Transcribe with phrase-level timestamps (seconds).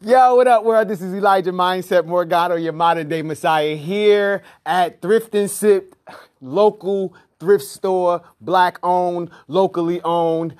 [0.00, 0.88] Yo, what up, world?
[0.88, 5.94] This is Elijah Mindset Morgado, your modern day messiah, here at Thrift and Sip,
[6.40, 10.56] local thrift store, black owned, locally owned.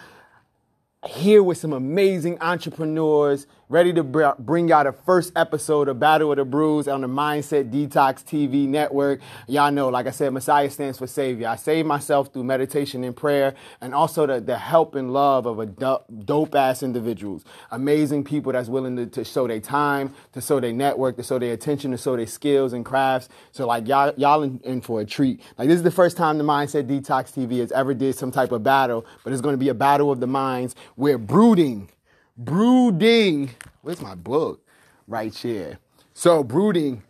[1.06, 6.30] Here with some amazing entrepreneurs ready to br- bring y'all the first episode of Battle
[6.32, 9.20] of the Brews on the Mindset Detox TV network.
[9.46, 11.48] Y'all know, like I said, Messiah stands for Savior.
[11.48, 15.58] I save myself through meditation and prayer and also the, the help and love of
[15.58, 17.44] a do- dope ass individuals.
[17.70, 21.38] Amazing people that's willing to, to show their time, to show their network, to show
[21.38, 23.28] their attention, to show their skills and crafts.
[23.52, 25.42] So like y'all, y'all in, in for a treat.
[25.58, 28.52] Like this is the first time the Mindset Detox TV has ever did some type
[28.52, 31.90] of battle, but it's going to be a battle of the minds where brooding
[32.38, 33.50] brooding.
[33.82, 34.64] Where's my book?
[35.06, 35.78] Right here.
[36.14, 37.02] So, brooding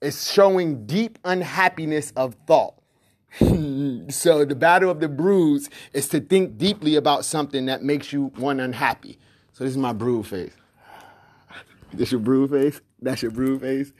[0.00, 2.74] is showing deep unhappiness of thought.
[3.38, 8.32] so, the battle of the brews is to think deeply about something that makes you
[8.36, 9.18] one unhappy.
[9.52, 10.52] So, this is my brood face.
[11.92, 12.80] This your brood face?
[13.02, 13.92] That's your brood face?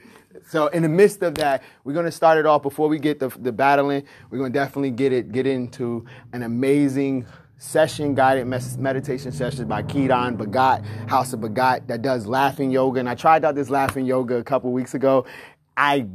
[0.47, 3.29] So in the midst of that, we're gonna start it off before we get the,
[3.29, 4.03] the battling.
[4.29, 7.25] We're gonna definitely get it get into an amazing
[7.61, 12.99] session guided meditation sessions by Kiran Bhagat, House of Bhagat, that does laughing yoga.
[12.99, 15.25] And I tried out this laughing yoga a couple weeks ago.
[15.77, 16.07] I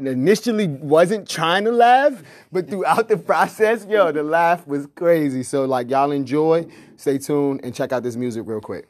[0.00, 5.44] initially wasn't trying to laugh, but throughout the process, yo, the laugh was crazy.
[5.44, 6.66] So like y'all enjoy,
[6.96, 8.88] stay tuned, and check out this music real quick.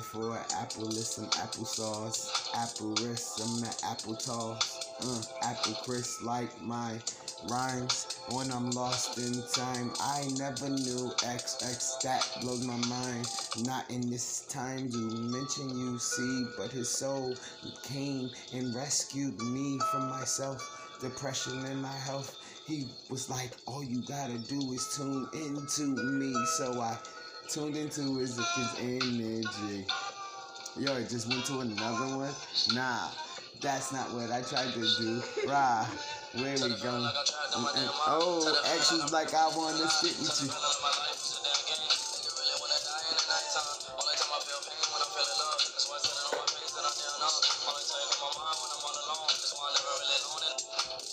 [0.00, 0.38] Can afford.
[0.54, 2.50] Apple list some applesauce.
[2.54, 4.94] Apple wrist some apple toss.
[5.02, 6.98] Uh, apple crisp like my
[7.48, 9.92] rhymes when I'm lost in time.
[10.00, 13.28] I never knew XX that blows my mind.
[13.64, 17.34] Not in this time you mention you see, but his soul
[17.82, 24.00] came and rescued me from myself, depression and my health he was like, all you
[24.02, 26.32] gotta do is tune into me.
[26.56, 26.96] So I
[27.52, 29.84] tuned into his, his energy.
[30.78, 32.32] Yo, it just went to another one?
[32.74, 33.08] Nah,
[33.60, 35.20] that's not what I tried to do.
[35.48, 35.84] Rah,
[36.34, 37.10] where we going?
[38.06, 40.44] Oh, actions like, I wanna stick with
[41.44, 41.49] you.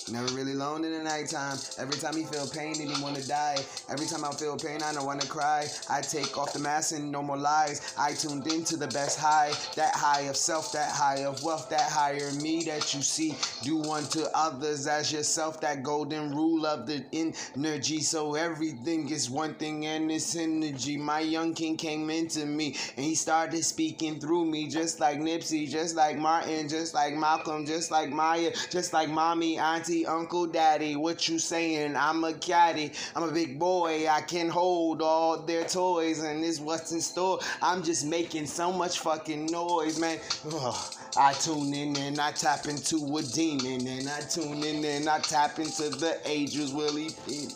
[0.09, 1.57] Never really alone in the nighttime.
[1.78, 3.57] Every time you feel pain and you wanna die.
[3.90, 5.68] Every time I feel pain, I don't wanna cry.
[5.90, 7.94] I take off the mask and no more lies.
[7.97, 9.51] I tuned into the best high.
[9.75, 13.35] That high of self, that high of wealth, that higher me that you see.
[13.63, 15.59] Do unto others as yourself.
[15.59, 18.00] That golden rule of the energy.
[18.00, 20.96] So everything is one thing and it's energy.
[20.96, 24.69] My young king came into me and he started speaking through me.
[24.69, 29.59] Just like Nipsey, just like Martin, just like Malcolm, just like Maya, just like mommy,
[29.59, 31.96] auntie uncle, daddy, what you saying?
[31.96, 36.59] I'm a caddy, I'm a big boy, I can hold all their toys, and this
[36.59, 37.40] what's in store.
[37.62, 40.19] I'm just making so much fucking noise, man.
[40.53, 40.94] Ugh.
[41.18, 45.19] I tune in and I tap into a demon, and I tune in and I
[45.19, 47.47] tap into the angels, Willie P.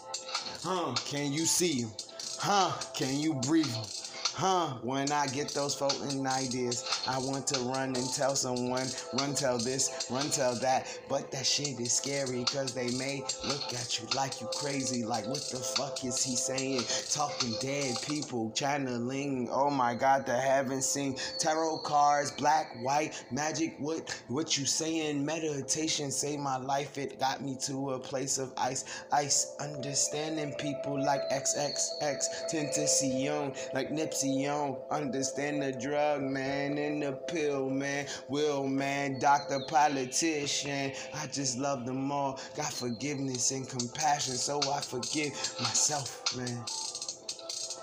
[0.64, 0.96] Huh?
[1.06, 1.92] Can you see him?
[2.40, 2.72] Huh?
[2.96, 3.86] Can you breathe him?
[4.34, 8.88] Huh, when I get those floating ideas, I want to run and tell someone,
[9.20, 10.88] run tell this, run tell that.
[11.10, 15.04] But that shit is scary because they may look at you like you crazy.
[15.04, 16.82] Like, what the fuck is he saying?
[17.12, 19.50] Talking dead people, channeling.
[19.52, 21.20] Oh my god, the heaven sing.
[21.38, 23.76] Tarot cards, black, white, magic.
[23.80, 25.26] What, what you saying?
[25.26, 26.98] Meditation saved my life.
[26.98, 28.86] It got me to a place of ice.
[29.12, 34.78] Ice, understanding people like XXX, Tentacion, like Nipsey on.
[34.92, 38.08] Understand the drug, man, and the pill, man.
[38.30, 40.94] Will, man, doctor, politician.
[41.14, 42.40] I just love them all.
[42.56, 46.64] Got forgiveness and compassion, so I forgive myself, man.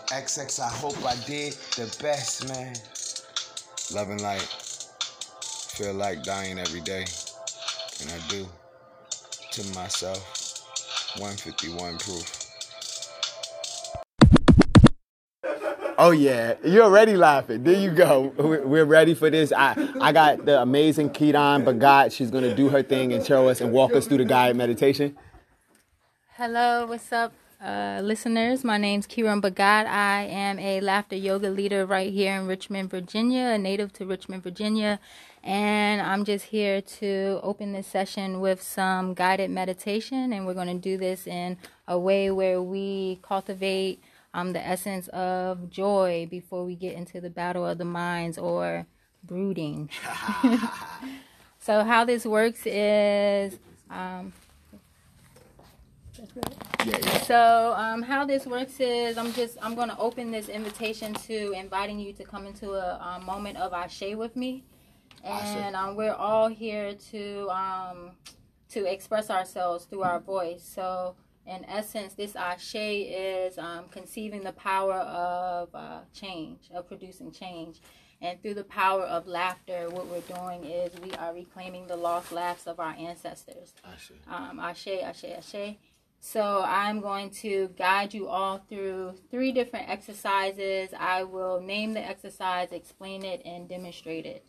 [0.08, 2.74] XX, I hope I did the best, man.
[3.92, 4.48] Loving light.
[5.76, 7.04] Feel like dying every day.
[8.00, 8.46] And I do.
[9.52, 10.38] To myself.
[11.18, 12.37] 151 proof.
[16.00, 17.64] Oh yeah, you're already laughing.
[17.64, 18.32] There you go.
[18.38, 19.52] We're ready for this.
[19.52, 22.12] I, I got the amazing Kiran Bhagat.
[22.12, 25.18] She's gonna do her thing and show us and walk us through the guided meditation.
[26.36, 28.62] Hello, what's up, uh, listeners?
[28.62, 29.86] My name's Kiran Bhagat.
[29.86, 34.44] I am a laughter yoga leader right here in Richmond, Virginia, a native to Richmond,
[34.44, 35.00] Virginia,
[35.42, 40.74] and I'm just here to open this session with some guided meditation, and we're gonna
[40.74, 41.56] do this in
[41.88, 44.00] a way where we cultivate
[44.38, 48.86] um, the essence of joy before we get into the battle of the minds or
[49.24, 49.90] brooding.
[51.58, 53.58] so how this works is
[53.90, 54.32] um,
[57.22, 61.52] so um, how this works is I'm just I'm going to open this invitation to
[61.52, 64.64] inviting you to come into a, a moment of Ashe with me,
[65.24, 68.10] and um, we're all here to um,
[68.70, 70.62] to express ourselves through our voice.
[70.62, 71.14] So
[71.48, 77.80] in essence, this Ashe is um, conceiving the power of uh, change, of producing change.
[78.20, 82.32] And through the power of laughter, what we're doing is we are reclaiming the lost
[82.32, 83.74] laughs of our ancestors.
[83.84, 84.12] Ashe.
[84.28, 85.76] Um, ashe, ashe, ashe.
[86.20, 90.90] So I'm going to guide you all through three different exercises.
[90.98, 94.44] I will name the exercise, explain it, and demonstrate it.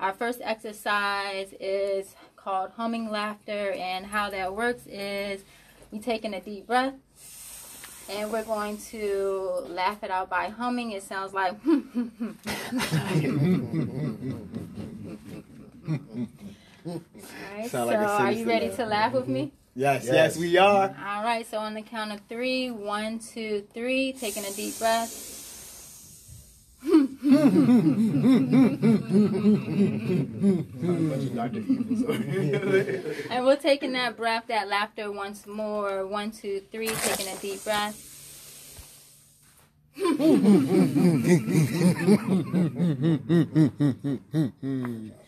[0.00, 5.44] Our first exercise is called humming laughter, and how that works is
[5.92, 6.94] we taking a deep breath
[8.08, 10.92] and we're going to laugh it out by humming.
[10.92, 11.54] It sounds like.
[16.84, 17.00] All
[17.56, 19.42] right, so like are you ready to laugh with me?
[19.42, 19.56] Mm-hmm.
[19.74, 20.88] Yes, yes, yes, we are.
[20.88, 25.41] All right, so on the count of three, one, two, three, taking a deep breath.
[33.30, 36.06] and we're taking that breath, that laughter once more.
[36.06, 38.08] One, two, three, taking a deep breath.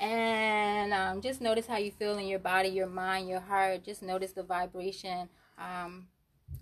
[0.00, 3.82] And um, just notice how you feel in your body, your mind, your heart.
[3.84, 6.06] Just notice the vibration um,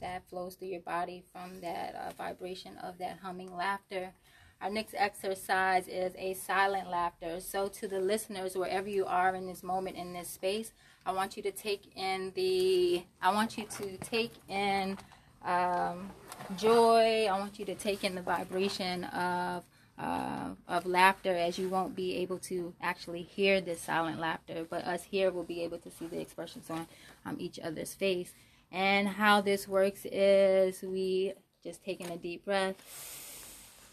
[0.01, 4.13] that flows through your body from that uh, vibration of that humming laughter.
[4.61, 7.41] Our next exercise is a silent laughter.
[7.41, 10.73] So, to the listeners, wherever you are in this moment, in this space,
[11.05, 14.97] I want you to take in the, I want you to take in
[15.45, 16.11] um,
[16.57, 17.27] joy.
[17.31, 19.65] I want you to take in the vibration of
[19.99, 24.85] uh, of laughter as you won't be able to actually hear this silent laughter, but
[24.85, 26.87] us here will be able to see the expressions on
[27.25, 28.33] um, each other's face.
[28.77, 31.33] And how this works is we
[31.65, 32.77] just taking a deep breath,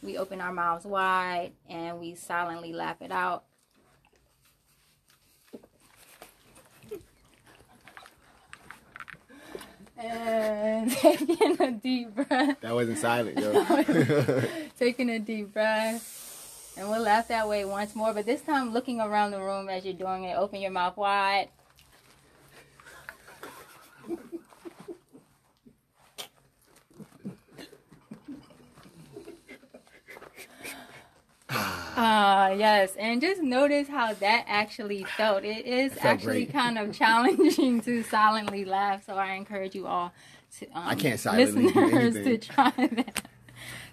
[0.04, 3.46] we open our mouths wide, and we silently laugh it out.
[9.98, 12.60] And taking a deep breath.
[12.60, 14.44] That wasn't silent, yo.
[14.78, 16.74] taking a deep breath.
[16.76, 19.86] And we'll laugh that way once more, but this time looking around the room as
[19.86, 20.36] you're doing it.
[20.38, 21.48] Open your mouth wide.
[31.56, 35.44] Ah, uh, yes, and just notice how that actually felt.
[35.44, 36.54] It is felt actually great.
[36.54, 40.12] kind of challenging to silently laugh, so I encourage you all
[40.60, 43.28] to um, I can't silently listeners to try that.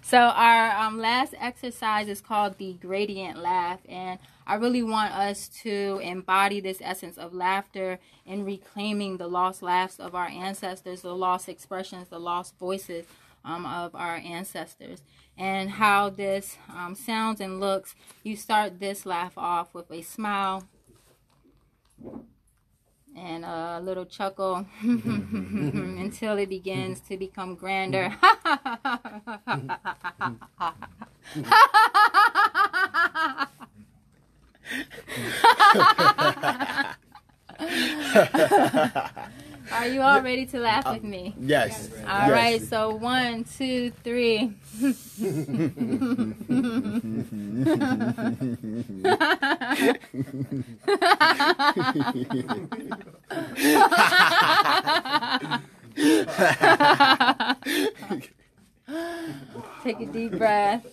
[0.01, 5.47] So our um, last exercise is called the gradient laugh, and I really want us
[5.63, 11.15] to embody this essence of laughter in reclaiming the lost laughs of our ancestors, the
[11.15, 13.05] lost expressions, the lost voices
[13.43, 15.01] um, of our ancestors
[15.37, 17.95] and how this um, sounds and looks.
[18.23, 20.67] You start this laugh off with a smile
[23.15, 28.15] and a little chuckle until it begins to become grander.
[39.71, 41.33] Are you all ready to laugh uh, with me?
[41.39, 41.89] Yes.
[42.07, 42.31] All yes.
[42.31, 42.61] right.
[42.61, 44.53] So one, two, three.
[59.83, 60.85] Take a deep breath.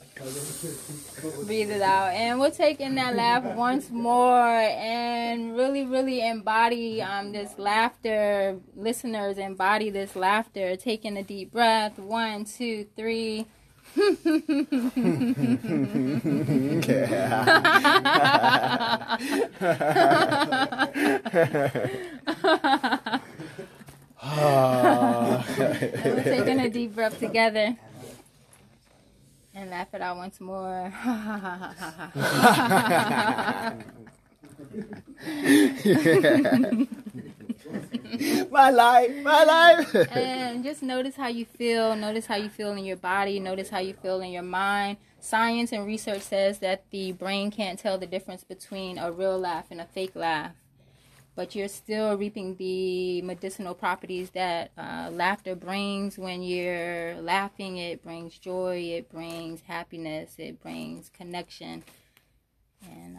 [1.45, 2.13] Breathe it out.
[2.13, 8.59] And we'll take in that laugh once more and really, really embody um, this laughter.
[8.75, 10.77] Listeners, embody this laughter.
[10.77, 11.99] Taking a deep breath.
[11.99, 13.47] One, two, three.
[13.97, 14.13] we're
[26.23, 27.77] taking a deep breath together
[29.59, 30.93] and laugh it out once more.
[38.51, 39.95] my life, my life.
[40.13, 41.97] and just notice how you feel.
[41.97, 43.41] Notice how you feel in your body.
[43.41, 44.99] Notice how you feel in your mind.
[45.21, 49.67] Science and research says that the brain can't tell the difference between a real laugh
[49.71, 50.53] and a fake laugh
[51.39, 57.77] but you're still reaping the medicinal properties that uh, laughter brings when you're laughing.
[57.77, 61.85] It brings joy, it brings happiness, it brings connection.
[62.83, 63.17] And.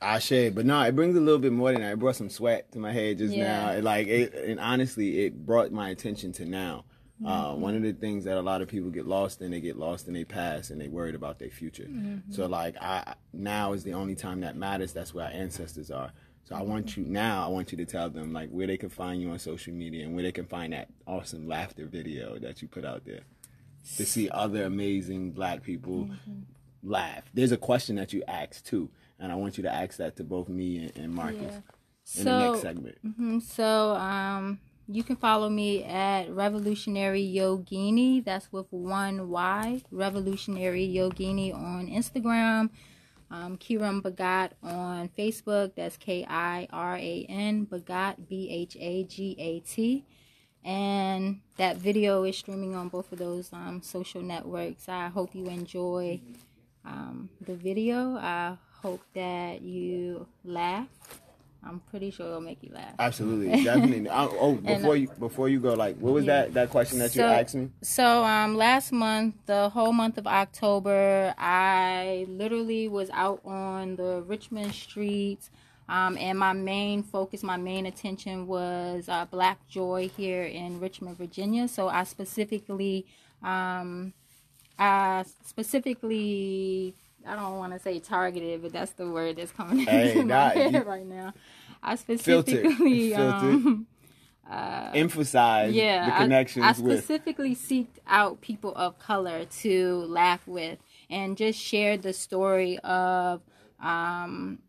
[0.00, 1.92] I shade, but no, it brings a little bit more than that.
[1.92, 3.44] It brought some sweat to my head just Yeah.
[3.44, 3.72] now.
[3.72, 6.86] It, like, it, and honestly, it brought my attention to now.
[7.22, 7.26] Mm-hmm.
[7.26, 9.76] Uh, one of the things that a lot of people get lost in, they get
[9.76, 11.84] lost in their past and they worried about their future.
[11.84, 12.32] Mm-hmm.
[12.32, 14.94] So, like, I now is the only time that matters.
[14.94, 16.12] That's where our ancestors are.
[16.44, 17.44] So, I want you now.
[17.46, 20.04] I want you to tell them like where they can find you on social media
[20.04, 23.20] and where they can find that awesome laughter video that you put out there
[23.96, 26.08] to see other amazing black people
[26.82, 27.22] laugh.
[27.32, 30.24] There's a question that you asked too, and I want you to ask that to
[30.24, 31.40] both me and, and Marcus
[32.14, 32.20] Yeah.
[32.20, 32.98] in the next segment.
[33.06, 33.40] Mhm.
[33.42, 34.58] So um,
[34.88, 38.22] you can follow me at Revolutionary Yogini.
[38.24, 39.82] That's with one Y.
[39.92, 42.70] Revolutionary Yogini on Instagram.
[43.32, 45.74] Um, Kiran Bhagat on Facebook.
[45.74, 50.04] That's K I R A N Bhagat B H A G A T.
[50.62, 54.88] And that video is streaming on both of those um, social networks.
[54.88, 56.20] I hope you enjoy
[56.84, 58.16] um, the video.
[58.16, 60.88] I hope that you laugh.
[61.64, 62.94] I'm pretty sure it'll make you laugh.
[62.98, 64.08] Absolutely, definitely.
[64.08, 66.42] I, oh, before you before you go, like, what was Yeah.
[66.42, 67.70] that that question that you So- asked me?
[67.82, 74.22] So um last month, the whole month of October, I literally was out on the
[74.26, 75.50] Richmond streets.
[75.88, 81.18] Um, and my main focus, my main attention was uh, Black Joy here in Richmond,
[81.18, 81.68] Virginia.
[81.68, 83.04] So I specifically,
[83.42, 84.14] um,
[84.78, 86.94] I specifically,
[87.26, 90.48] I don't want to say targeted, but that's the word that's coming Hey, into my
[90.50, 91.32] head you- right now.
[91.82, 92.20] I Filtered.
[92.64, 93.42] specifically, Filtered.
[93.54, 93.86] um,
[94.94, 96.98] Emphasize yeah, the I- connections I, with.
[96.98, 100.78] specifically seeked out people of color to laugh with
[101.10, 103.40] and just share the story of
[103.80, 104.60] um,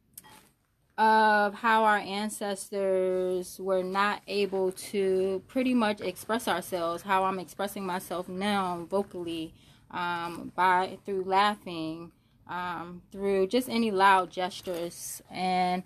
[0.98, 7.02] of how our ancestors were not able to pretty much express ourselves.
[7.04, 9.54] How I'm expressing myself now vocally
[9.92, 12.12] um, by through laughing,
[12.48, 15.84] um, through just any loud gestures and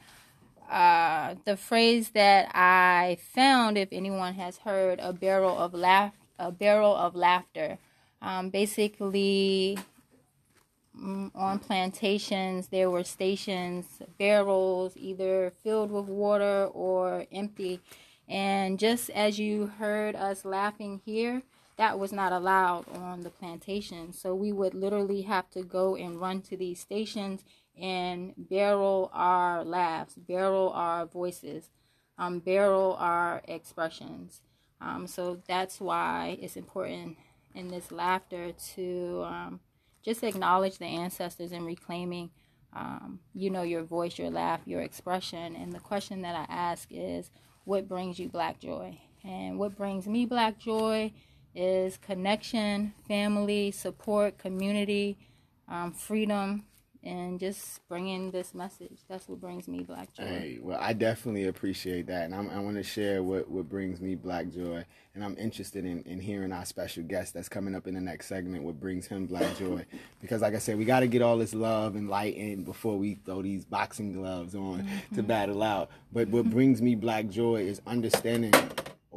[0.69, 6.51] uh, the phrase that I found, if anyone has heard, a barrel of laugh, a
[6.51, 7.77] barrel of laughter.
[8.21, 9.77] Um, basically,
[10.99, 17.79] mm, on plantations, there were stations, barrels, either filled with water or empty.
[18.27, 21.43] And just as you heard us laughing here,
[21.77, 24.11] that was not allowed on the plantation.
[24.11, 27.43] So we would literally have to go and run to these stations
[27.79, 31.69] and barrel our laughs, barrel our voices,
[32.17, 34.41] um, barrel our expressions.
[34.81, 37.17] Um, so that's why it's important
[37.53, 39.59] in this laughter to um,
[40.03, 42.31] just acknowledge the ancestors and reclaiming,
[42.73, 45.55] um, you know, your voice, your laugh, your expression.
[45.55, 47.29] And the question that I ask is,
[47.65, 48.99] what brings you black joy?
[49.23, 51.11] And what brings me black joy
[51.57, 55.17] is connection, family, support, community,
[55.67, 56.63] um, freedom,
[57.03, 58.99] and just bringing this message.
[59.07, 60.23] That's what brings me black joy.
[60.23, 63.99] Hey, well, I definitely appreciate that, and I'm, I want to share what, what brings
[63.99, 64.85] me black joy,
[65.15, 68.27] and I'm interested in, in hearing our special guest that's coming up in the next
[68.27, 68.63] segment.
[68.63, 69.83] What brings him black joy?
[70.21, 72.97] because, like I said, we got to get all this love and light in before
[72.97, 75.89] we throw these boxing gloves on to battle out.
[76.13, 78.53] But what brings me black joy is understanding.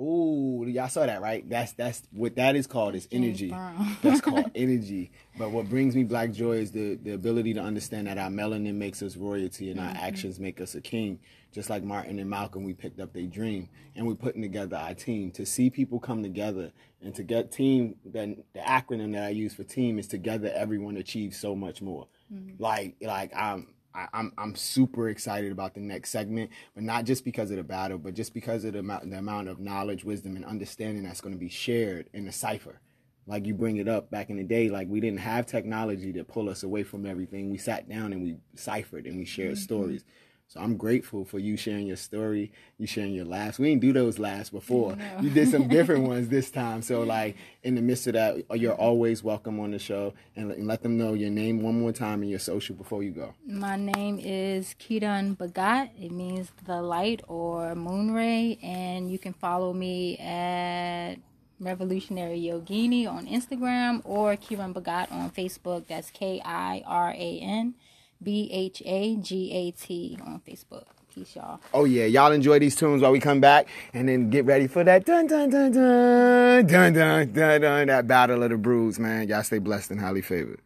[0.02, 1.46] Oh, y'all saw that, right?
[1.46, 3.54] That's that's what that is called is energy.
[4.02, 5.10] That's called energy.
[5.36, 8.76] But what brings me black joy is the, the ability to understand that our melanin
[8.76, 10.04] makes us royalty and our mm-hmm.
[10.04, 11.18] actions make us a king.
[11.52, 14.94] Just like Martin and Malcolm, we picked up their dream and we're putting together our
[14.94, 15.32] team.
[15.32, 19.52] To see people come together and to get team, then the acronym that I use
[19.52, 22.06] for team is together everyone achieves so much more.
[22.32, 22.62] Mm-hmm.
[22.62, 27.24] Like like I'm I, I'm I'm super excited about the next segment, but not just
[27.24, 30.36] because of the battle, but just because of the amount, the amount of knowledge, wisdom,
[30.36, 32.80] and understanding that's going to be shared in the cipher.
[33.26, 36.24] Like you bring it up back in the day, like we didn't have technology to
[36.24, 37.50] pull us away from everything.
[37.50, 39.62] We sat down and we ciphered and we shared mm-hmm.
[39.62, 40.04] stories.
[40.50, 43.60] So I'm grateful for you sharing your story, you sharing your laughs.
[43.60, 44.96] We didn't do those laughs before.
[45.20, 46.82] You did some different ones this time.
[46.82, 48.82] So like in the midst of that, uh, you're mm-hmm.
[48.82, 52.22] always welcome on the show and, and let them know your name one more time
[52.22, 53.32] and your social before you go.
[53.46, 55.90] My name is Kiran Bhagat.
[55.96, 58.58] It means the light or moon ray.
[58.60, 61.14] And you can follow me at
[61.60, 65.86] Revolutionary Yogini on Instagram or Kiran Bhagat on Facebook.
[65.86, 67.76] That's K I R A N
[68.22, 70.84] B H A G A T on Facebook.
[71.12, 71.60] Peace, y'all.
[71.74, 74.84] Oh yeah, y'all enjoy these tunes while we come back, and then get ready for
[74.84, 79.26] that dun dun dun dun dun dun dun dun that battle of the brews, man.
[79.26, 80.60] Y'all stay blessed and highly favored.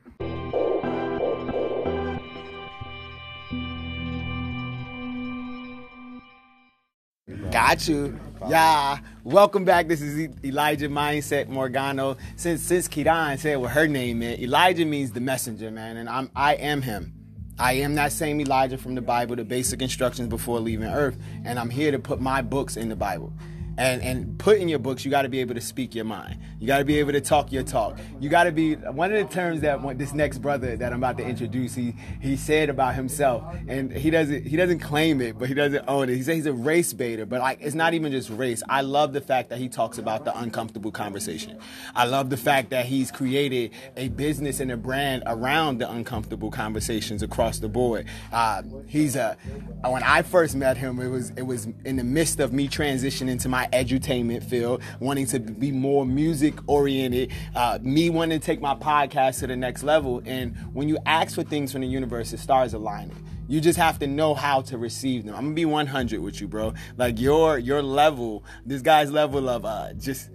[7.50, 8.18] Got you.
[8.48, 8.98] Yeah.
[9.22, 9.88] Welcome back.
[9.88, 12.16] This is Elijah Mindset Morgano.
[12.36, 16.30] Since since Kiran said what her name meant, Elijah means the messenger, man, and I'm
[16.36, 17.13] I am him.
[17.58, 21.58] I am that same Elijah from the Bible, the basic instructions before leaving earth, and
[21.58, 23.32] I'm here to put my books in the Bible
[23.76, 26.38] and and put in your books you got to be able to speak your mind.
[26.58, 27.98] You got to be able to talk your talk.
[28.20, 31.18] You got to be one of the terms that this next brother that i'm about
[31.18, 35.48] to introduce he he said about himself and he doesn't he doesn't claim it but
[35.48, 36.16] he doesn't own it.
[36.16, 38.62] He says he's a race baiter but like it's not even just race.
[38.68, 41.58] I love the fact that he talks about the uncomfortable conversation.
[41.94, 46.50] I love the fact that he's created a business and a brand around the uncomfortable
[46.50, 48.06] conversations across the board.
[48.32, 49.36] Uh, he's a
[49.84, 53.40] when i first met him it was it was in the midst of me transitioning
[53.40, 58.44] to my my edutainment field, wanting to be more music oriented, uh, me wanting to
[58.44, 60.22] take my podcast to the next level.
[60.24, 63.16] And when you ask for things from the universe, the stars aligning.
[63.46, 65.34] You just have to know how to receive them.
[65.34, 66.72] I'm gonna be 100 with you, bro.
[66.96, 70.30] Like your your level, this guy's level of uh, just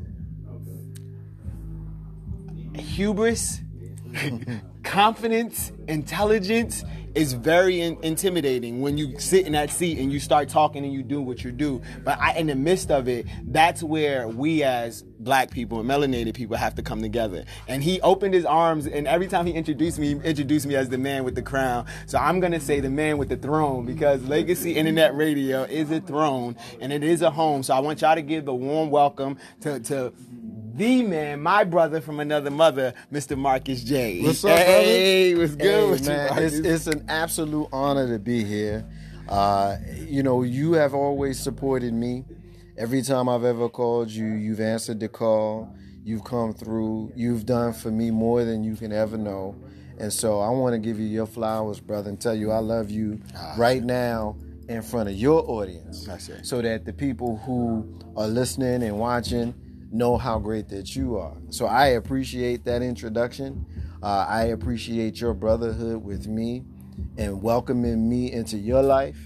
[2.75, 3.61] hubris,
[4.83, 6.83] confidence, intelligence,
[7.15, 10.93] is very in- intimidating when you sit in that seat and you start talking and
[10.93, 11.81] you do what you do.
[12.03, 16.33] But I, in the midst of it, that's where we as black people and melanated
[16.35, 17.45] people have to come together.
[17.67, 20.89] And he opened his arms, and every time he introduced me, he introduced me as
[20.89, 21.85] the man with the crown.
[22.05, 25.99] So I'm gonna say the man with the throne because Legacy Internet Radio is a
[25.99, 27.63] throne and it is a home.
[27.63, 30.13] So I want y'all to give the warm welcome to, to
[30.75, 33.37] the man, my brother from another mother, Mr.
[33.37, 34.21] Marcus J.
[34.21, 35.43] What's up, hey, brother?
[35.43, 38.85] what's good hey, with man, you, it's, it's an absolute honor to be here.
[39.27, 42.25] Uh, you know, you have always supported me.
[42.77, 45.75] Every time I've ever called you, you've answered the call.
[46.03, 47.11] You've come through.
[47.15, 49.55] You've done for me more than you can ever know.
[49.99, 52.89] And so I want to give you your flowers, brother, and tell you I love
[52.89, 54.37] you ah, right now
[54.69, 56.07] in front of your audience.
[56.43, 59.53] So that the people who are listening and watching
[59.91, 61.37] know how great that you are.
[61.49, 63.65] So I appreciate that introduction.
[64.01, 66.63] Uh, I appreciate your brotherhood with me
[67.17, 69.17] and welcoming me into your life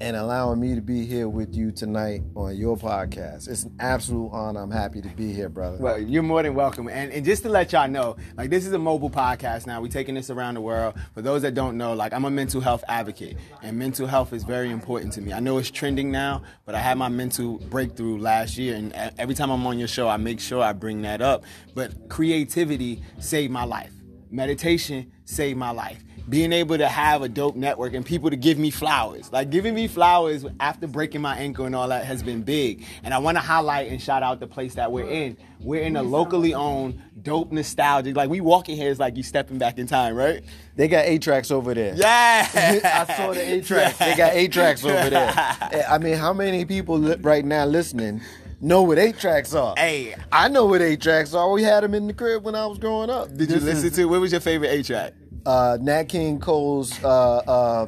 [0.00, 3.48] and allowing me to be here with you tonight on your podcast.
[3.48, 4.60] It's an absolute honor.
[4.60, 5.76] I'm happy to be here, brother.
[5.78, 6.88] Well, you're more than welcome.
[6.88, 9.80] And, and just to let y'all know, like this is a mobile podcast now.
[9.80, 10.94] We're taking this around the world.
[11.14, 14.42] For those that don't know, like I'm a mental health advocate, and mental health is
[14.42, 15.32] very important to me.
[15.32, 19.34] I know it's trending now, but I had my mental breakthrough last year, and every
[19.34, 21.44] time I'm on your show, I make sure I bring that up.
[21.74, 23.92] But creativity saved my life.
[24.30, 28.58] Meditation saved my life being able to have a dope network and people to give
[28.58, 29.30] me flowers.
[29.32, 32.84] Like giving me flowers after breaking my ankle and all that has been big.
[33.02, 35.36] And I want to highlight and shout out the place that we're in.
[35.60, 38.16] We're in a locally owned, dope nostalgic.
[38.16, 40.42] Like we walk in here, it's like you stepping back in time, right?
[40.76, 41.94] They got eight tracks over there.
[41.94, 42.48] Yeah,
[43.08, 43.98] I saw the eight tracks.
[43.98, 45.32] They got eight tracks over there.
[45.88, 48.20] I mean, how many people right now listening?
[48.60, 49.74] know what eight tracks are.
[49.76, 51.50] Hey, I know what eight tracks are.
[51.50, 53.34] We had them in the crib when I was growing up.
[53.36, 54.04] Did you listen to?
[54.06, 55.12] What was your favorite eight track?
[55.46, 57.86] Uh, Nat King Cole's uh, uh,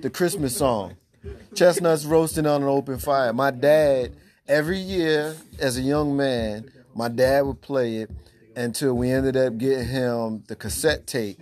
[0.00, 0.96] the Christmas song,
[1.54, 3.32] chestnuts roasting on an open fire.
[3.32, 4.14] My dad,
[4.46, 8.10] every year as a young man, my dad would play it
[8.56, 11.40] until we ended up getting him the cassette tape,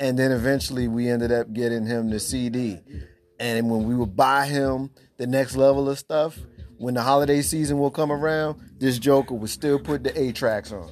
[0.00, 2.78] and then eventually we ended up getting him the CD.
[3.38, 6.38] And when we would buy him the next level of stuff,
[6.78, 10.72] when the holiday season will come around, this Joker would still put the A tracks
[10.72, 10.90] on.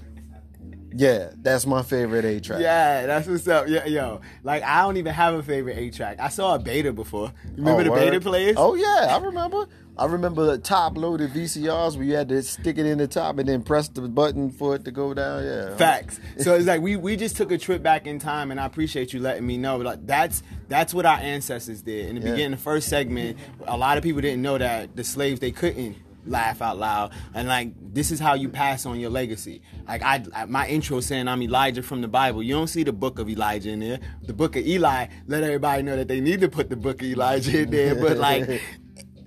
[0.97, 2.61] Yeah, that's my favorite A track.
[2.61, 3.67] Yeah, that's what's up.
[3.69, 6.19] Yeah, yo, like I don't even have a favorite A track.
[6.21, 7.33] I saw a beta before.
[7.45, 8.11] You remember oh, the word?
[8.11, 8.57] beta players?
[8.57, 9.67] Oh yeah, I remember.
[9.97, 13.39] I remember the top loaded VCRs where you had to stick it in the top
[13.39, 15.45] and then press the button for it to go down.
[15.45, 15.77] Yeah.
[15.77, 16.19] Facts.
[16.41, 19.13] So it's like we, we just took a trip back in time and I appreciate
[19.13, 19.77] you letting me know.
[19.77, 22.09] Like that's that's what our ancestors did.
[22.09, 22.31] In the yeah.
[22.33, 25.97] beginning, the first segment, a lot of people didn't know that the slaves they couldn't
[26.27, 27.13] laugh out loud.
[27.35, 29.63] And like this is how you pass on your legacy.
[29.87, 32.43] Like I, my intro saying i'm elijah from the bible.
[32.43, 34.01] You don't see the book of elijah in there.
[34.23, 37.09] The book of eli let everybody know that they need to put the book of
[37.09, 37.95] elijah in there.
[38.05, 38.61] But like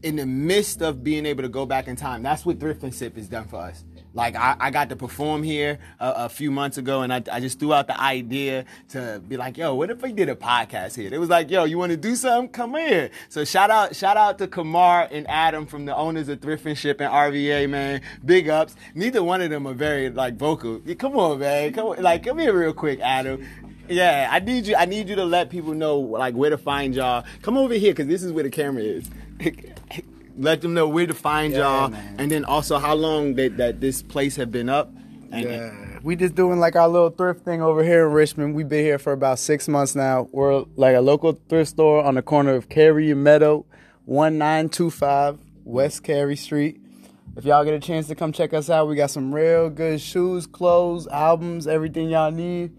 [0.04, 2.94] in the midst of being able to go back in time that's what thrift and
[2.94, 6.52] sip has done for us like I, I got to perform here a, a few
[6.52, 9.90] months ago, and I, I just threw out the idea to be like, "Yo, what
[9.90, 12.50] if we did a podcast here?" It was like, "Yo, you want to do something?
[12.50, 16.42] Come here." So shout out, shout out to Kamar and Adam from the owners of
[16.42, 18.02] Thrift and Sip and RVA, man.
[18.26, 18.76] Big ups.
[18.96, 20.82] Neither one of them are very like vocal.
[20.98, 21.74] Come on, man.
[21.74, 23.46] Come on, like come here real quick, Adam.
[23.90, 24.76] Yeah, I need you.
[24.76, 27.24] I need you to let people know like where to find y'all.
[27.42, 29.10] Come over here because this is where the camera is.
[30.38, 32.16] let them know where to find yeah, y'all, man.
[32.18, 34.92] and then also how long that, that this place have been up.
[35.32, 38.56] And, yeah, we just doing like our little thrift thing over here in Richmond.
[38.56, 40.30] We've been here for about six months now.
[40.32, 43.66] We're like a local thrift store on the corner of Cary and Meadow,
[44.06, 46.80] one nine two five West Cary Street.
[47.36, 50.00] If y'all get a chance to come check us out, we got some real good
[50.02, 52.72] shoes, clothes, albums, everything y'all need.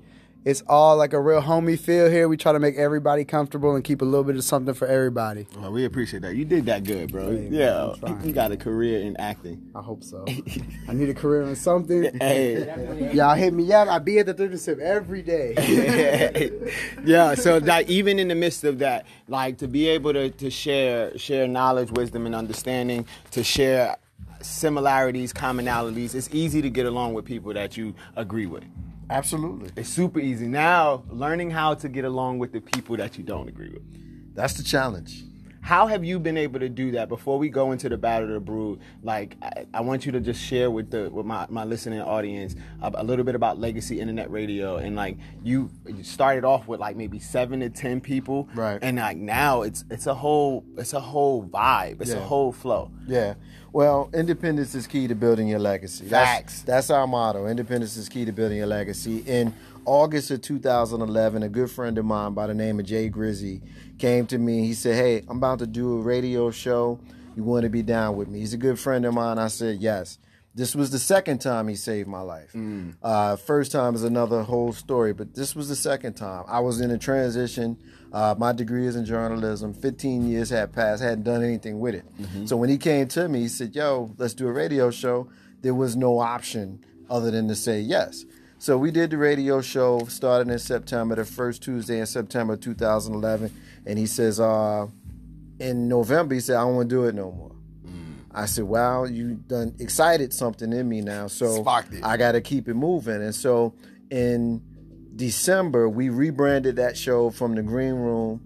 [0.44, 2.28] It's all like a real homey feel here.
[2.28, 5.46] We try to make everybody comfortable and keep a little bit of something for everybody.
[5.56, 6.36] Well, we appreciate that.
[6.36, 7.32] You did that good, bro.
[7.32, 9.70] Hey, yeah, you got a career in acting.
[9.74, 10.24] I hope so.
[10.88, 12.08] I need a career in something.
[12.28, 13.12] Hey.
[13.12, 13.88] Y'all hit me up.
[13.88, 15.54] I be at the thrift and sip every day.
[17.04, 20.50] yeah, so that even in the midst of that, like to be able to, to
[20.50, 23.96] share share knowledge, wisdom, and understanding, to share
[24.40, 28.64] similarities, commonalities, it's easy to get along with people that you agree with.
[29.10, 29.70] Absolutely.
[29.76, 30.46] It's super easy.
[30.46, 34.34] Now, learning how to get along with the people that you don't agree with.
[34.34, 35.24] That's the challenge.
[35.60, 37.08] How have you been able to do that?
[37.10, 40.20] Before we go into the battle of the brood, like I, I want you to
[40.20, 44.00] just share with the with my, my listening audience a, a little bit about Legacy
[44.00, 48.48] Internet Radio and like you, you started off with like maybe seven to ten people,
[48.54, 48.78] Right.
[48.80, 52.90] And like now it's it's a whole it's a whole vibe, it's a whole flow.
[53.06, 53.34] Yeah.
[53.78, 56.06] Well, independence is key to building your legacy.
[56.06, 56.62] Facts.
[56.62, 57.46] That's, that's our motto.
[57.46, 59.18] Independence is key to building your legacy.
[59.18, 63.62] In August of 2011, a good friend of mine by the name of Jay Grizzy
[63.96, 64.66] came to me.
[64.66, 66.98] He said, Hey, I'm about to do a radio show.
[67.36, 68.40] You want to be down with me?
[68.40, 69.38] He's a good friend of mine.
[69.38, 70.18] I said, Yes.
[70.56, 72.50] This was the second time he saved my life.
[73.00, 76.42] Uh, first time is another whole story, but this was the second time.
[76.48, 77.78] I was in a transition.
[78.12, 79.74] Uh, my degree is in journalism.
[79.74, 82.04] 15 years had passed, hadn't done anything with it.
[82.46, 85.28] So when he came to me, he said, Yo, let's do a radio show.
[85.62, 88.24] There was no option other than to say yes.
[88.58, 93.52] So we did the radio show starting in September, the first Tuesday in September 2011.
[93.86, 94.86] And he says, uh,
[95.60, 97.52] in November, he said, I don't want to do it no more.
[98.30, 101.62] I said, "Wow, you done excited something in me now, so.
[102.04, 103.74] I got to keep it moving." And so,
[104.10, 104.62] in
[105.18, 108.40] December, we rebranded that show from the Green Room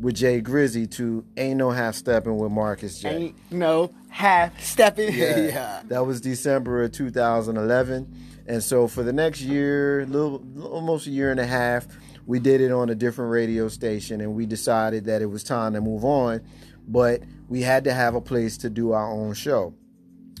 [0.00, 3.08] with Jay Grizzy to "Ain't No Half Stepping" with Marcus J.
[3.08, 5.12] Ain't no half stepping.
[5.12, 5.82] Yeah.
[5.88, 8.44] That was December of 2011.
[8.46, 11.88] And so for the next year, little almost a year and a half,
[12.24, 15.72] we did it on a different radio station and we decided that it was time
[15.74, 16.40] to move on,
[16.86, 19.74] but we had to have a place to do our own show.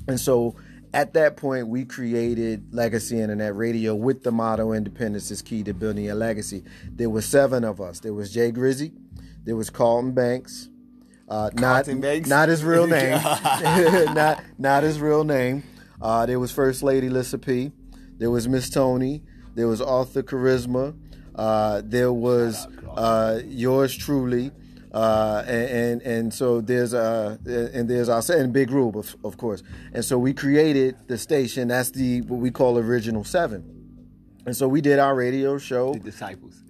[0.06, 0.54] And so
[0.94, 5.72] at that point, we created Legacy Internet Radio with the motto Independence is Key to
[5.72, 6.64] Building a Legacy.
[6.90, 8.00] There were seven of us.
[8.00, 8.92] There was Jay Grizzy,
[9.44, 10.68] there was Carlton Banks,
[11.28, 12.28] uh, not, Carlton Banks?
[12.28, 15.62] not his real name, not, not his real name.
[16.00, 17.72] Uh, there was First Lady Lissa P.
[18.18, 19.22] There was Miss Tony.
[19.54, 20.94] There was Arthur Charisma.
[21.34, 24.50] Uh, there was uh, yours truly.
[24.92, 29.38] Uh, and, and and so there's uh and there's our and Big Rube of, of
[29.38, 29.62] course,
[29.94, 31.68] and so we created the station.
[31.68, 33.64] That's the what we call original seven,
[34.44, 35.94] and so we did our radio show.
[35.94, 36.62] The disciples.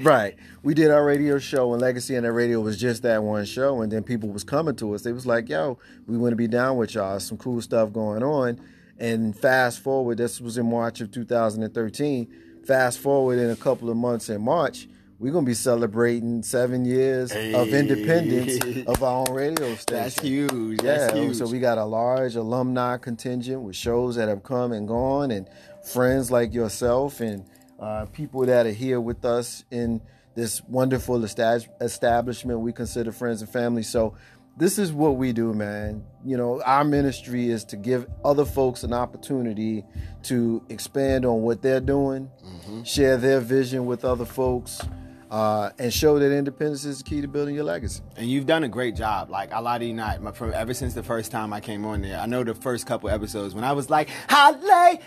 [0.00, 0.36] Right.
[0.62, 3.82] We did our radio show and Legacy and that radio was just that one show
[3.82, 5.02] and then people was coming to us.
[5.02, 7.20] They was like, yo, we want to be down with y'all.
[7.20, 8.58] Some cool stuff going on.
[8.98, 12.62] And fast forward, this was in March of 2013.
[12.66, 17.32] Fast forward in a couple of months in March, we're gonna be celebrating seven years
[17.32, 20.02] of independence of our own radio station.
[20.02, 20.82] That's huge.
[20.82, 21.36] Yeah, That's huge.
[21.36, 25.48] so we got a large alumni contingent with shows that have come and gone, and
[25.92, 27.44] friends like yourself, and
[27.80, 30.00] uh, people that are here with us in
[30.34, 33.82] this wonderful estab- establishment we consider friends and family.
[33.82, 34.14] So,
[34.58, 36.02] this is what we do, man.
[36.24, 39.84] You know, our ministry is to give other folks an opportunity
[40.24, 42.30] to expand on what they're doing,
[42.84, 44.80] share their vision with other folks.
[45.30, 48.00] Uh, and show that independence is the key to building your legacy.
[48.16, 49.28] And you've done a great job.
[49.28, 50.36] Like I lie to you not.
[50.36, 53.10] From ever since the first time I came on there, I know the first couple
[53.10, 55.00] episodes when I was like, Hallelujah,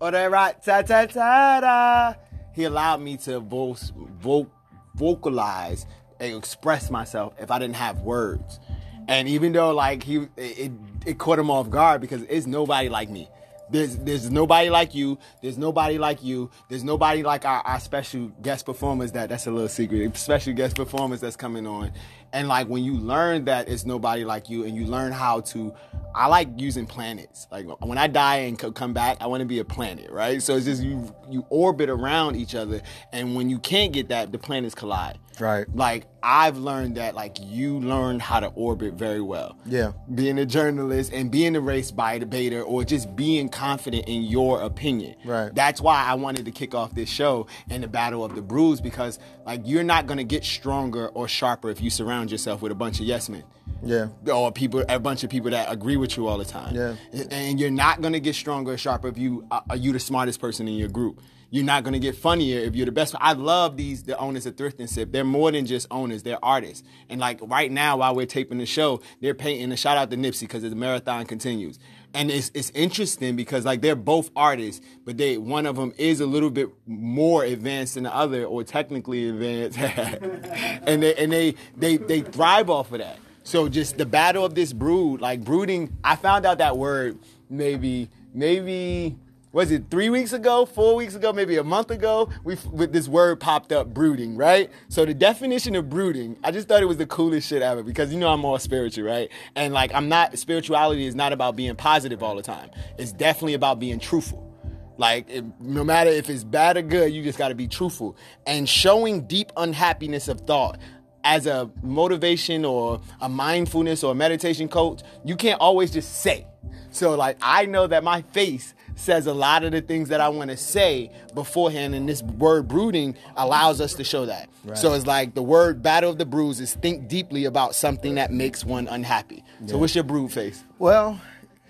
[0.00, 2.16] or that right, ta ta ta.
[2.52, 3.76] He allowed me to vo-
[4.18, 4.50] vo-
[4.96, 5.86] vocalize
[6.18, 8.58] and express myself if I didn't have words.
[9.06, 10.72] And even though like he, it,
[11.06, 13.28] it caught him off guard because it's nobody like me.
[13.70, 15.18] There's there's nobody like you.
[15.42, 16.50] There's nobody like you.
[16.68, 20.16] There's nobody like our, our special guest performers that that's a little secret.
[20.16, 21.92] Special guest performers that's coming on.
[22.34, 25.72] And like when you learn that it's nobody like you and you learn how to
[26.16, 27.48] I like using planets.
[27.50, 30.40] Like when I die and come back, I want to be a planet, right?
[30.40, 34.30] So it's just you you orbit around each other and when you can't get that,
[34.32, 35.18] the planets collide.
[35.40, 35.66] Right.
[35.74, 39.92] Like I've learned that like you learned how to orbit very well Yeah.
[40.14, 44.60] being a journalist and being a race by debater or just being confident in your
[44.62, 45.16] opinion.
[45.24, 45.52] Right.
[45.54, 48.80] That's why I wanted to kick off this show and the battle of the brews
[48.80, 52.74] because like you're not gonna get stronger or sharper if you surround yourself with a
[52.74, 53.44] bunch of yes men.
[53.82, 54.08] Yeah.
[54.32, 56.74] Or people, a bunch of people that agree with you all the time.
[56.74, 56.94] Yeah.
[57.30, 60.40] And you're not gonna get stronger or sharper if you are are you the smartest
[60.40, 61.20] person in your group.
[61.50, 63.14] You're not gonna get funnier if you're the best.
[63.20, 65.12] I love these the owners of Thrift and Sip.
[65.12, 66.22] They're more than just owners.
[66.22, 66.82] They're artists.
[67.08, 69.70] And like right now, while we're taping the show, they're painting.
[69.70, 71.78] A shout out to Nipsey because the marathon continues.
[72.14, 76.20] And it's it's interesting because like they're both artists, but they one of them is
[76.20, 79.78] a little bit more advanced than the other, or technically advanced,
[80.86, 83.18] and they and they they they thrive off of that.
[83.42, 85.96] So just the battle of this brood, like brooding.
[86.02, 87.18] I found out that word
[87.50, 89.16] maybe maybe
[89.54, 92.28] was it three weeks ago, four weeks ago, maybe a month ago?
[92.42, 94.68] We with this word popped up, brooding, right?
[94.88, 98.12] So the definition of brooding, I just thought it was the coolest shit ever because
[98.12, 99.30] you know I'm all spiritual, right?
[99.54, 102.68] And like I'm not spirituality is not about being positive all the time.
[102.98, 104.52] It's definitely about being truthful.
[104.98, 108.16] Like it, no matter if it's bad or good, you just got to be truthful
[108.48, 110.80] and showing deep unhappiness of thought
[111.22, 116.44] as a motivation or a mindfulness or a meditation coach, you can't always just say.
[116.90, 120.28] So like I know that my face says a lot of the things that I
[120.28, 124.48] want to say beforehand, and this word brooding allows us to show that.
[124.64, 124.78] Right.
[124.78, 128.32] So it's like the word battle of the brews is think deeply about something that
[128.32, 129.44] makes one unhappy.
[129.60, 129.68] Yeah.
[129.68, 130.62] So what's your brood face?
[130.78, 131.20] Well,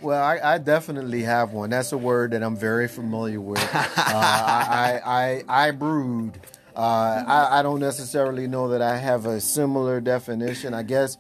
[0.01, 1.71] well, I, I, definitely have one.
[1.71, 3.59] That's a word that I'm very familiar with.
[3.75, 6.39] uh, I, I, I, I brood.
[6.77, 10.75] Uh, I, I don't necessarily know that I have a similar definition.
[10.75, 11.17] I guess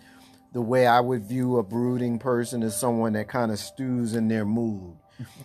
[0.52, 4.28] the way I would view a brooding person is someone that kind of stews in
[4.28, 4.96] their mood.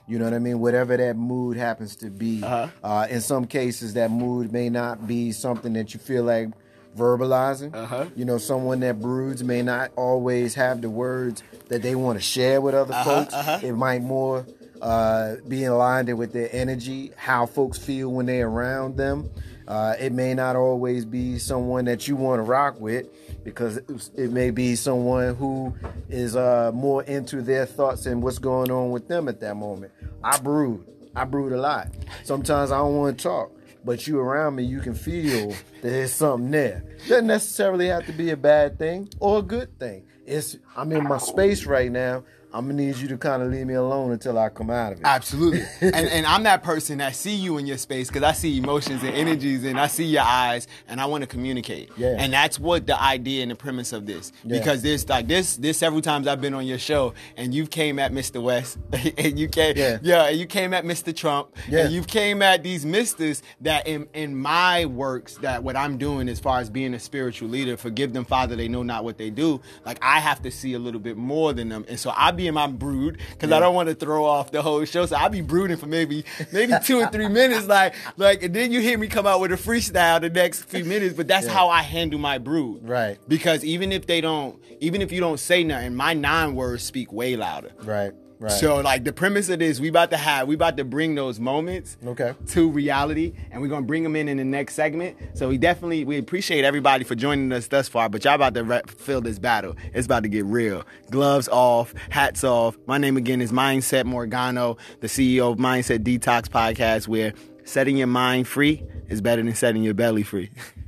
[0.08, 0.60] You know what I mean?
[0.60, 2.44] Whatever that mood happens to be.
[2.44, 2.68] Uh-huh.
[2.84, 6.50] Uh, in some cases, that mood may not be something that you feel like
[6.98, 7.76] verbalizing.
[7.76, 8.06] Uh-huh.
[8.16, 12.24] You know, someone that broods may not always have the words that they want to
[12.24, 13.34] share with other uh-huh, folks.
[13.34, 13.60] Uh-huh.
[13.62, 14.46] It might more
[14.82, 19.30] uh, be aligned with their energy, how folks feel when they're around them.
[19.70, 23.08] Uh, it may not always be someone that you want to rock with
[23.44, 25.72] because it may be someone who
[26.10, 29.92] is uh, more into their thoughts and what's going on with them at that moment.
[30.24, 30.88] I brood.
[31.16, 31.88] I brood a lot.
[32.24, 33.52] Sometimes I don't want to talk,
[33.86, 36.84] but you around me, you can feel that there's something there.
[37.08, 40.04] Doesn't necessarily have to be a bad thing or a good thing.
[40.26, 42.24] It's I'm in my space right now.
[42.52, 45.00] I'm gonna need you to kind of leave me alone until I come out of
[45.00, 45.06] it.
[45.06, 45.62] Absolutely.
[45.82, 49.04] and, and I'm that person that see you in your space because I see emotions
[49.04, 51.92] and energies and I see your eyes and I want to communicate.
[51.96, 52.16] Yeah.
[52.18, 54.32] And that's what the idea and the premise of this.
[54.44, 54.58] Yeah.
[54.58, 58.00] Because there's like this this several times I've been on your show and you came
[58.00, 58.42] at Mr.
[58.42, 58.80] West
[59.18, 61.16] and you came yeah, yeah you came at Mr.
[61.16, 61.82] Trump yeah.
[61.82, 66.28] and you came at these misters that in in my works that what I'm doing
[66.28, 69.30] as far as being a spiritual leader, forgive them, Father, they know not what they
[69.30, 69.62] do.
[69.86, 71.86] Like I have to see a little bit more than them.
[71.88, 73.58] And so I be in my brood because yeah.
[73.58, 75.06] I don't want to throw off the whole show.
[75.06, 78.72] So I'll be brooding for maybe maybe two or three minutes, like like, and then
[78.72, 81.16] you hear me come out with a freestyle the next few minutes.
[81.16, 81.54] But that's yeah.
[81.54, 83.20] how I handle my brood, right?
[83.28, 87.12] Because even if they don't, even if you don't say nothing, my nine words speak
[87.12, 88.14] way louder, right?
[88.40, 88.52] Right.
[88.54, 91.42] So like the premise of this, we about to have, we about to bring those
[91.42, 92.36] moments okay.
[92.48, 95.18] to reality, and we're gonna bring them in in the next segment.
[95.34, 98.64] So we definitely we appreciate everybody for joining us thus far, but y'all about to
[98.64, 99.76] re- feel this battle.
[99.94, 100.86] It's about to get real.
[101.12, 102.78] Gloves off, hats off.
[102.88, 107.34] My name again is Mindset Morgano, the CEO of Mindset Detox Podcast, where
[107.66, 110.50] setting your mind free is better than setting your belly free.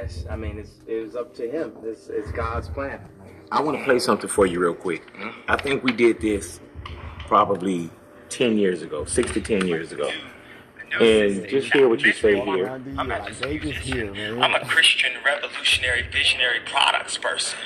[0.00, 1.72] Yes, I mean it's it was up to him.
[1.84, 3.00] It's, it's God's plan.
[3.52, 5.06] I want to play something for you real quick.
[5.14, 5.50] Mm-hmm.
[5.50, 6.60] I think we did this
[7.26, 7.90] probably
[8.30, 10.10] ten years ago, six to ten years ago.
[11.00, 12.82] And just hear what you say here.
[12.96, 14.42] I'm not just a musician.
[14.42, 17.58] I'm a Christian revolutionary visionary products person.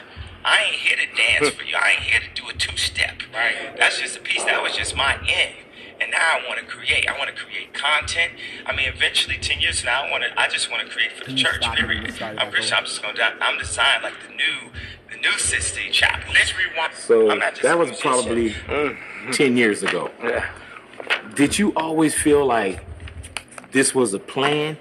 [0.44, 1.76] I ain't here to dance for you.
[1.76, 3.22] I ain't here to do a two step.
[3.32, 3.76] Right.
[3.78, 4.44] That's just a piece.
[4.44, 5.63] That was just my end
[6.04, 7.08] and now I want to create.
[7.08, 8.32] I want to create content.
[8.66, 10.40] I mean, eventually, ten years from now, I want to.
[10.40, 11.62] I just want to create for the church.
[11.74, 12.14] Period.
[12.20, 12.76] I'm Christian.
[12.78, 13.24] I'm just going to.
[13.40, 14.70] I'm designed like the new,
[15.10, 16.32] the new Sistine Chapel.
[16.34, 16.92] Let's rewind.
[16.94, 17.28] So
[17.62, 19.30] that was probably mm-hmm.
[19.32, 20.10] ten years ago.
[20.22, 20.50] Yeah.
[21.34, 22.84] Did you always feel like
[23.72, 24.76] this was a plan,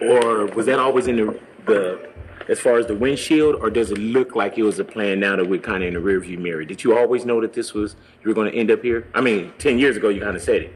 [0.00, 2.09] or was that always in the the
[2.50, 5.36] as far as the windshield, or does it look like it was a plan now
[5.36, 6.64] that we're kind of in the rearview mirror?
[6.64, 9.06] Did you always know that this was you were going to end up here?
[9.14, 10.74] I mean, ten years ago you kind of said it.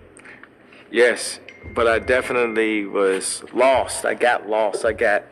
[0.93, 1.41] Yes,
[1.75, 4.05] but I definitely was lost.
[4.05, 4.85] I got lost.
[4.85, 5.25] I got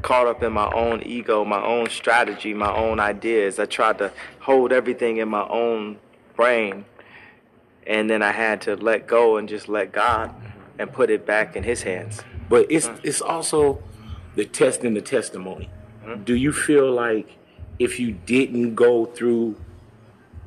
[0.00, 3.58] caught up in my own ego, my own strategy, my own ideas.
[3.58, 5.98] I tried to hold everything in my own
[6.34, 6.86] brain,
[7.86, 10.34] and then I had to let go and just let God
[10.78, 12.22] and put it back in His hands.
[12.48, 13.82] But it's it's also
[14.34, 15.68] the test and the testimony.
[16.24, 17.28] Do you feel like
[17.78, 19.56] if you didn't go through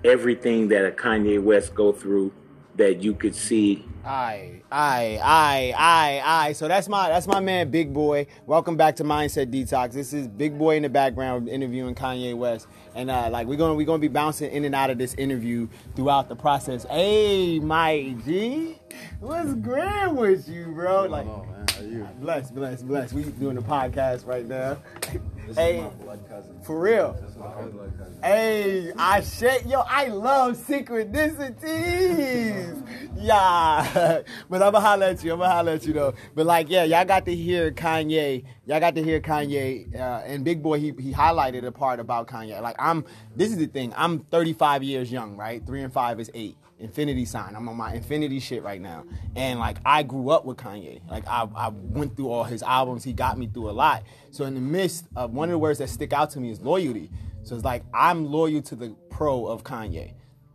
[0.04, 2.34] everything that a Kanye West go through,
[2.76, 3.86] that you could see?
[4.04, 6.54] Aye, aye, aye, aye, aye.
[6.54, 8.26] So that's my that's my man, Big Boy.
[8.48, 9.94] Welcome back to Mindset Detox.
[9.94, 13.76] This is Big Boy in the background interviewing Kanye West, and uh, like we're gonna
[13.76, 16.84] we're gonna be bouncing in and out of this interview throughout the process.
[16.89, 18.80] Hey, my G,
[19.20, 21.06] what's grand with you, bro?
[21.06, 22.08] Like, how you?
[22.20, 23.13] Bless, bless, bless.
[23.13, 24.78] We doing a podcast right now.
[25.47, 25.77] This Hey.
[25.77, 26.60] is my blood cousin.
[26.63, 27.13] For real.
[27.21, 28.19] This is my blood cousin.
[28.23, 29.82] Hey, I shake yo.
[29.82, 32.79] I love synchronicities.
[33.15, 35.32] Yeah, but I'ma holler at you.
[35.34, 36.13] I'ma holler at you though.
[36.36, 38.43] But like, yeah, y'all got to hear Kanye.
[38.65, 39.95] Y'all got to hear Kanye.
[39.95, 42.60] Uh, and Big Boy, he he highlighted a part about Kanye.
[42.62, 43.06] Like, I'm.
[43.34, 43.93] This is the thing.
[43.95, 45.65] I'm 35 years young, right?
[45.65, 46.58] Three and five is eight.
[46.84, 47.56] Infinity sign.
[47.56, 49.06] I'm on my infinity shit right now.
[49.36, 51.00] And like I grew up with Kanye.
[51.10, 53.04] Like I, I went through all his albums.
[53.06, 54.04] He got me through a lot.
[54.32, 56.60] So in the midst of one of the words that stick out to me is
[56.60, 57.10] loyalty.
[57.43, 60.13] So it's like I'm loyal to the pro of Kanye.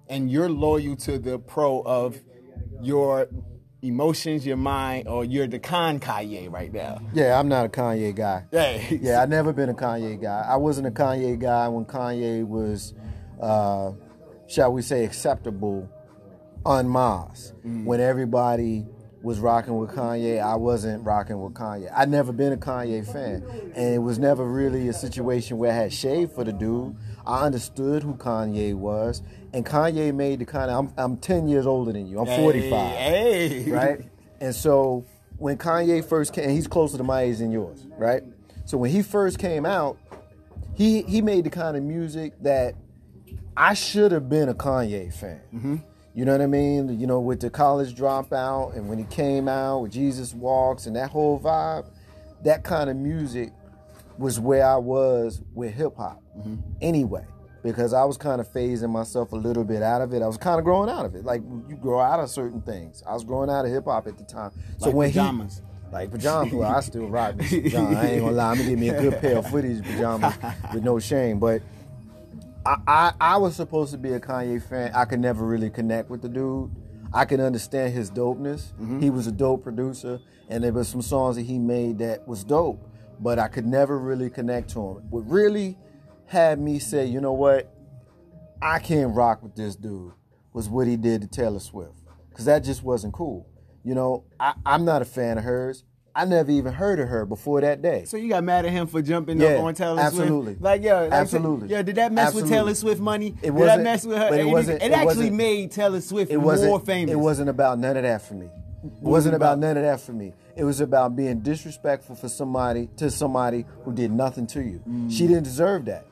[0.08, 2.18] And you're loyal to the pro of
[2.82, 3.28] your
[3.80, 7.00] emotions, your mind, or you're the con Kanye right now.
[7.14, 8.44] Yeah, I'm not a Kanye guy.
[8.52, 8.82] Yeah.
[8.90, 10.44] Yeah, I've never been a Kanye guy.
[10.46, 12.92] I wasn't a Kanye guy when Kanye was,
[13.40, 13.92] uh,
[14.46, 15.88] shall we say, acceptable
[16.68, 17.54] on Mars.
[17.66, 17.84] Mm.
[17.84, 18.84] When everybody
[19.22, 21.90] was rocking with Kanye, I wasn't rocking with Kanye.
[21.96, 23.42] I'd never been a Kanye fan.
[23.74, 26.94] And it was never really a situation where I had shade for the dude.
[27.26, 29.22] I understood who Kanye was.
[29.54, 32.20] And Kanye made the kind of, I'm, I'm 10 years older than you.
[32.20, 33.62] I'm 45 Hey.
[33.62, 33.70] hey.
[33.72, 34.00] right?
[34.40, 35.06] And so
[35.38, 38.22] when Kanye first came, he's closer to my age than yours, right?
[38.66, 39.96] So when he first came out,
[40.74, 42.74] he he made the kind of music that
[43.56, 45.40] I should have been a Kanye fan.
[45.52, 45.76] Mm-hmm.
[46.18, 46.98] You know what I mean?
[46.98, 50.96] You know, with the college dropout and when he came out with Jesus Walks and
[50.96, 51.86] that whole vibe,
[52.42, 53.52] that kind of music
[54.18, 56.20] was where I was with hip hop.
[56.36, 56.56] Mm-hmm.
[56.82, 57.24] Anyway,
[57.62, 60.20] because I was kind of phasing myself a little bit out of it.
[60.20, 61.24] I was kind of growing out of it.
[61.24, 63.00] Like you grow out of certain things.
[63.06, 64.50] I was growing out of hip hop at the time.
[64.78, 65.62] So Like when pajamas.
[65.88, 67.44] he like pajamas, well, I still rock me.
[67.76, 68.50] I ain't gonna lie.
[68.50, 70.34] I'm gonna give me a good pair of footage pajamas
[70.74, 71.38] with no shame.
[71.38, 71.62] But
[72.68, 74.92] I, I I was supposed to be a Kanye fan.
[74.94, 76.70] I could never really connect with the dude.
[77.12, 78.72] I can understand his dopeness.
[78.74, 79.00] Mm-hmm.
[79.00, 82.44] He was a dope producer, and there was some songs that he made that was
[82.44, 82.86] dope.
[83.20, 85.10] But I could never really connect to him.
[85.10, 85.78] What really
[86.26, 87.74] had me say, you know what,
[88.60, 90.12] I can't rock with this dude
[90.52, 91.94] was what he did to Taylor Swift.
[92.28, 93.48] Because that just wasn't cool.
[93.82, 95.84] You know, I, I'm not a fan of hers.
[96.14, 98.04] I never even heard of her before that day.
[98.04, 100.52] So you got mad at him for jumping Yeah, up on Taylor absolutely.
[100.54, 100.62] Swift?
[100.62, 101.68] Like, yeah, like, Absolutely.
[101.68, 103.34] Yeah, did that mess with Taylor Swift money?
[103.42, 104.28] It was did that mess with her?
[104.30, 107.12] but it wasn't- it it actually made Taylor Swift it wasn't more famous.
[107.12, 108.46] It wasn't about none of that for me.
[108.46, 108.50] It
[108.84, 109.58] was wasn't about about?
[109.60, 110.32] none of that for me.
[110.56, 114.80] It was about being disrespectful for somebody to somebody who did nothing to you.
[114.88, 115.10] Mm.
[115.12, 116.04] She didn't deserve that.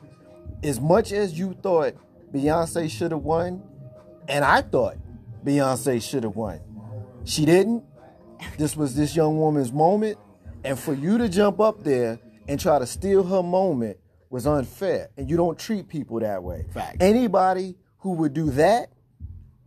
[0.63, 1.93] As much as you thought
[2.33, 3.61] Beyonce should have won,
[4.27, 4.97] and I thought
[5.45, 6.59] Beyonce should have won,
[7.25, 7.83] she didn't.
[8.57, 10.17] This was this young woman's moment,
[10.63, 13.97] and for you to jump up there and try to steal her moment
[14.29, 15.09] was unfair.
[15.17, 16.65] And you don't treat people that way.
[16.73, 16.97] Facts.
[16.99, 18.91] Anybody who would do that,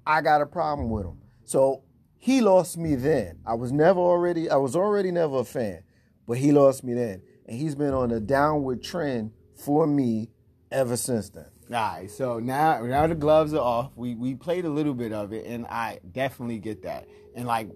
[0.07, 1.19] I got a problem with him.
[1.45, 1.85] So
[2.17, 3.39] he lost me then.
[3.47, 5.83] I was never already, I was already never a fan,
[6.27, 7.23] but he lost me then.
[7.47, 10.31] And he's been on a downward trend for me
[10.71, 11.47] ever since then.
[11.73, 13.93] All right, so now now the gloves are off.
[13.95, 17.07] We we played a little bit of it, and I definitely get that.
[17.37, 17.69] And like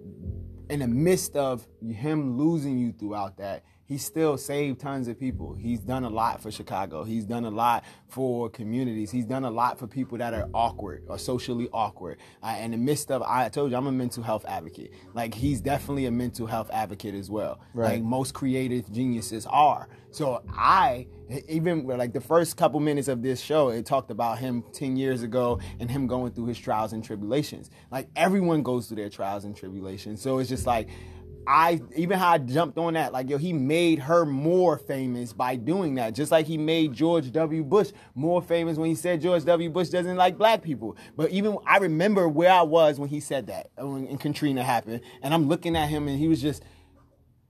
[0.70, 5.54] in the midst of him losing you throughout that, he still saved tons of people.
[5.54, 7.04] He's done a lot for Chicago.
[7.04, 9.10] He's done a lot for communities.
[9.10, 12.18] He's done a lot for people that are awkward or socially awkward.
[12.42, 14.92] Uh, in the midst of, I told you, I'm a mental health advocate.
[15.12, 17.60] Like he's definitely a mental health advocate as well.
[17.74, 17.94] Right.
[17.94, 19.88] Like most creative geniuses are.
[20.10, 21.06] So I
[21.48, 25.22] even like the first couple minutes of this show, it talked about him 10 years
[25.22, 27.70] ago and him going through his trials and tribulations.
[27.90, 30.22] Like everyone goes through their trials and tribulations.
[30.22, 30.88] So it's just like
[31.46, 35.56] I even how I jumped on that, like yo, he made her more famous by
[35.56, 36.14] doing that.
[36.14, 37.64] Just like he made George W.
[37.64, 39.70] Bush more famous when he said George W.
[39.70, 40.96] Bush doesn't like black people.
[41.16, 44.62] But even I remember where I was when he said that uh, when and Katrina
[44.62, 46.62] happened, and I'm looking at him and he was just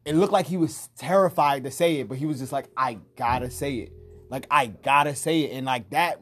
[0.04, 2.98] it looked like he was terrified to say it, but he was just like, I
[3.16, 3.92] gotta say it.
[4.28, 5.52] Like, I gotta say it.
[5.56, 6.20] And like that,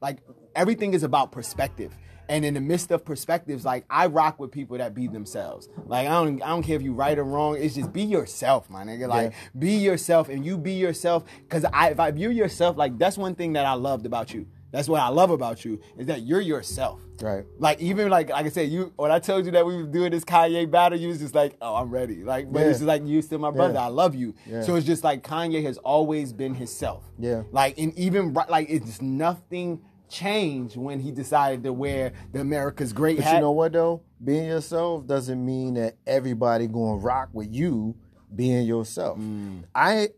[0.00, 0.18] like
[0.54, 1.96] everything is about perspective.
[2.28, 5.68] And in the midst of perspectives, like I rock with people that be themselves.
[5.86, 7.56] Like I don't, I don't care if you right or wrong.
[7.56, 9.08] It's just be yourself, my nigga.
[9.08, 11.24] Like be yourself, and you be yourself.
[11.48, 14.46] Cause I, if I view yourself, like that's one thing that I loved about you.
[14.72, 17.00] That's what I love about you is that you're yourself.
[17.22, 17.46] Right.
[17.58, 20.10] Like even like like I said, you when I told you that we were doing
[20.10, 22.24] this Kanye battle, you was just like, oh, I'm ready.
[22.24, 22.66] Like, but Yeah.
[22.66, 23.74] it's just like you still my brother.
[23.74, 23.84] Yeah.
[23.84, 24.34] I love you.
[24.44, 24.62] Yeah.
[24.62, 27.04] So it's just like Kanye has always been himself.
[27.18, 27.44] Yeah.
[27.52, 33.16] Like and even like it's nothing changed when he decided to wear the America's Great
[33.16, 33.34] But hat.
[33.36, 34.02] you know what though?
[34.22, 37.96] Being yourself doesn't mean that everybody going to rock with you
[38.34, 39.18] being yourself.
[39.18, 39.64] Mm.
[39.74, 40.08] I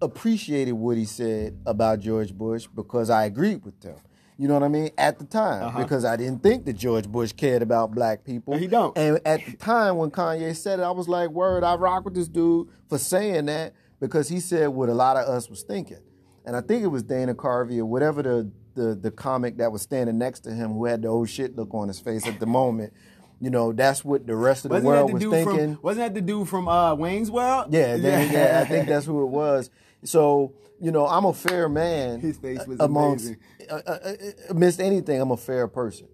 [0.00, 3.96] appreciated what he said about George Bush because I agreed with him.
[4.36, 4.90] You know what I mean?
[4.96, 8.54] At the time, because I didn't think that George Bush cared about black people.
[8.54, 8.60] Uh-huh.
[8.60, 8.96] He don't.
[8.96, 12.14] And at the time when Kanye said it, I was like, "Word, I rock with
[12.14, 15.98] this dude for saying that because he said what a lot of us was thinking."
[16.48, 19.82] and I think it was Dana Carvey or whatever the the the comic that was
[19.82, 22.46] standing next to him who had the old shit look on his face at the
[22.46, 22.92] moment.
[23.40, 25.74] You know, that's what the rest of the Wasn't world the was thinking.
[25.74, 25.82] from?
[25.82, 27.66] Wasn't that the dude from uh, Wayne's World?
[27.72, 29.70] Yeah, they- yeah, I think that's who it was.
[30.04, 32.20] So you know, I'm a fair man.
[32.20, 33.42] His face was amongst amazing.
[33.70, 34.12] uh, uh, uh,
[34.50, 35.20] amidst anything.
[35.20, 36.06] I'm a fair person.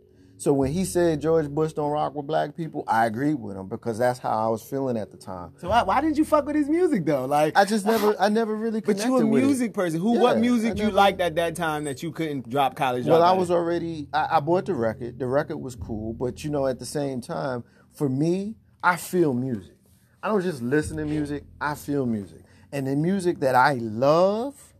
[0.44, 3.66] So when he said George Bush don't rock with black people, I agreed with him
[3.66, 5.54] because that's how I was feeling at the time.
[5.56, 7.24] So why, why didn't you fuck with his music though?
[7.24, 9.24] Like I just never, I never really But you a it.
[9.24, 10.00] music person.
[10.00, 10.16] Who?
[10.16, 13.06] Yeah, what music I you liked at that time that you couldn't drop college?
[13.06, 13.56] Well, I was in?
[13.56, 14.08] already.
[14.12, 15.18] I, I bought the record.
[15.18, 17.64] The record was cool, but you know, at the same time,
[17.94, 19.78] for me, I feel music.
[20.22, 21.44] I don't just listen to music.
[21.58, 24.74] I feel music, and the music that I love,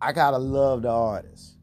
[0.00, 1.56] I gotta love the artist.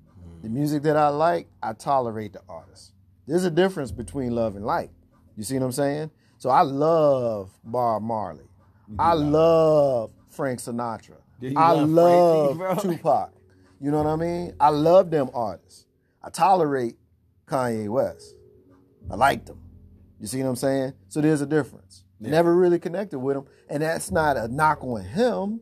[0.44, 2.89] The music that I like, I tolerate the artist.
[3.30, 4.90] There's a difference between love and like.
[5.38, 6.10] You see what I'm saying?
[6.40, 8.50] So I love Bob Marley.
[8.98, 11.18] I love Frank Sinatra.
[11.56, 12.82] I love Frankie, love?
[12.82, 13.32] Tupac.
[13.80, 14.56] You know what I mean?
[14.60, 15.86] I love them artists.
[16.24, 16.96] I tolerate
[17.46, 18.34] Kanye West.
[19.12, 19.62] I like them.
[20.20, 20.94] You see what I'm saying?
[21.10, 22.06] So there's a difference.
[22.20, 25.62] Never really connected with him, and that's not a knock on him.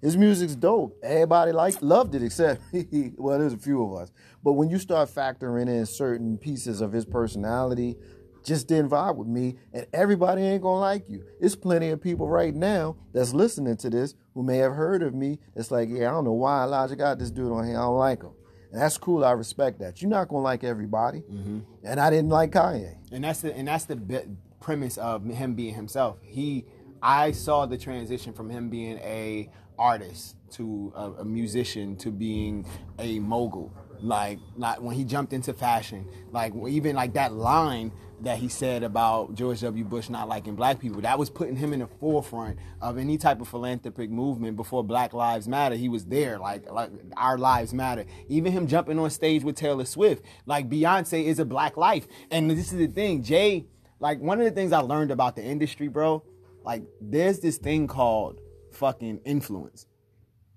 [0.00, 0.96] His music's dope.
[1.02, 2.62] Everybody liked, loved it, except
[3.16, 4.12] well, there's a few of us.
[4.42, 7.96] But when you start factoring in certain pieces of his personality,
[8.44, 11.24] just didn't vibe with me, and everybody ain't gonna like you.
[11.40, 15.14] It's plenty of people right now that's listening to this who may have heard of
[15.14, 15.38] me.
[15.54, 17.76] It's like, yeah, I don't know why Elijah got this dude on here.
[17.76, 18.32] I don't like him.
[18.72, 19.24] And that's cool.
[19.24, 20.00] I respect that.
[20.00, 21.60] You're not gonna like everybody, mm-hmm.
[21.84, 22.96] and I didn't like Kanye.
[23.12, 24.26] and that's the and that's the bi-
[24.60, 26.18] premise of him being himself.
[26.22, 26.66] He,
[27.02, 32.66] I saw the transition from him being a artist to a, a musician to being
[32.98, 33.72] a mogul.
[34.00, 38.84] Like, like when he jumped into fashion, like even like that line that he said
[38.84, 39.84] about George W.
[39.84, 43.40] Bush not liking black people, that was putting him in the forefront of any type
[43.40, 45.74] of philanthropic movement before Black Lives Matter.
[45.74, 48.04] He was there, like like our lives matter.
[48.28, 52.48] Even him jumping on stage with Taylor Swift, like Beyonce is a black life, and
[52.50, 53.66] this is the thing, Jay.
[53.98, 56.22] Like one of the things I learned about the industry, bro.
[56.64, 58.40] Like there's this thing called
[58.78, 59.86] fucking influence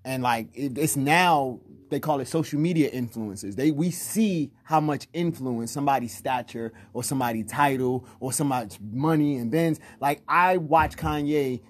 [0.04, 1.60] and like it, it's now
[1.90, 3.54] they call it social media influencers.
[3.54, 9.50] They we see how much influence somebody's stature or somebody's title or somebody's money and
[9.50, 9.78] Benz.
[10.00, 11.60] Like I watch Kanye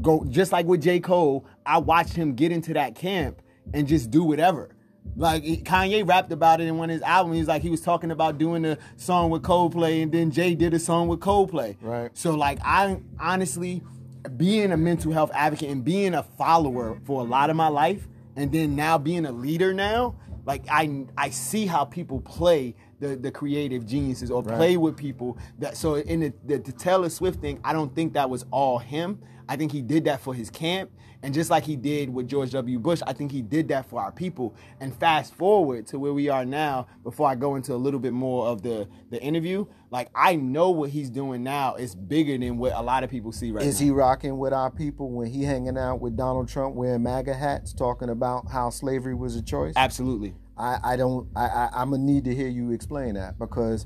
[0.00, 1.44] go just like with J Cole.
[1.64, 3.42] I watched him get into that camp
[3.74, 4.70] and just do whatever.
[5.16, 7.38] Like Kanye rapped about it in one of his albums.
[7.38, 10.74] He's like he was talking about doing a song with Coldplay, and then Jay did
[10.74, 11.76] a song with Coldplay.
[11.80, 12.10] Right.
[12.14, 13.82] So like I honestly
[14.28, 18.06] being a mental health advocate and being a follower for a lot of my life
[18.36, 20.14] and then now being a leader now,
[20.44, 25.38] like I I see how people play the, the creative geniuses or play with people
[25.58, 28.78] that so in the, the, the Taylor Swift thing, I don't think that was all
[28.78, 29.20] him.
[29.48, 30.90] I think he did that for his camp.
[31.26, 32.78] And just like he did with George W.
[32.78, 34.54] Bush, I think he did that for our people.
[34.78, 38.12] And fast forward to where we are now, before I go into a little bit
[38.12, 42.58] more of the, the interview, like I know what he's doing now is bigger than
[42.58, 43.70] what a lot of people see right Is now.
[43.70, 47.34] Is he rocking with our people when he hanging out with Donald Trump wearing MAGA
[47.34, 49.74] hats, talking about how slavery was a choice?
[49.74, 50.32] Absolutely.
[50.56, 53.84] I, I don't I, I I'm gonna need to hear you explain that because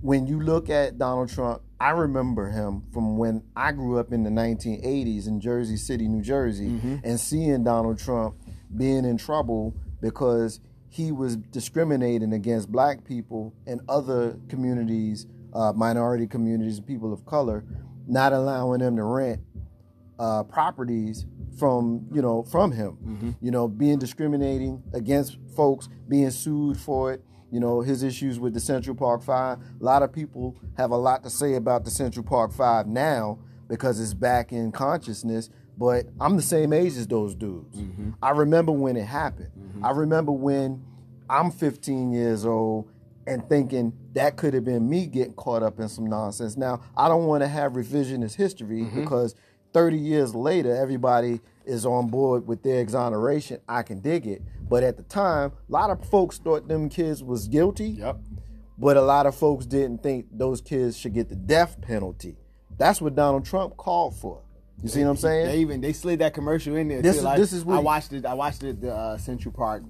[0.00, 4.22] when you look at Donald Trump, I remember him from when I grew up in
[4.22, 8.36] the 1980s in Jersey City, New Jersey, and seeing Donald Trump
[8.76, 16.26] being in trouble because he was discriminating against black people and other communities, uh, minority
[16.26, 17.64] communities, people of color,
[18.06, 19.40] not allowing them to rent
[20.18, 21.26] uh, properties
[21.58, 23.36] from you know from him.
[23.40, 27.22] You know, being discriminating against folks, being sued for it.
[27.50, 29.58] You know, his issues with the Central Park Five.
[29.80, 33.38] A lot of people have a lot to say about the Central Park Five now
[33.68, 35.50] because it's back in consciousness.
[35.78, 37.76] But I'm the same age as those dudes.
[37.76, 38.12] Mm-hmm.
[38.22, 39.50] I remember when it happened.
[39.58, 39.84] Mm-hmm.
[39.84, 40.82] I remember when
[41.28, 42.88] I'm 15 years old
[43.26, 46.56] and thinking that could have been me getting caught up in some nonsense.
[46.56, 49.02] Now, I don't want to have revisionist history mm-hmm.
[49.02, 49.34] because
[49.72, 53.60] 30 years later, everybody is on board with their exoneration.
[53.68, 54.42] I can dig it.
[54.68, 57.90] But at the time, a lot of folks thought them kids was guilty.
[57.90, 58.18] Yep.
[58.78, 62.36] But a lot of folks didn't think those kids should get the death penalty.
[62.78, 64.42] That's what Donald Trump called for.
[64.82, 65.46] You see what I'm saying?
[65.46, 67.00] They even they slid that commercial in there.
[67.00, 67.18] This too.
[67.20, 68.26] is- Like, this is what- I watched it.
[68.26, 68.80] I watched it.
[68.82, 69.82] The uh, Central Park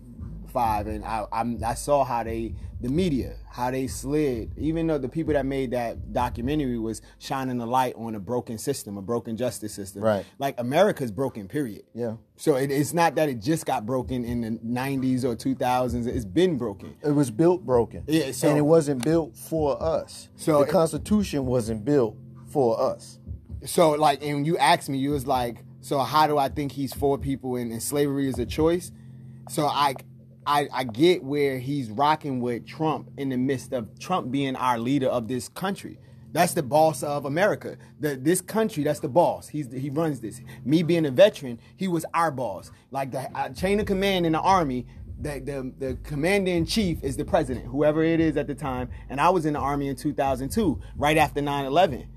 [0.56, 4.52] Five, and I I'm, I saw how they the media how they slid.
[4.56, 8.56] Even though the people that made that documentary was shining a light on a broken
[8.56, 10.02] system, a broken justice system.
[10.02, 10.24] Right.
[10.38, 11.46] Like America's broken.
[11.46, 11.82] Period.
[11.92, 12.14] Yeah.
[12.36, 16.06] So it, it's not that it just got broken in the 90s or 2000s.
[16.06, 16.96] It's been broken.
[17.04, 18.04] It was built broken.
[18.06, 20.30] Yeah, so- and it wasn't built for us.
[20.36, 23.18] So the it- Constitution wasn't built for us.
[23.66, 26.94] So like, and you asked me, you was like, So how do I think he's
[26.94, 28.90] for people and, and slavery is a choice?
[29.48, 29.94] So I,
[30.46, 34.78] I I get where he's rocking with Trump in the midst of Trump being our
[34.78, 35.98] leader of this country.
[36.32, 37.78] That's the boss of America.
[37.98, 39.48] The, this country, that's the boss.
[39.48, 40.40] He's he runs this.
[40.64, 42.70] Me being a veteran, he was our boss.
[42.90, 44.86] Like the uh, chain of command in the army,
[45.18, 48.90] the, the, the commander in chief is the president, whoever it is at the time.
[49.08, 52.08] And I was in the army in 2002, right after 9 11.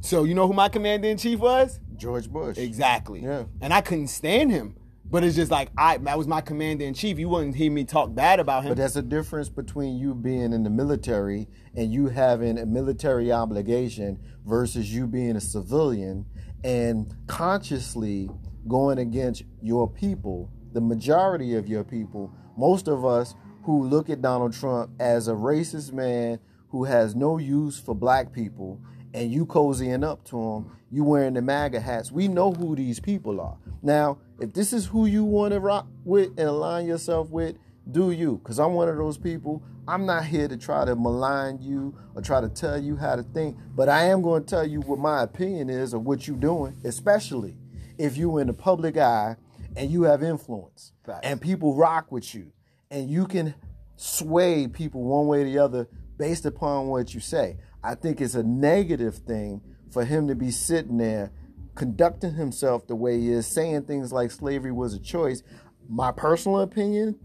[0.00, 1.80] So, you know who my commander in chief was?
[1.96, 2.58] George Bush.
[2.58, 3.20] Exactly.
[3.22, 3.44] Yeah.
[3.60, 4.76] And I couldn't stand him.
[5.08, 7.18] But it's just like I that was my commander in chief.
[7.18, 8.70] You wouldn't hear me talk bad about him.
[8.70, 13.30] But that's a difference between you being in the military and you having a military
[13.30, 16.26] obligation versus you being a civilian
[16.64, 18.28] and consciously
[18.66, 24.22] going against your people, the majority of your people, most of us who look at
[24.22, 26.40] Donald Trump as a racist man
[26.70, 28.80] who has no use for black people
[29.16, 32.12] and you cozying up to them, you wearing the MAGA hats.
[32.12, 33.56] We know who these people are.
[33.82, 37.56] Now, if this is who you want to rock with and align yourself with,
[37.90, 38.36] do you.
[38.36, 39.62] Because I'm one of those people.
[39.88, 43.22] I'm not here to try to malign you or try to tell you how to
[43.22, 46.36] think, but I am going to tell you what my opinion is of what you're
[46.36, 47.56] doing, especially
[47.96, 49.36] if you're in the public eye
[49.76, 51.20] and you have influence Facts.
[51.22, 52.52] and people rock with you
[52.90, 53.54] and you can
[53.94, 55.88] sway people one way or the other
[56.18, 57.56] based upon what you say.
[57.86, 59.60] I think it's a negative thing
[59.92, 61.30] for him to be sitting there
[61.76, 65.44] conducting himself the way he is, saying things like slavery was a choice.
[65.88, 67.16] My personal opinion,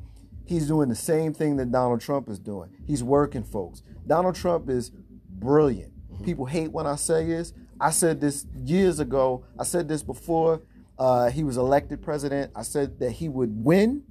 [0.45, 2.69] he's doing the same thing that Donald Trump is doing.
[2.85, 3.81] He's working folks.
[4.05, 4.91] Donald Trump is
[5.29, 5.93] brilliant.
[6.23, 7.53] People hate when I say this.
[7.79, 9.43] I said this years ago.
[9.57, 10.61] I said this before
[10.99, 12.51] uh, he was elected president.
[12.55, 14.03] I said that he would win,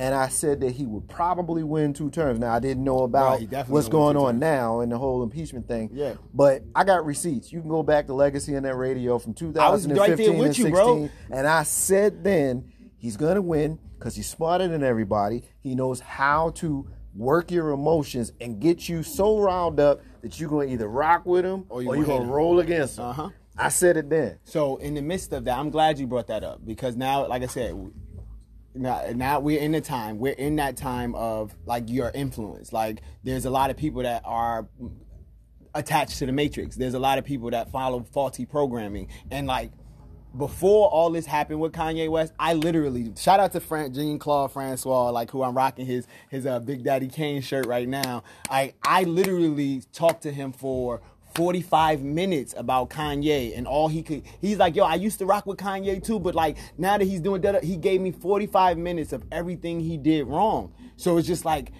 [0.00, 2.38] and I said that he would probably win two terms.
[2.40, 4.40] Now I didn't know about Right, what's going on terms.
[4.40, 5.90] now and the whole impeachment thing.
[5.92, 6.14] Yeah.
[6.34, 7.52] But I got receipts.
[7.52, 10.32] You can go back to Legacy and that radio from I was 2015 right there
[10.32, 11.08] with and you, 16, bro.
[11.30, 15.44] and I said then he's gonna win because he's smarter than everybody.
[15.60, 20.48] He knows how to work your emotions and get you so riled up that you're
[20.48, 22.30] gonna either rock with him Or you you're gonna gonna him.
[22.30, 23.04] roll against him.
[23.04, 23.28] Uh-huh.
[23.58, 24.38] I said it then.
[24.44, 27.42] So in the midst of that, I'm glad you brought that up because now, like
[27.42, 27.74] I said,
[28.74, 30.18] now, now we're in the time.
[30.18, 32.72] We're in that time of like your influence.
[32.72, 34.68] Like there's a lot of people that are
[35.74, 36.76] attached to the matrix.
[36.76, 39.72] There's a lot of people that follow faulty programming and like.
[40.38, 44.52] Before all this happened with Kanye West, I literally shout out to Fran, Jean Claude
[44.52, 48.22] Francois, like who I'm rocking his his uh, Big Daddy Kane shirt right now.
[48.48, 51.00] I I literally talked to him for
[51.34, 54.22] 45 minutes about Kanye and all he could.
[54.40, 57.20] He's like, yo, I used to rock with Kanye too, but like now that he's
[57.20, 60.72] doing that, he gave me 45 minutes of everything he did wrong.
[60.96, 61.72] So it's just like,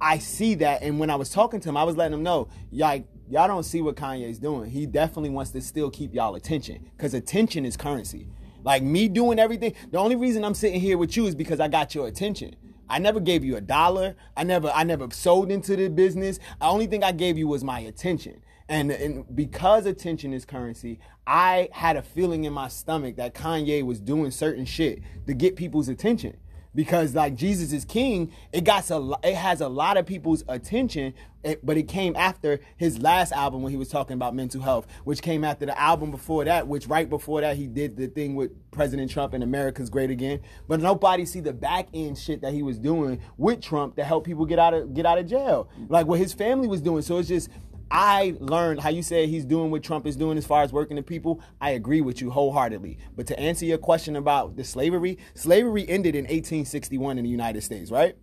[0.00, 0.82] I see that.
[0.82, 3.62] And when I was talking to him, I was letting him know, like, y'all don't
[3.62, 4.70] see what Kanye's doing.
[4.70, 8.28] He definitely wants to still keep y'all attention because attention is currency.
[8.64, 11.68] Like me doing everything, the only reason I'm sitting here with you is because I
[11.68, 12.56] got your attention.
[12.88, 14.16] I never gave you a dollar.
[14.36, 16.38] I never I never sold into the business.
[16.60, 18.42] The only thing I gave you was my attention.
[18.72, 23.82] And, and because attention is currency, I had a feeling in my stomach that Kanye
[23.84, 26.38] was doing certain shit to get people's attention.
[26.74, 31.12] Because like Jesus is King, it got a it has a lot of people's attention,
[31.44, 34.86] it- but it came after his last album when he was talking about mental health,
[35.04, 38.36] which came after the album before that, which right before that he did the thing
[38.36, 40.40] with President Trump and America's Great Again.
[40.66, 44.24] But nobody see the back end shit that he was doing with Trump to help
[44.24, 47.02] people get out of get out of jail, like what his family was doing.
[47.02, 47.50] So it's just
[47.94, 50.96] I learned how you said he's doing what Trump is doing as far as working
[50.96, 51.42] the people.
[51.60, 52.96] I agree with you wholeheartedly.
[53.14, 57.60] But to answer your question about the slavery, slavery ended in 1861 in the United
[57.60, 58.16] States, right?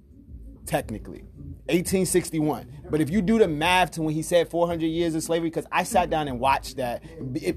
[0.66, 1.22] Technically.
[1.68, 2.68] 1861.
[2.90, 5.68] But if you do the math to when he said 400 years of slavery, because
[5.72, 7.04] I sat down and watched that,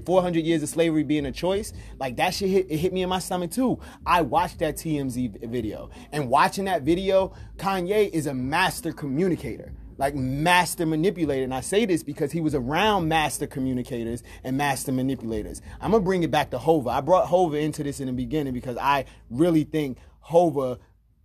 [0.05, 3.09] 400 years of slavery being a choice, like that shit hit, it hit me in
[3.09, 3.79] my stomach too.
[4.05, 5.89] I watched that TMZ video.
[6.11, 11.45] And watching that video, Kanye is a master communicator like master manipulator.
[11.45, 15.61] And I say this because he was around master communicators and master manipulators.
[15.79, 16.89] I'm gonna bring it back to Hova.
[16.89, 20.77] I brought Hova into this in the beginning because I really think Hova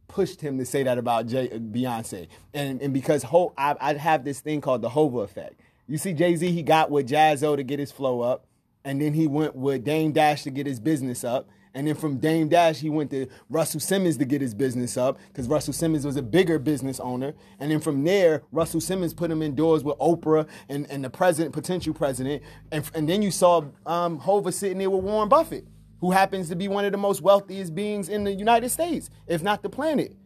[0.06, 3.94] pushed him to say that about Jay, uh, Beyonce, and and because Ho, I, I
[3.94, 5.60] have this thing called the Hova effect.
[5.88, 8.46] You see, Jay Z, he got with Jaz-O to get his flow up,
[8.84, 11.48] and then he went with Dame Dash to get his business up.
[11.78, 15.16] And then from Dame Dash, he went to Russell Simmons to get his business up
[15.28, 17.34] because Russell Simmons was a bigger business owner.
[17.60, 21.54] And then from there, Russell Simmons put him indoors with Oprah and, and the president,
[21.54, 22.42] potential president.
[22.72, 25.68] And, and then you saw um, Hova sitting there with Warren Buffett,
[26.00, 29.44] who happens to be one of the most wealthiest beings in the United States, if
[29.44, 30.16] not the planet.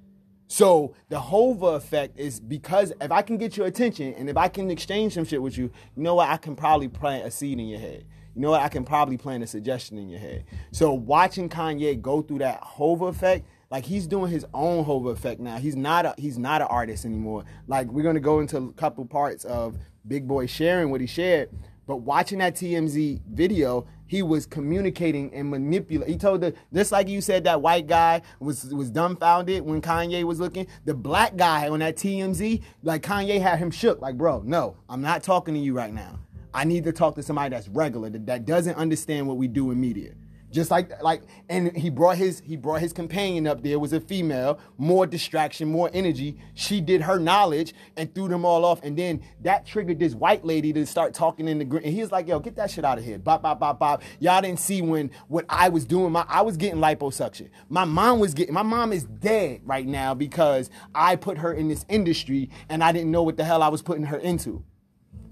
[0.46, 4.48] So the Hova effect is because if I can get your attention and if I
[4.48, 5.64] can exchange some shit with you,
[5.96, 6.30] you know what?
[6.30, 8.06] I can probably plant a seed in your head.
[8.34, 8.62] You know what?
[8.62, 10.44] I can probably plant a suggestion in your head.
[10.70, 15.40] So watching Kanye go through that Hova effect, like he's doing his own Hova effect
[15.40, 15.56] now.
[15.56, 17.44] He's not a he's not an artist anymore.
[17.66, 19.76] Like we're gonna go into a couple parts of
[20.06, 21.50] Big Boy sharing what he shared,
[21.86, 26.12] but watching that TMZ video, he was communicating and manipulating.
[26.12, 30.24] He told the just like you said that white guy was was dumbfounded when Kanye
[30.24, 30.66] was looking.
[30.84, 34.00] The black guy on that TMZ, like Kanye had him shook.
[34.00, 36.18] Like, bro, no, I'm not talking to you right now.
[36.54, 39.70] I need to talk to somebody that's regular that, that doesn't understand what we do
[39.70, 40.12] in media.
[40.52, 44.00] Just like like and he brought his he brought his companion up there was a
[44.00, 46.38] female, more distraction, more energy.
[46.52, 48.82] She did her knowledge and threw them all off.
[48.82, 51.84] And then that triggered this white lady to start talking in the group.
[51.84, 53.18] And he was like, yo, get that shit out of here.
[53.18, 54.02] Bop, bop, bop, bop.
[54.20, 56.12] Y'all didn't see when what I was doing.
[56.12, 57.48] My I was getting liposuction.
[57.70, 61.68] My mom was getting my mom is dead right now because I put her in
[61.68, 64.62] this industry and I didn't know what the hell I was putting her into.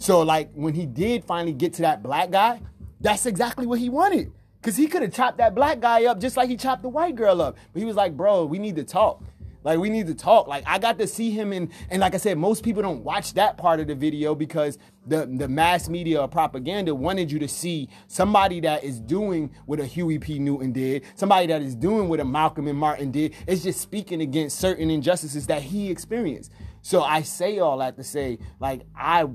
[0.00, 2.60] So like when he did finally get to that black guy,
[3.00, 4.32] that's exactly what he wanted.
[4.62, 7.14] Cause he could have chopped that black guy up just like he chopped the white
[7.14, 7.56] girl up.
[7.72, 9.22] But he was like, bro, we need to talk.
[9.62, 10.46] Like we need to talk.
[10.46, 13.34] Like I got to see him in, and like I said, most people don't watch
[13.34, 17.48] that part of the video because the the mass media or propaganda wanted you to
[17.48, 20.38] see somebody that is doing what a Huey P.
[20.38, 23.34] Newton did, somebody that is doing what a Malcolm and Martin did.
[23.46, 26.52] It's just speaking against certain injustices that he experienced.
[26.80, 29.28] So I say all that to say, like I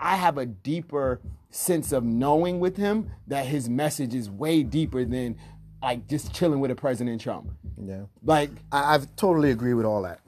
[0.00, 1.20] I have a deeper
[1.50, 5.36] sense of knowing with him that his message is way deeper than
[5.82, 7.50] like just chilling with a President Trump.
[7.80, 8.02] Yeah.
[8.22, 10.20] Like I, I totally agree with all that.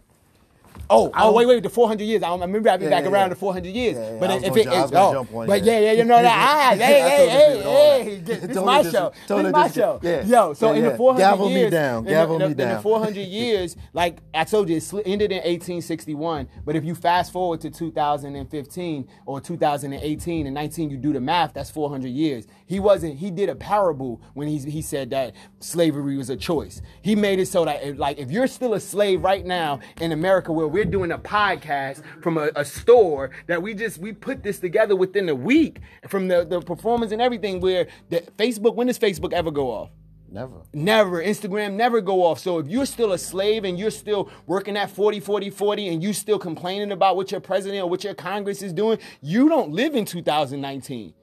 [0.88, 2.22] Oh, I oh, wait, wait, the 400 years.
[2.22, 3.34] I remember I've been Yeah, back yeah, around yeah.
[3.34, 3.96] the 400 years.
[3.96, 6.04] Yeah, but I if it ju- I was is, gonna oh, but yeah, yeah, you
[6.04, 6.36] know that.
[6.46, 8.02] Ah, hey, hey, hey, agree with all that.
[8.04, 9.12] hey, this is my show.
[9.26, 10.00] This is my show.
[10.26, 12.78] Yo, so in the 400 Gavel me years, down, in the- gavel me in the
[12.82, 16.48] 400 years, like I told you, it ended in 1861.
[16.64, 21.54] But if you fast forward to 2015 or 2018 and 19, you do the math.
[21.54, 22.46] That's 400 years.
[22.66, 23.16] He wasn't.
[23.18, 26.82] He did a parable when he he said that slavery was a choice.
[27.02, 30.52] He made it so that like if you're still a slave right now in America,
[30.52, 34.58] where we're doing a podcast from a, a store that we just we put this
[34.58, 37.60] together within a week from the the performance and everything.
[37.60, 39.88] Where the Facebook when does Facebook ever go off?
[40.30, 40.60] Never.
[40.74, 41.22] Never.
[41.22, 42.40] Instagram never go off.
[42.40, 46.02] So if you're still a slave and you're still working at 40, 40, 40 and
[46.02, 49.72] you still complaining about what your president or what your Congress is doing, you don't
[49.72, 51.14] live in 2019.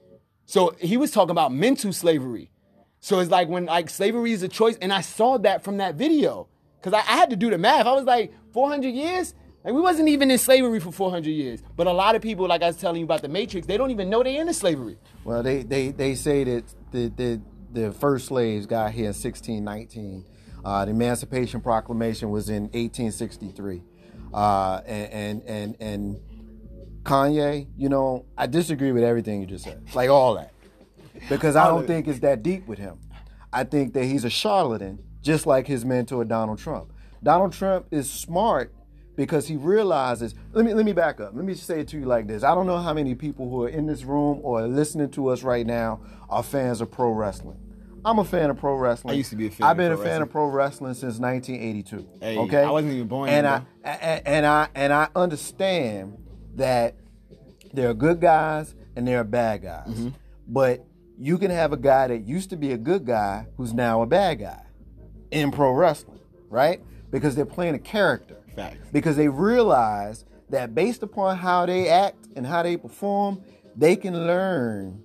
[0.46, 2.50] So he was talking about mental slavery.
[2.98, 5.94] So it's like when like slavery is a choice, and I saw that from that
[5.94, 6.48] video.
[6.82, 7.86] Cause I, I had to do the math.
[7.86, 9.34] I was like, 400 years?
[9.64, 11.62] Like we wasn't even in slavery for 400 years.
[11.74, 13.90] But a lot of people, like I was telling you about the Matrix, they don't
[13.90, 14.98] even know they're in slavery.
[15.24, 17.40] Well, they, they, they say that the, the,
[17.72, 20.26] the first slaves got here in 1619.
[20.62, 23.82] Uh, the Emancipation Proclamation was in 1863.
[24.34, 26.20] Uh, and, and, and, and
[27.02, 30.52] Kanye, you know, I disagree with everything you just said, like all that.
[31.28, 32.98] Because I don't think it's that deep with him.
[33.52, 36.92] I think that he's a charlatan, just like his mentor Donald Trump.
[37.22, 38.74] Donald Trump is smart
[39.16, 40.34] because he realizes.
[40.52, 41.32] Let me let me back up.
[41.34, 42.42] Let me say it to you like this.
[42.42, 45.42] I don't know how many people who are in this room or listening to us
[45.42, 47.58] right now are fans of pro wrestling.
[48.04, 49.14] I'm a fan of pro wrestling.
[49.14, 52.06] I used to be a fan I've been a fan of pro wrestling since 1982.
[52.20, 56.18] Hey, okay, I wasn't even born And yet, I and, and I and I understand
[56.56, 56.96] that
[57.72, 59.88] there are good guys and there are bad guys.
[59.88, 60.08] Mm-hmm.
[60.46, 60.84] But
[61.18, 64.06] you can have a guy that used to be a good guy who's now a
[64.06, 64.62] bad guy
[65.30, 66.82] in pro wrestling, right?
[67.10, 68.36] Because they're playing a character.
[68.56, 68.88] Facts.
[68.92, 73.42] Because they realize that based upon how they act and how they perform,
[73.76, 75.02] they can learn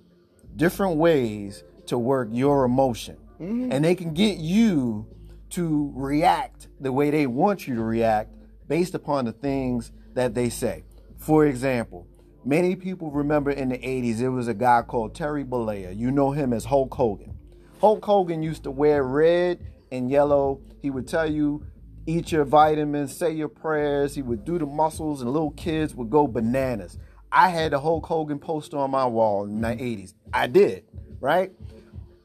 [0.56, 3.16] different ways to work your emotion.
[3.40, 3.72] Mm-hmm.
[3.72, 5.06] And they can get you
[5.50, 8.32] to react the way they want you to react
[8.68, 10.84] based upon the things that they say.
[11.16, 12.06] For example,
[12.44, 15.96] many people remember in the 80s there was a guy called Terry Bollea.
[15.96, 17.36] You know him as Hulk Hogan.
[17.80, 19.58] Hulk Hogan used to wear red
[19.90, 20.60] and yellow.
[20.82, 21.64] He would tell you
[22.06, 24.14] eat your vitamins, say your prayers.
[24.14, 26.98] He would do the muscles, and little kids would go bananas.
[27.32, 30.14] I had the Hulk Hogan poster on my wall in the 80s.
[30.32, 30.84] I did,
[31.20, 31.52] right?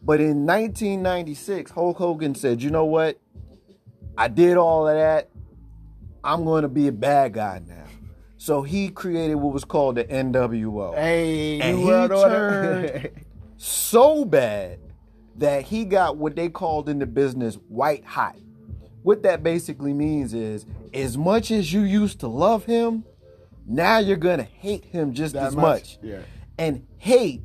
[0.01, 3.19] But in 1996, Hulk Hogan said, you know what?
[4.17, 5.29] I did all of that.
[6.23, 7.83] I'm going to be a bad guy now.
[8.37, 10.95] So he created what was called the NWO.
[10.95, 13.09] Hey, And he turned
[13.57, 14.79] so bad
[15.37, 18.37] that he got what they called in the business white hot.
[19.05, 23.03] What that basically means is, as much as you used to love him,
[23.67, 25.63] now you're gonna hate him just That as much?
[25.63, 25.99] much.
[26.01, 26.21] Yeah.
[26.57, 27.43] And hate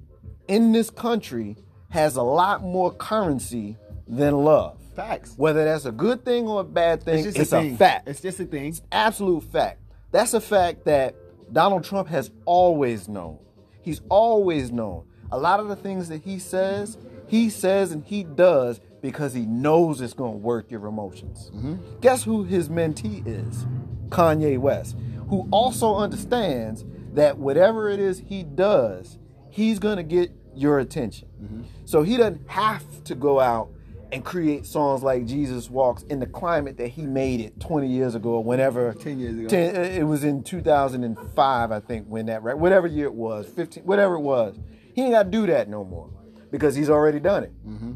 [0.48, 1.58] in this country
[1.90, 3.76] has a lot more currency
[4.08, 4.80] than love.
[4.96, 5.34] Facts.
[5.36, 8.08] Whether that's a good thing or a bad thing, It's it's, a a, fact.
[8.08, 8.68] It's just a thing.
[8.68, 9.82] It's absolute fact.
[10.12, 11.14] That's a fact that
[11.52, 13.38] Donald Trump has always known.
[13.82, 15.04] He's always known.
[15.30, 16.96] A lot of the things that he says,
[17.28, 21.50] he says and he does because he knows it's going to work your emotions.
[21.54, 21.76] Mm-hmm.
[22.00, 23.66] Guess who his mentee is?
[24.08, 24.96] Kanye West,
[25.28, 26.84] who also understands
[27.14, 29.18] that whatever it is he does,
[29.50, 31.28] he's going to get your attention.
[31.42, 31.62] Mm-hmm.
[31.84, 33.70] So he doesn't have to go out
[34.12, 38.14] and create songs like Jesus Walks in the climate that he made it 20 years
[38.14, 39.48] ago or whenever 10 years ago.
[39.48, 43.46] 10 uh, it was in 2005 I think when that right whatever year it was
[43.46, 44.58] 15 whatever it was
[44.94, 46.10] he ain't got to do that no more
[46.50, 47.92] because he's already done it mm-hmm.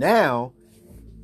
[0.00, 0.52] Now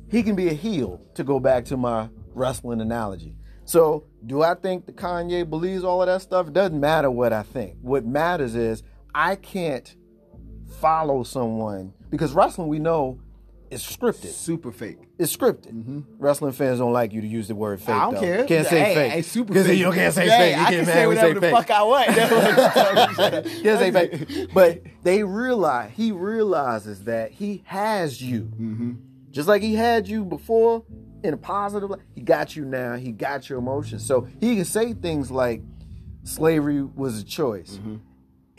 [0.09, 3.35] he can be a heel to go back to my wrestling analogy.
[3.65, 6.47] So do I think that Kanye believes all of that stuff?
[6.47, 7.77] It doesn't matter what I think.
[7.81, 9.93] What matters is I can't
[10.79, 13.19] follow someone because wrestling we know
[13.69, 14.97] is scripted Super fake.
[15.17, 16.03] it's scripted.
[16.19, 17.89] Wrestling fans don't like you to use the word fake.
[17.95, 18.19] I don't though.
[18.21, 18.45] care.
[18.45, 19.11] Can't say Hey, fake.
[19.11, 19.79] hey, super say- fake.
[19.79, 20.55] You can't say Yeah, fake.
[20.55, 21.53] You I can't can say whatever the fake.
[21.55, 22.07] fuck I want.
[23.63, 24.49] Can't say fake.
[24.53, 28.91] But they realize he realizes that he has you, Mm-hmm.
[29.31, 30.83] just like he had you before
[31.23, 31.89] in a positive.
[31.89, 31.99] light.
[32.15, 32.95] He got you now.
[32.95, 35.61] He got your emotions, so he can say things like
[36.23, 37.71] slavery was a choice.
[37.77, 37.95] Mm-hmm.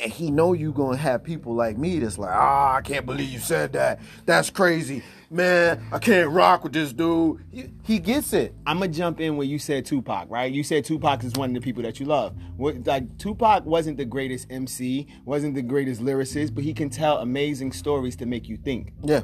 [0.01, 3.29] And he know you gonna have people like me that's like, ah, I can't believe
[3.29, 3.99] you said that.
[4.27, 5.85] That's crazy, man.
[5.93, 7.45] I can't rock with this dude.
[7.51, 8.55] He, he gets it.
[8.65, 10.53] I'm gonna jump in when you said Tupac, right?
[10.53, 12.37] You said Tupac is one of the people that you love.
[12.57, 17.19] What, like Tupac wasn't the greatest MC, wasn't the greatest lyricist, but he can tell
[17.19, 18.93] amazing stories to make you think.
[19.03, 19.23] Yeah.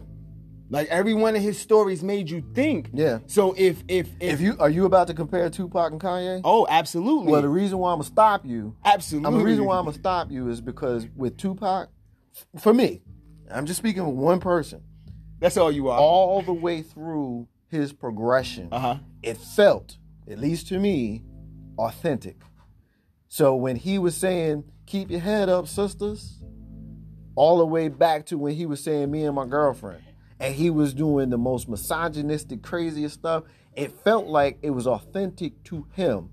[0.71, 2.91] Like every one of his stories made you think.
[2.95, 3.19] Yeah.
[3.27, 6.41] So if if if, If you are you about to compare Tupac and Kanye?
[6.45, 7.31] oh, absolutely.
[7.33, 9.29] Well, the reason why I'm gonna stop you, absolutely.
[9.29, 11.91] I'm the reason why I'm gonna stop you is because with Tupac,
[12.59, 13.03] for me,
[13.51, 14.83] I'm just speaking with one person.
[15.39, 15.99] That's all you are.
[15.99, 18.97] All the way through his progression, Uh-huh.
[19.23, 19.99] it felt,
[20.29, 21.23] at least to me,
[21.79, 22.41] authentic.
[23.29, 26.41] So when he was saying, "Keep your head up, sisters,"
[27.35, 30.03] all the way back to when he was saying, "Me and my girlfriend,"
[30.45, 35.65] and he was doing the most misogynistic, craziest stuff, it felt like it was authentic
[35.65, 36.29] to him,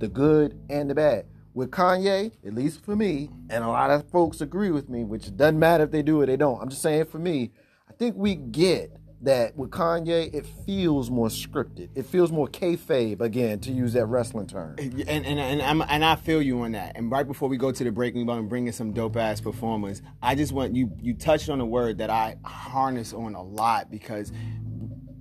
[0.00, 1.26] the good and the bad.
[1.54, 5.36] With Kanye, at least for me, and a lot of folks agree with me, which
[5.36, 6.60] doesn't matter if they do or they don't.
[6.60, 7.52] I'm just saying for me,
[7.88, 11.88] I think we get that with Kanye, it feels more scripted.
[11.94, 14.76] It feels more kayfabe, again, to use that wrestling term.
[14.78, 16.96] And and and I'm, and I feel you on that.
[16.96, 19.16] And right before we go to the break, we want to bring in some dope
[19.16, 20.02] ass performers.
[20.22, 20.92] I just want you.
[21.00, 24.32] You touched on a word that I harness on a lot because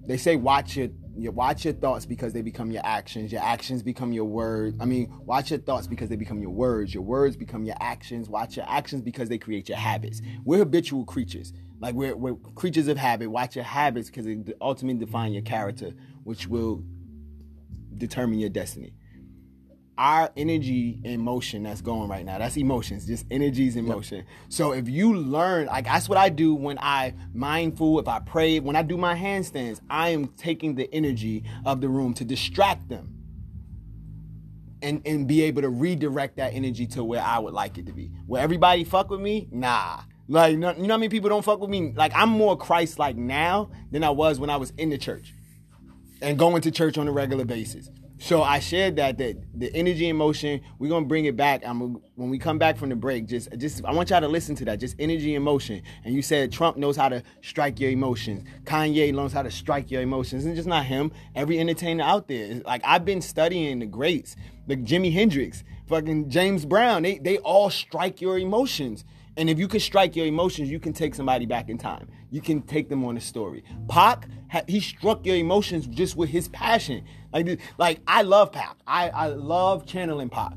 [0.07, 3.31] they say watch your, your watch your thoughts because they become your actions.
[3.31, 4.75] Your actions become your words.
[4.79, 6.93] I mean, watch your thoughts because they become your words.
[6.93, 8.27] Your words become your actions.
[8.27, 10.21] Watch your actions because they create your habits.
[10.43, 11.53] We're habitual creatures.
[11.81, 13.29] Like we're, we're creatures of habit.
[13.29, 15.91] Watch your habits because they ultimately define your character,
[16.23, 16.83] which will
[17.97, 18.93] determine your destiny.
[19.97, 24.25] Our energy and motion that's going right now, that's emotions, just energies in motion.
[24.49, 28.59] So if you learn, like that's what I do when I mindful, if I pray,
[28.59, 32.89] when I do my handstands, I am taking the energy of the room to distract
[32.89, 33.15] them
[34.81, 37.93] and, and be able to redirect that energy to where I would like it to
[37.93, 38.11] be.
[38.27, 40.01] Where everybody fuck with me, nah.
[40.31, 41.91] Like, you know how many people don't fuck with me?
[41.93, 45.33] Like, I'm more Christ like now than I was when I was in the church
[46.21, 47.89] and going to church on a regular basis.
[48.17, 51.63] So I shared that that the energy and motion, we're gonna bring it back.
[51.65, 54.53] I'm when we come back from the break, just just I want y'all to listen
[54.57, 54.79] to that.
[54.79, 55.81] Just energy and motion.
[56.05, 58.47] And you said Trump knows how to strike your emotions.
[58.63, 60.45] Kanye knows how to strike your emotions.
[60.45, 61.11] And just not him.
[61.33, 62.61] Every entertainer out there.
[62.63, 64.35] Like I've been studying the greats,
[64.67, 67.01] like Jimi Hendrix, fucking James Brown.
[67.01, 69.03] They they all strike your emotions.
[69.41, 72.07] And if you can strike your emotions, you can take somebody back in time.
[72.29, 73.63] You can take them on a story.
[73.89, 74.27] Pac,
[74.67, 77.03] he struck your emotions just with his passion.
[77.33, 78.77] Like, like I love Pac.
[78.85, 80.53] I, I love channeling Pac.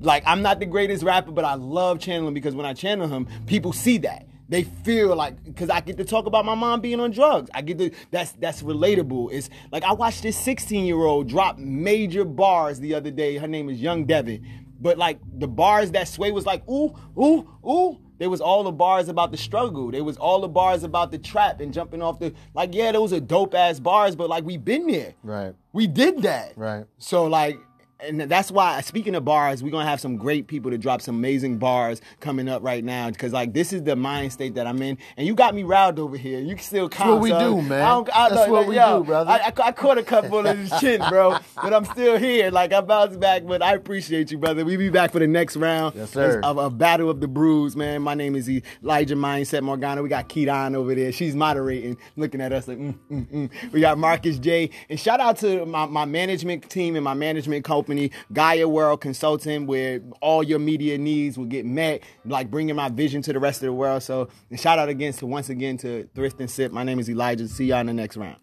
[0.00, 3.28] Like, I'm not the greatest rapper, but I love channeling because when I channel him,
[3.46, 4.26] people see that.
[4.48, 7.48] They feel like because I get to talk about my mom being on drugs.
[7.54, 9.32] I get to that's that's relatable.
[9.32, 13.36] It's like I watched this 16 year old drop major bars the other day.
[13.36, 14.44] Her name is Young Devyn,
[14.80, 18.00] but like the bars that Sway was like ooh ooh ooh.
[18.18, 19.90] There was all the bars about the struggle.
[19.90, 23.12] There was all the bars about the trap and jumping off the like yeah, those
[23.12, 25.14] are dope ass bars, but like we've been there.
[25.22, 25.54] Right.
[25.72, 26.52] We did that.
[26.56, 26.86] Right.
[26.98, 27.58] So like
[28.00, 31.14] and that's why speaking of bars we're gonna have some great people to drop some
[31.16, 34.82] amazing bars coming up right now because like this is the mind state that i'm
[34.82, 37.42] in and you got me riled over here you can still calm what we son.
[37.56, 37.80] do, man.
[37.82, 39.30] I don't- I That's don't- what we yo, do, brother.
[39.30, 42.74] I, I, I caught a couple of his chin bro but i'm still here like
[42.74, 45.94] i bounced back but i appreciate you brother we be back for the next round
[45.96, 46.40] Yes, sir.
[46.44, 48.46] of, of battle of the brews man my name is
[48.82, 52.94] elijah mindset morgana we got Keaton over there she's moderating looking at us like mm,
[53.10, 53.72] mm, mm.
[53.72, 57.64] we got marcus j and shout out to my, my management team and my management
[57.64, 57.85] company
[58.32, 63.22] gaia world consulting where all your media needs will get met like bringing my vision
[63.22, 64.02] to the rest of the world.
[64.02, 66.72] So shout out again to once again to thrift and sip.
[66.72, 67.48] My name is elijah.
[67.48, 68.36] See y'all in the next round.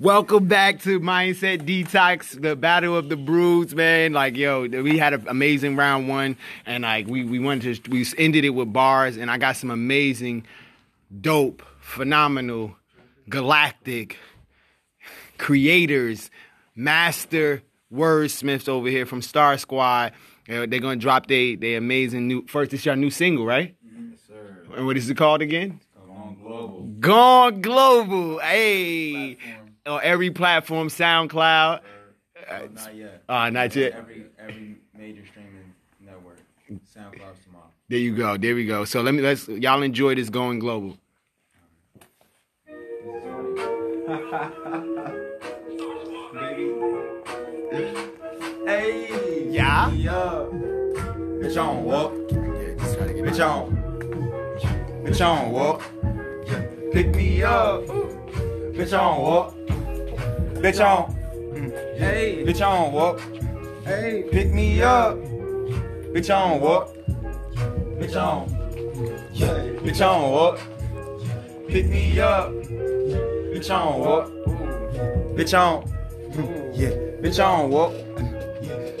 [0.00, 4.12] Welcome back to Mindset Detox, the battle of the brews, man.
[4.12, 6.36] Like, yo, we had an amazing round one,
[6.66, 9.72] and like we we wanted to we ended it with bars, and I got some
[9.72, 10.46] amazing,
[11.20, 12.76] dope, phenomenal,
[13.28, 14.18] galactic
[15.36, 16.30] creators,
[16.78, 17.62] master
[17.92, 20.12] wordsmiths over here from Star Squad.
[20.48, 22.70] Uh, they're gonna drop they they amazing new first.
[22.70, 23.74] This is your new single, right?
[23.84, 24.64] Yes, sir.
[24.76, 25.80] And what is it called again?
[26.06, 26.80] Gone Global.
[27.00, 28.38] Gone Global.
[28.38, 29.36] Hey.
[29.84, 31.80] On every platform, SoundCloud.
[32.50, 33.22] Not yet.
[33.28, 33.92] Uh, not yet.
[33.92, 36.38] Every every major streaming network.
[36.70, 37.66] SoundCloud's tomorrow.
[37.88, 38.36] There you go.
[38.36, 38.84] There we go.
[38.84, 40.96] So let me let's y'all enjoy this going global.
[47.70, 49.90] Hey, Yeah.
[49.90, 50.46] yeah.
[51.40, 52.14] Bitch on what?
[52.28, 53.76] Bitch on.
[55.04, 55.82] Bitch on what?
[56.92, 57.82] Pick me up.
[58.72, 59.54] Bitch on what?
[60.62, 61.12] Bitch on.
[61.98, 62.42] Hey.
[62.46, 63.20] Bitch on what?
[63.84, 64.24] Hey.
[64.30, 65.16] Pick me up.
[66.14, 66.94] Bitch on what?
[68.00, 68.48] Bitch on.
[69.84, 70.58] Bitch on what?
[71.68, 72.50] Pick me up.
[72.50, 74.30] Bitch on what?
[75.36, 75.97] Bitch on.
[76.38, 76.90] Yeah.
[77.20, 78.37] Bitch, I don't what?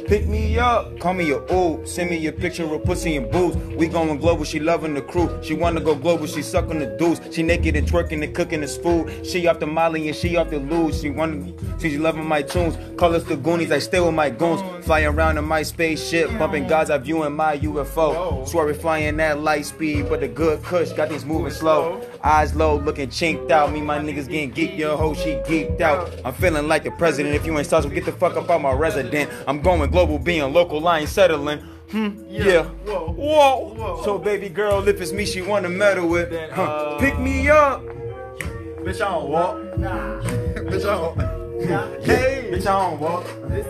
[0.08, 1.84] Pick me up, call me your ooh.
[1.84, 3.54] Send me your picture of pussy and booze.
[3.76, 5.28] We going global, she loving the crew.
[5.42, 7.20] She wanna go global, she sucking the deuce.
[7.30, 9.26] She naked and twerking and cooking this food.
[9.26, 11.02] She off the Molly and she off the lose.
[11.02, 12.78] She wanna, she loving my tunes.
[12.96, 14.62] Call us the Goonies, I stay with my goons.
[14.86, 18.48] Fly around in my spaceship, bumping gods, I view in my UFO.
[18.48, 22.00] Swear we flying at light speed, but the good kush got things moving slow.
[22.24, 23.70] Eyes low, looking chinked out.
[23.72, 26.10] Me, my niggas getting geeked, your hoe, she geeked out.
[26.24, 27.34] I'm feeling like the president.
[27.34, 29.30] If you ain't sauce, get the fuck up out my resident.
[29.46, 31.60] I'm going global, being local, I ain't settling.
[31.90, 32.64] Hmm, yeah.
[32.64, 34.02] Whoa.
[34.04, 37.82] So, baby girl, if it's me she wanna meddle with, huh, pick me up.
[37.82, 39.78] Bitch, I don't walk.
[39.78, 40.20] Nah.
[40.68, 42.04] bitch, I don't.
[42.04, 43.24] Hey, bitch, I don't walk.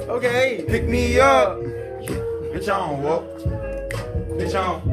[0.08, 1.58] Okay, pick me up.
[1.58, 3.24] Bitch, I don't walk.
[4.36, 4.84] Bitch, I don't.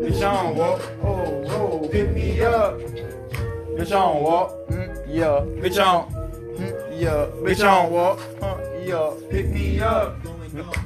[0.00, 0.80] Bitch, I don't walk.
[1.02, 2.78] Oh, oh, pick me up.
[3.76, 4.68] Bitch, I don't walk.
[4.68, 6.10] Mm, yeah, bitch, I don't.
[6.58, 8.20] Mm, yeah, bitch, I don't walk.
[8.40, 10.16] Huh, yeah, pick me up.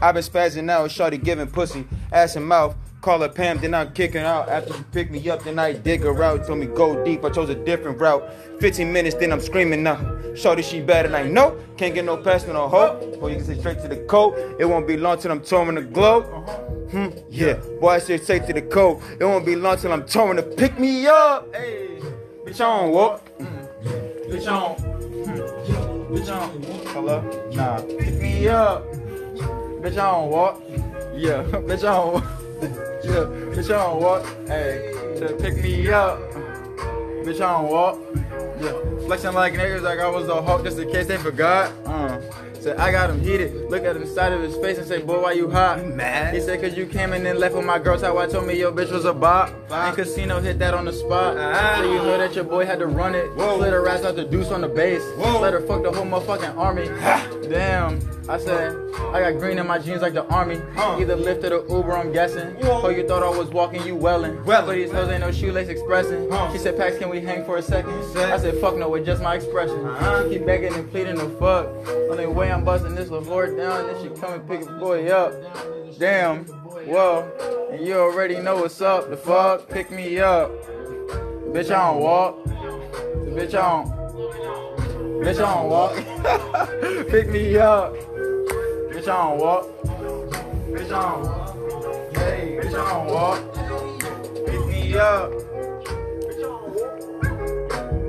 [0.00, 2.76] I've been spazzing out, shorty giving pussy, ass and mouth.
[3.00, 4.48] Call her Pam, then I'm kicking out.
[4.48, 6.46] After she pick me up, then I dig her out.
[6.46, 8.24] Told me go deep, I chose a different route.
[8.60, 9.98] 15 minutes, then I'm screaming now.
[10.34, 11.56] Shorty, she bad, and I know.
[11.76, 13.22] Can't get no past no hope.
[13.22, 14.36] Or you can say straight to the coat.
[14.58, 16.24] It won't be long till I'm touring the globe.
[16.90, 19.00] Hmm, yeah, boy, I say straight to the coat.
[19.20, 21.54] It won't be long till I'm touring to pick me up.
[21.54, 22.00] Hey,
[22.44, 23.24] bitch, I don't walk.
[23.38, 24.28] Mm.
[24.28, 24.78] Bitch, I don't.
[24.80, 25.87] Hmm.
[26.08, 26.86] Bitch, I don't.
[26.88, 27.50] Hello?
[27.52, 28.84] Nah, pick me up.
[29.82, 30.62] Bitch, I don't walk.
[31.14, 32.24] Yeah, bitch, I don't walk.
[33.04, 34.26] Yeah, bitch, I don't walk.
[34.48, 36.18] Hey, to pick me up.
[37.24, 37.98] Bitch, I don't walk.
[38.60, 38.72] Yeah,
[39.06, 41.72] flexing like niggas like I was the Hulk just in case they forgot.
[41.86, 42.20] Uh.
[42.60, 43.70] Said I got him heated.
[43.70, 45.86] Look at the side of his face and say, boy, why you hot?
[45.86, 46.34] mad?
[46.34, 48.02] He said, cause you came in and left with my girls.
[48.02, 49.52] How I told me your bitch was a bop.
[49.70, 51.36] And casino hit that on the spot.
[51.78, 53.30] So you heard that your boy had to run it.
[53.34, 55.04] Slid her ass out the deuce on the base.
[55.18, 56.86] Let her fuck the whole motherfucking army.
[57.48, 58.00] Damn.
[58.28, 58.76] I said,
[59.14, 60.56] I got green in my jeans like the army.
[60.76, 62.56] Either Lyft or Uber, I'm guessing.
[62.62, 64.42] Oh, you thought I was walking, you welling.
[64.44, 66.30] But these hoes ain't no shoelace expressing.
[66.52, 67.94] She said, Pax, can we hang for a second?
[68.18, 69.78] I said, fuck no, with just my expression.
[70.24, 71.68] She keep begging and pleading to fuck.
[72.10, 73.86] On the way, I'm busting this LaFleur down.
[73.86, 75.32] Then she come and pick a boy up.
[75.98, 76.44] Damn.
[76.44, 77.68] Whoa.
[77.70, 79.10] And you already know what's up.
[79.10, 79.68] The fuck?
[79.68, 80.50] Pick me up.
[81.52, 82.44] Bitch, I don't walk.
[83.36, 83.88] Bitch, I don't.
[85.20, 85.94] Bitch, I don't walk.
[87.10, 87.94] Pick me up.
[88.92, 89.66] Bitch, I don't walk.
[90.68, 92.16] Bitch, I don't walk.
[92.16, 93.38] Hey, bitch, I don't walk.
[94.46, 95.30] Pick me up.
[96.24, 96.60] Bitch on.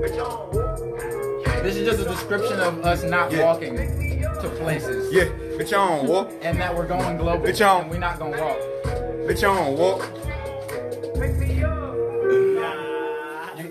[0.02, 1.64] Bitch on.
[1.64, 4.09] This is just a description of us not walking
[4.42, 5.14] to places.
[5.14, 5.26] Yeah,
[5.58, 6.32] bitch, I don't walk.
[6.42, 7.46] And that we're going global.
[7.46, 8.58] Bitch, I don't- we're not gonna walk.
[9.28, 10.10] Bitch, I don't walk.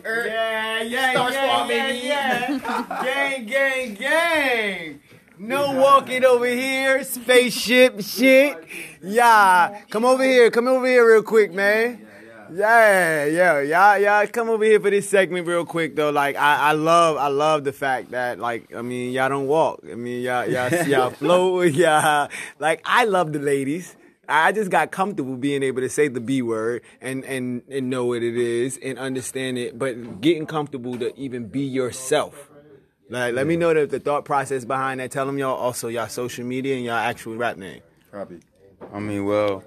[0.04, 2.06] Yeah, yeah, Star yeah, Squad, yeah, baby.
[2.06, 3.02] yeah.
[3.04, 5.00] gang, gang, gang.
[5.38, 8.56] No walking over here, spaceship shit.
[9.02, 12.06] Yeah, come over here, come over here real quick, man.
[12.52, 16.10] Yeah, yeah, y'all, y'all come over here for this segment real quick though.
[16.10, 19.80] Like I, I love, I love the fact that like I mean y'all don't walk.
[19.90, 21.72] I mean y'all, y'all, y'all float.
[21.78, 22.28] Yeah,
[22.58, 23.96] like I love the ladies.
[24.28, 28.04] I just got comfortable being able to say the B word and, and, and know
[28.04, 32.50] what it is and understand it, but getting comfortable to even be yourself.
[33.08, 35.10] Like, let me know the, the thought process behind that.
[35.10, 37.80] Tell them y'all also y'all social media and y'all actual rap name.
[38.12, 38.40] Copy.
[38.92, 39.64] I mean, well,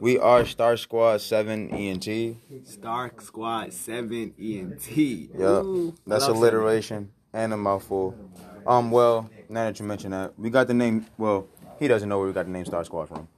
[0.00, 2.36] we are Star Squad 7 ENT.
[2.64, 4.96] Star Squad 7 ENT.
[4.96, 5.94] Yep.
[6.06, 8.14] That's alliteration and a mouthful.
[8.66, 11.46] Um, well, now that you mention that, we got the name, well,
[11.78, 13.28] he doesn't know where we got the name Star Squad from.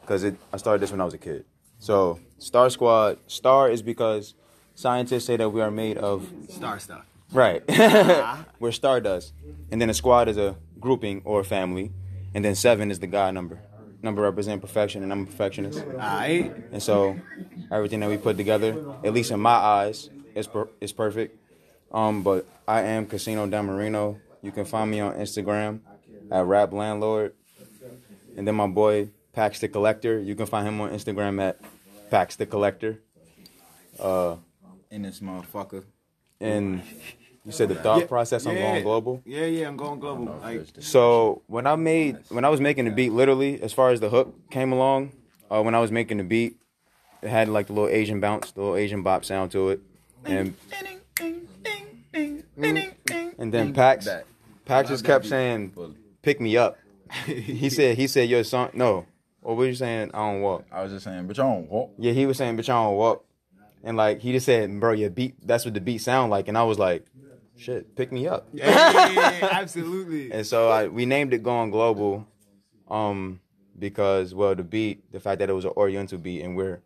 [0.00, 1.44] Because I started this when I was a kid.
[1.78, 4.34] So, Star Squad, star is because
[4.74, 7.04] scientists say that we are made of Star stuff.
[7.32, 7.62] Right.
[8.60, 9.32] We're stardust.
[9.70, 11.92] And then a squad is a grouping or a family.
[12.34, 13.60] And then seven is the God number.
[14.02, 15.80] Number represent perfection, and I'm a perfectionist.
[15.80, 16.54] Alright.
[16.72, 17.16] And so
[17.72, 21.38] everything that we put together, at least in my eyes, is per- is perfect.
[21.90, 24.18] Um, but I am Casino Damarino.
[24.42, 25.80] You can find me on Instagram
[26.30, 27.34] at Rap Landlord.
[28.36, 30.18] And then my boy Pax the Collector.
[30.20, 31.58] You can find him on Instagram at
[32.10, 33.00] Pax the Collector.
[33.98, 34.36] Uh,
[34.90, 35.84] In this motherfucker.
[36.40, 36.82] and
[37.46, 38.62] you said the thought Yeah, process on yeah.
[38.72, 39.22] going global.
[39.24, 40.40] Yeah, yeah, I'm going global.
[40.42, 44.00] Like, So when I made when I was making the beat, literally as far as
[44.00, 45.12] the hook came along,
[45.50, 46.56] uh, when I was making the beat,
[47.22, 49.80] it had like the little Asian bounce, the little Asian bop sound to it,
[50.24, 50.54] and
[53.38, 54.08] and then Pax
[54.64, 55.72] Pax just kept saying,
[56.22, 56.78] "Pick me up."
[57.26, 59.06] he said he said your song no.
[59.40, 60.10] What were you saying?
[60.12, 60.64] I don't walk.
[60.72, 61.92] I was just saying, but y'all don't walk.
[61.98, 63.24] Yeah, he was saying, "Bitch, I don't walk,"
[63.84, 65.36] and like he just said, "Bro, your beat.
[65.46, 67.06] That's what the beat sound like," and I was like,
[67.56, 70.32] "Shit, pick me up." yeah, absolutely.
[70.32, 72.26] And so I, we named it Going Global,
[72.88, 73.40] um,
[73.78, 76.80] because well the beat, the fact that it was an Oriental beat, and we're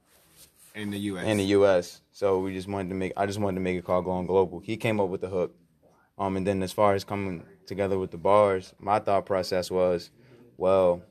[0.75, 1.27] In the U.S.
[1.27, 2.01] in the U.S.
[2.12, 3.12] So we just wanted to make.
[3.16, 4.61] I just wanted to make it called Going Global.
[4.61, 5.55] He came up with the hook,
[6.18, 10.11] um, and then as far as coming together with the bars, my thought process was,
[10.57, 11.03] well,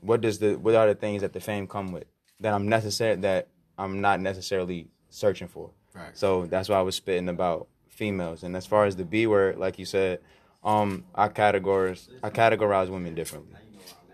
[0.00, 2.04] what does the what are the things that the fame come with
[2.40, 5.70] that I'm necessary that I'm not necessarily searching for.
[5.94, 6.16] Right.
[6.16, 8.42] So that's why I was spitting about females.
[8.42, 10.20] And as far as the B word, like you said,
[10.62, 13.58] um, I categorize I categorize women differently.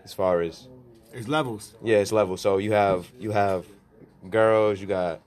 [0.03, 0.67] As far as
[1.13, 1.73] It's levels.
[1.83, 2.37] yeah, it's level.
[2.37, 3.65] So you have you have
[4.29, 5.21] girls, you got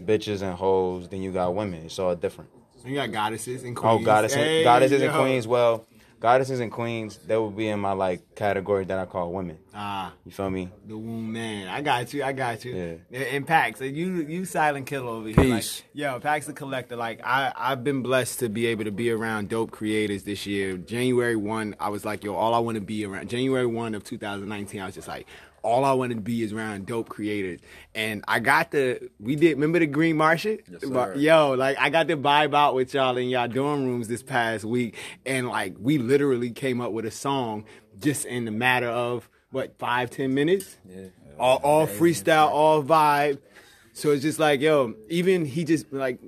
[0.00, 1.84] bitches and hoes, then you got women.
[1.84, 2.50] It's all different.
[2.84, 4.00] You got goddesses and queens.
[4.00, 5.46] Oh, goddesses, Hey, goddesses and queens.
[5.48, 5.84] Well,
[6.20, 9.58] goddesses and queens, they would be in my like category that I call women.
[9.74, 10.68] Ah, You feel me?
[10.86, 11.68] the womb man.
[11.68, 12.24] I got you.
[12.24, 12.74] I got you.
[12.74, 13.18] Yeah.
[13.18, 15.36] And, and Pax, you you silent killer over here.
[15.36, 15.82] Peace.
[15.82, 16.96] Like, yo, Pax the collector.
[16.96, 20.76] Like I I've been blessed to be able to be around dope creators this year.
[20.76, 23.28] January one, I was like, yo, all I want to be around.
[23.28, 25.26] January one of 2019, I was just like.
[25.62, 27.60] All I want to be is around dope creators,
[27.94, 29.10] and I got the.
[29.18, 30.64] We did remember the Green Market?
[30.70, 31.14] Yes, sir.
[31.16, 34.64] Yo, like I got to vibe out with y'all in y'all dorm rooms this past
[34.64, 34.96] week,
[35.26, 37.64] and like we literally came up with a song
[37.98, 40.76] just in the matter of what five ten minutes.
[40.88, 41.06] Yeah.
[41.38, 43.38] All, all freestyle, all vibe.
[43.92, 46.20] So it's just like yo, even he just like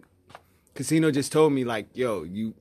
[0.74, 2.54] Casino just told me like yo, you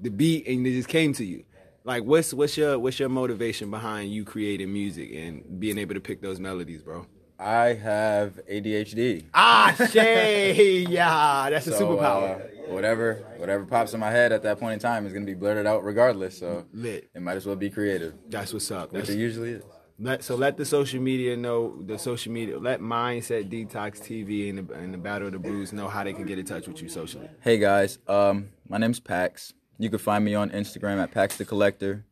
[0.00, 1.44] the beat and it just came to you.
[1.86, 6.00] Like what's what's your what's your motivation behind you creating music and being able to
[6.00, 7.06] pick those melodies, bro?
[7.38, 9.26] I have ADHD.
[9.32, 12.40] Ah, Shay, yeah, that's a superpower.
[12.40, 15.34] uh, whatever, whatever pops in my head at that point in time is gonna be
[15.34, 16.36] blurted out regardless.
[16.36, 17.08] So Lit.
[17.14, 18.90] it might as well be creative, That's what's up.
[18.92, 19.62] which That's, it usually is.
[20.00, 22.58] let, so let the social media know the social media.
[22.58, 26.14] Let Mindset Detox TV and the, and the Battle of the Brews know how they
[26.14, 27.28] can get in touch with you socially.
[27.42, 29.52] Hey guys, um, my name's Pax.
[29.78, 32.04] You can find me on Instagram at Pax the Collector,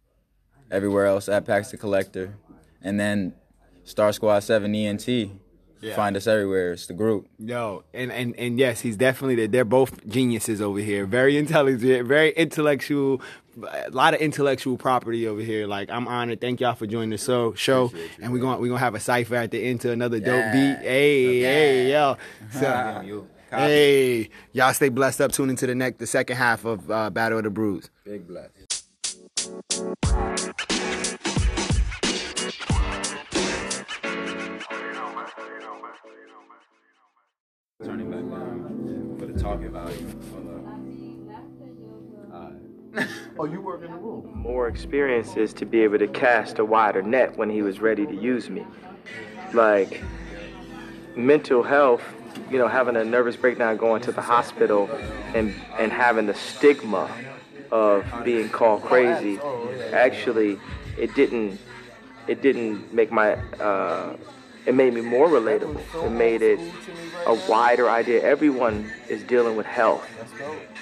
[0.70, 2.36] everywhere else at Pax the Collector,
[2.82, 3.34] and then
[3.84, 5.08] Star Squad Seven ENT.
[5.80, 5.96] Yeah.
[5.96, 6.72] Find us everywhere.
[6.72, 7.28] It's the group.
[7.38, 9.48] Yo, and, and and yes, he's definitely there.
[9.48, 11.04] They're both geniuses over here.
[11.04, 13.20] Very intelligent, very intellectual.
[13.70, 15.66] A lot of intellectual property over here.
[15.66, 16.40] Like I'm honored.
[16.40, 17.52] Thank y'all for joining the show.
[17.52, 17.92] Show,
[18.22, 20.78] and we're gonna we're gonna have a cipher at the end to another dope beat.
[20.78, 22.16] Hey, hey, yo.
[22.50, 22.60] So,
[23.56, 25.32] hey, y'all stay blessed up.
[25.32, 27.90] Tune into the next the second half of uh, Battle of the Brews.
[28.04, 28.50] Big bless.
[37.84, 40.06] Turning back down for the talking value.
[43.36, 44.30] Oh, you work in the room.
[44.32, 48.14] more experiences to be able to cast a wider net when he was ready to
[48.14, 48.64] use me.
[49.52, 50.00] Like
[51.16, 52.02] mental health,
[52.50, 54.90] you know, having a nervous breakdown going to the hospital
[55.34, 57.10] and and having the stigma
[57.70, 59.40] of being called crazy
[59.92, 60.58] actually
[60.98, 61.58] it didn't
[62.26, 64.16] it didn't make my uh,
[64.66, 65.82] it made me more relatable.
[66.04, 66.58] It made it
[67.26, 68.22] a wider idea.
[68.22, 70.08] Everyone is dealing with health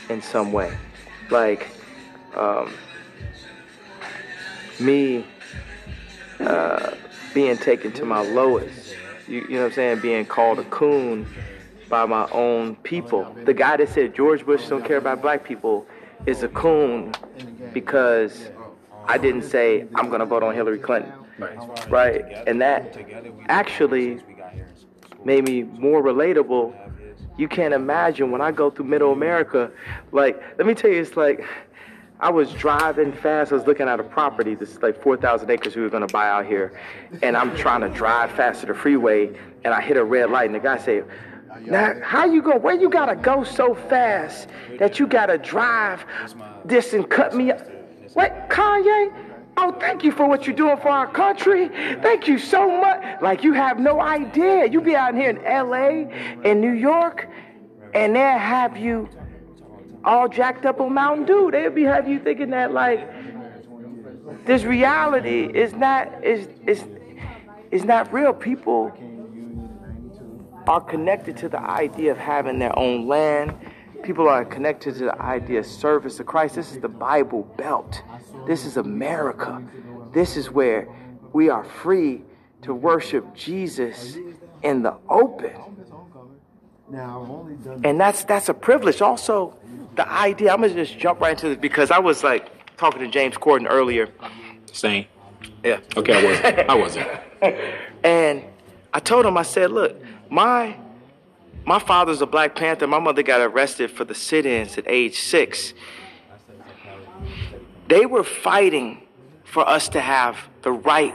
[0.09, 0.73] in some way.
[1.31, 1.69] Like
[2.37, 2.73] um,
[4.79, 5.27] me
[6.39, 6.95] uh,
[7.35, 8.82] being taken to my lowest.
[9.29, 10.01] You, you know what I'm saying?
[10.01, 11.27] Being called a coon
[11.89, 13.37] by my own people.
[13.45, 15.87] The guy that said George Bush don't care about black people
[16.27, 17.15] is a coon
[17.73, 18.51] because
[19.07, 21.13] I didn't say I'm gonna vote on Hillary Clinton.
[21.39, 21.91] Right.
[21.91, 22.25] Right.
[22.47, 22.97] And that
[23.49, 24.21] actually
[25.25, 26.75] made me more relatable.
[27.39, 29.71] You can't imagine when I go through middle America,
[30.13, 31.45] like, let me tell you, it's like
[32.23, 33.51] I was driving fast.
[33.51, 34.55] I was looking at a property.
[34.55, 36.73] This is like 4,000 acres we were going to buy out here.
[37.21, 40.47] And I'm trying to drive fast to the freeway, and I hit a red light,
[40.47, 41.05] and the guy said,
[41.63, 42.57] now, how you go?
[42.57, 44.49] Where you gotta go so fast
[44.79, 46.05] that you gotta drive
[46.65, 47.61] this and cut me up?
[48.15, 49.13] What, Kanye?
[49.59, 51.69] Oh, thank you for what you're doing for our country.
[52.01, 53.21] Thank you so much.
[53.21, 54.67] Like you have no idea.
[54.67, 56.11] You be out here in LA,
[56.49, 57.29] in New York,
[57.93, 59.11] and they'll have you
[60.05, 61.51] all jacked up on Mountain Dew.
[61.51, 63.09] They'll be have you thinking that like
[64.45, 66.85] this reality is not is is
[67.71, 68.33] is not real.
[68.33, 68.93] People
[70.67, 73.55] are connected to the idea of having their own land.
[74.03, 76.57] People are connected to the idea of service to Christ.
[76.57, 78.03] This is the Bible Belt.
[78.47, 79.63] This is America.
[80.13, 80.89] This is where
[81.33, 82.23] we are free
[82.63, 84.17] to worship Jesus
[84.63, 85.53] in the open.
[87.85, 89.01] And that's that's a privilege.
[89.01, 89.57] Also,
[89.95, 93.09] the idea, I'm gonna just jump right into this because I was like talking to
[93.09, 94.09] James Corden earlier.
[94.73, 95.07] Same.
[95.63, 95.81] Yeah.
[95.97, 96.71] Okay, I wasn't.
[96.71, 97.09] I wasn't.
[98.05, 98.45] and
[98.93, 99.97] I told him, I said, look,
[100.31, 100.77] my
[101.65, 102.87] my father's a Black Panther.
[102.87, 105.75] My mother got arrested for the sit-ins at age six.
[107.89, 109.03] They were fighting
[109.45, 111.15] for us to have the right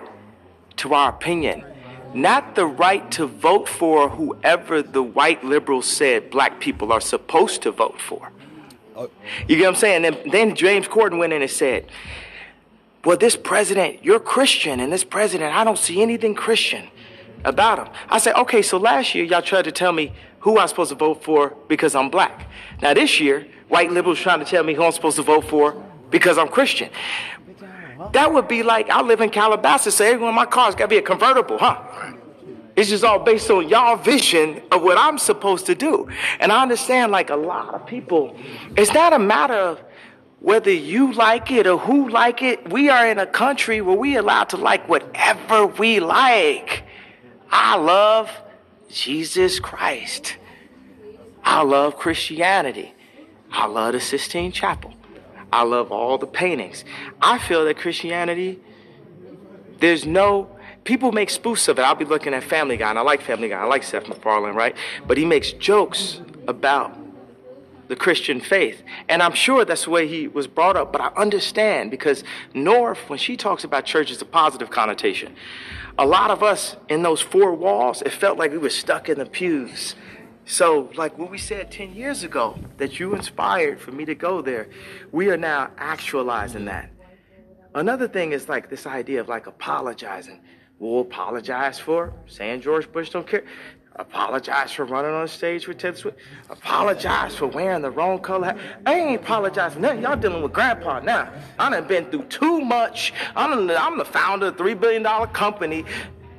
[0.77, 1.65] to our opinion,
[2.13, 7.63] not the right to vote for whoever the white liberals said black people are supposed
[7.63, 8.31] to vote for.
[9.47, 10.17] You get what I'm saying?
[10.31, 11.85] Then James Corden went in and said,
[13.05, 16.87] Well, this president, you're Christian, and this president, I don't see anything Christian
[17.45, 17.93] about him.
[18.09, 20.95] I said, Okay, so last year y'all tried to tell me who I'm supposed to
[20.95, 22.49] vote for because I'm black.
[22.81, 25.83] Now this year, white liberals trying to tell me who I'm supposed to vote for
[26.09, 26.89] because I'm Christian.
[28.13, 30.85] That would be like I live in Calabasas, so every one of my cars got
[30.85, 32.13] to be a convertible, huh?
[32.77, 36.07] It's just all based on y'all vision of what I'm supposed to do.
[36.39, 38.37] And I understand, like a lot of people,
[38.77, 39.83] it's not a matter of
[40.41, 42.71] whether you like it or who like it.
[42.71, 46.83] We are in a country where we allowed to like whatever we like.
[47.49, 48.29] I love
[48.91, 50.37] Jesus Christ.
[51.43, 52.93] I love Christianity.
[53.51, 54.93] I love the Sistine Chapel.
[55.51, 56.85] I love all the paintings.
[57.19, 58.59] I feel that Christianity,
[59.79, 60.56] there's no
[60.87, 61.81] people make spoofs of it.
[61.81, 63.59] I'll be looking at Family Guy, and I like Family Guy.
[63.59, 64.73] I like Seth MacFarlane, right?
[65.05, 66.97] But he makes jokes about
[67.89, 68.81] the Christian faith.
[69.09, 72.23] And I'm sure that's the way he was brought up, but I understand because
[72.53, 75.35] North, when she talks about church, is a positive connotation.
[75.99, 79.17] A lot of us in those four walls, it felt like we were stuck in
[79.17, 79.95] the pews.
[80.45, 84.41] So, like what we said 10 years ago, that you inspired for me to go
[84.41, 84.69] there,
[85.11, 86.91] we are now actualizing that.
[87.75, 90.39] Another thing is like this idea of like apologizing.
[90.79, 93.43] We'll apologize for saying George Bush don't care.
[93.95, 96.19] Apologize for running on stage with Ted Swift.
[96.51, 98.55] Apologize for wearing the wrong color.
[98.85, 100.03] I ain't apologizing nothing.
[100.03, 101.31] Y'all dealing with grandpa now.
[101.57, 103.11] I done been through too much.
[103.35, 105.83] I'm, I'm the founder of a $3 billion company.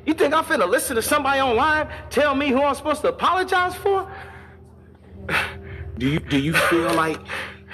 [0.06, 3.74] You think I'm finna listen to somebody online tell me who I'm supposed to apologize
[3.74, 4.10] for?
[5.98, 7.18] Do you do you feel like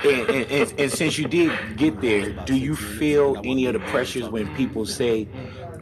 [0.03, 3.79] and, and, and, and, since you did get there, do you feel any of the
[3.79, 5.29] pressures when people say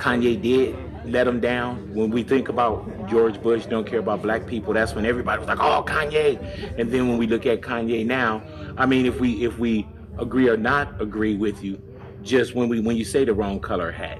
[0.02, 1.94] Kanye did let him down?
[1.94, 5.46] When we think about George Bush don't care about black people, that's when everybody was
[5.46, 6.40] like, "Oh, Kanye."
[6.76, 8.42] And then when we look at Kanye now,
[8.76, 9.86] I mean, if we if we
[10.18, 11.80] agree or not agree with you,
[12.22, 14.18] just when we when you say the wrong color hat.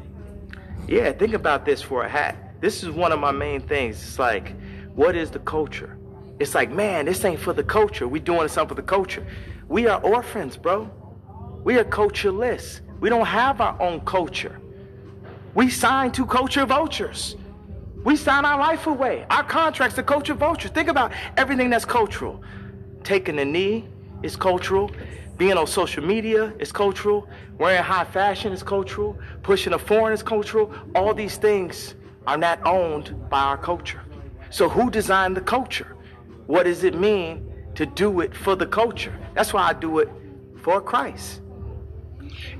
[0.87, 2.37] Yeah, think about this for a hat.
[2.61, 4.01] This is one of my main things.
[4.01, 4.55] It's like,
[4.95, 5.99] what is the culture?
[6.39, 8.07] It's like, man, this ain't for the culture.
[8.07, 9.27] We doing something for the culture.
[9.69, 10.89] We are orphans, bro.
[11.65, 12.83] We are cultureless.
[13.01, 14.61] We don't have our own culture.
[15.55, 17.37] We sign to culture vultures.
[18.05, 19.27] We sign our life away.
[19.31, 20.71] Our contracts to culture vultures.
[20.71, 22.43] Think about everything that's cultural.
[23.05, 23.89] Taking a knee
[24.23, 24.91] is cultural.
[25.37, 27.29] Being on social media is cultural.
[27.59, 29.17] Wearing high fashion is cultural.
[29.43, 30.73] Pushing a foreign is cultural.
[30.95, 31.95] All these things
[32.27, 34.01] are not owned by our culture.
[34.51, 35.97] So who designed the culture?
[36.47, 39.17] What does it mean to do it for the culture?
[39.35, 40.09] That's why I do it
[40.63, 41.41] for Christ.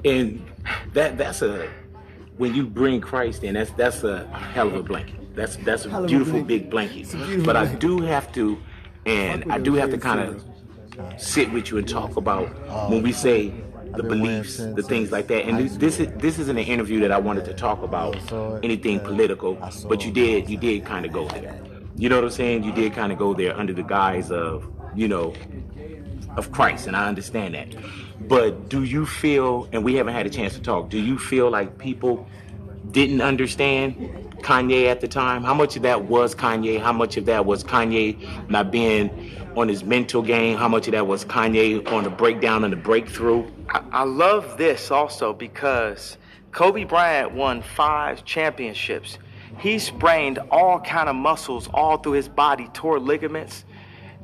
[0.05, 0.45] And
[0.93, 1.69] that that's a
[2.43, 5.35] when you bring Christ in, that's that's a hell of a blanket.
[5.37, 6.49] That's that's a Hell of a beautiful blanket.
[6.49, 7.11] big blanket.
[7.13, 8.59] Beautiful But I do have to,
[9.07, 10.45] and I do have to kind of
[11.19, 12.49] sit with you and talk about
[12.91, 13.55] when we say
[13.95, 15.45] the beliefs, the things like that.
[15.47, 18.17] And this, this is this isn't an interview that I wanted to talk about
[18.65, 19.55] anything political,
[19.89, 21.57] but you did you did kind of go there.
[21.97, 22.65] You know what I'm saying?
[22.65, 25.33] You did kind of go there under the guise of you know
[26.37, 27.69] of Christ, and I understand that.
[28.21, 31.51] But do you feel, and we haven't had a chance to talk, do you feel
[31.51, 32.27] like people
[32.91, 33.97] didn't understand
[34.43, 35.43] Kanye at the time?
[35.43, 36.81] How much of that was Kanye?
[36.81, 40.57] How much of that was Kanye not being on his mental game?
[40.57, 43.51] How much of that was Kanye on the breakdown and the breakthrough?
[43.69, 46.17] I, I love this also because
[46.53, 49.19] Kobe Bryant won five championships.
[49.59, 53.65] He sprained all kind of muscles all through his body, tore ligaments,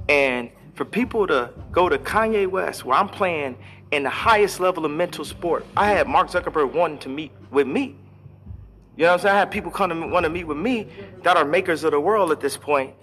[0.09, 3.57] and for people to go to Kanye West, where I'm playing
[3.91, 7.67] in the highest level of mental sport, I had Mark Zuckerberg wanting to meet with
[7.67, 7.97] me.
[8.97, 9.37] You know what I'm saying?
[9.37, 10.89] I had people come to want to meet with me
[11.23, 12.95] that are makers of the world at this point.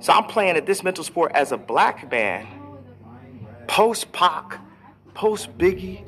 [0.00, 2.46] So I'm playing at this mental sport as a black man,
[3.66, 4.60] post Pac,
[5.14, 6.04] post Biggie,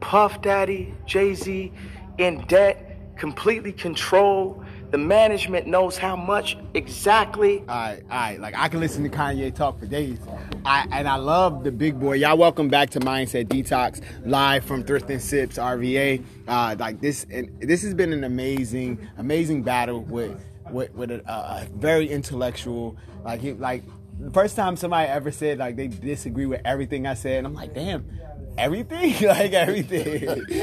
[0.00, 1.72] Puff Daddy, Jay Z,
[2.18, 4.63] in debt, completely controlled.
[4.94, 7.58] The management knows how much exactly.
[7.62, 8.38] All right, all right.
[8.38, 10.20] Like I can listen to Kanye talk for days.
[10.64, 12.12] I and I love the big boy.
[12.12, 16.24] Y'all welcome back to Mindset Detox live from Thrift and Sips RVA.
[16.46, 20.40] Uh, like this, and this has been an amazing, amazing battle with
[20.70, 22.96] with, with a, a very intellectual.
[23.24, 23.82] Like he, like
[24.20, 27.54] the first time somebody ever said like they disagree with everything I said, and I'm
[27.54, 28.08] like, damn.
[28.56, 30.44] Everything, like everything.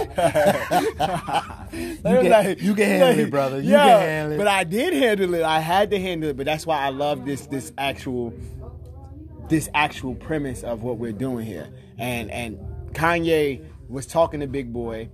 [1.73, 3.61] You can- you can handle it, brother.
[3.61, 4.37] You yeah, can handle it.
[4.37, 5.43] But I did handle it.
[5.43, 6.37] I had to handle it.
[6.37, 8.33] But that's why I love this this actual
[9.49, 11.69] this actual premise of what we're doing here.
[11.97, 12.59] And and
[12.93, 15.09] Kanye was talking to Big Boy,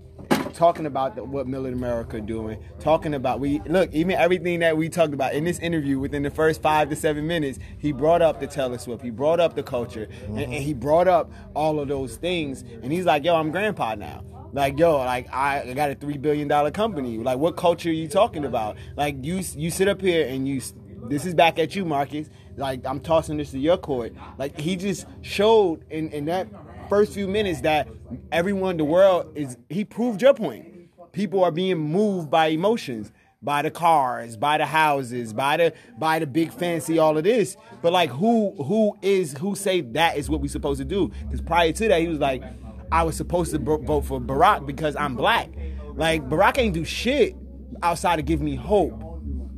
[0.54, 4.90] talking about the, what Middle America doing, talking about we look even everything that we
[4.90, 7.60] talked about in this interview within the first five to seven minutes.
[7.78, 10.62] He brought up the Taylor Swift, he brought up the culture, and, and mm-hmm.
[10.64, 12.64] he brought up all of those things.
[12.82, 14.24] And he's like, "Yo, I'm grandpa now."
[14.54, 17.18] Like yo, like I I got a three billion dollar company.
[17.18, 18.78] Like what culture are you talking about?
[18.96, 20.62] Like you you sit up here and you
[21.10, 22.30] this is back at you, Marcus.
[22.56, 24.14] Like I'm tossing this to your court.
[24.38, 26.48] Like he just showed in, in that
[26.88, 27.88] first few minutes that
[28.32, 30.90] everyone in the world is he proved your point.
[31.12, 33.12] People are being moved by emotions,
[33.42, 37.58] by the cars, by the houses, by the by the big fancy all of this.
[37.82, 41.12] But like who who is who say that is what we supposed to do?
[41.26, 42.44] Because prior to that he was like,
[42.92, 45.50] I was supposed to bro- vote for Barack because I'm black.
[45.96, 47.36] Like Barack ain't do shit
[47.84, 49.08] outside of give me hope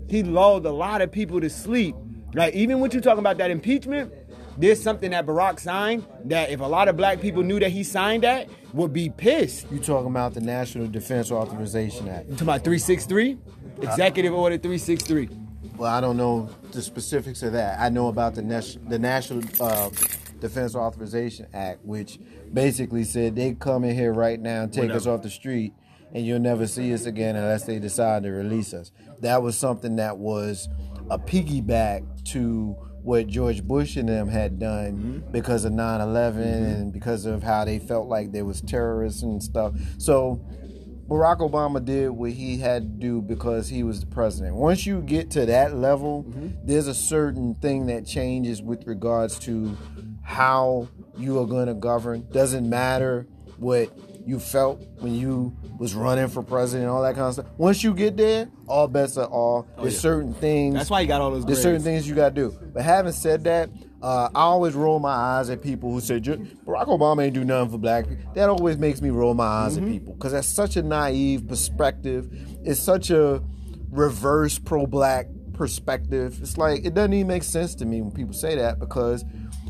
[0.09, 1.95] he lulled a lot of people to sleep.
[2.33, 4.11] Like even when you're talking about that impeachment,
[4.59, 7.83] there's something that Barack signed that if a lot of black people knew that he
[7.83, 9.71] signed that, would be pissed.
[9.71, 12.25] You talking about the National Defense Authorization Act?
[12.25, 13.37] You talking about 363?
[13.81, 15.29] Executive Order 363.
[15.77, 17.79] Well, I don't know the specifics of that.
[17.79, 19.89] I know about the Nas- the National uh,
[20.41, 22.19] Defense Authorization Act, which
[22.53, 25.73] basically said they come in here right now and take us off the street,
[26.13, 28.91] and you'll never see us again unless they decide to release us.
[29.21, 30.67] That was something that was
[31.09, 32.75] a piggyback to
[33.09, 35.31] what George Bush and them had done mm-hmm.
[35.31, 36.41] because of 9/11 mm-hmm.
[36.43, 39.73] and because of how they felt like there was terrorists and stuff.
[39.97, 40.39] So
[41.07, 44.55] Barack Obama did what he had to do because he was the president.
[44.55, 46.49] Once you get to that level, mm-hmm.
[46.63, 49.75] there's a certain thing that changes with regards to
[50.21, 50.87] how
[51.17, 52.27] you are going to govern.
[52.31, 53.25] Doesn't matter
[53.57, 53.89] what
[54.25, 57.45] you felt when you was running for president, and all that kind of stuff.
[57.57, 59.65] Once you get there, all bets are off.
[59.77, 59.99] there's yeah.
[59.99, 60.75] certain things.
[60.75, 62.59] That's why you got all those There's certain things you got to do.
[62.73, 63.69] But having said that,
[64.01, 67.71] uh, I always roll my eyes at people who say Barack Obama ain't do nothing
[67.71, 68.31] for black people.
[68.33, 69.85] That always makes me roll my eyes Mm-hmm.
[69.87, 72.29] at people because that's such a naive perspective.
[72.63, 73.41] It's such a
[73.89, 76.39] reverse pro-black perspective.
[76.41, 79.25] It's like it doesn't even make sense to me when people say that because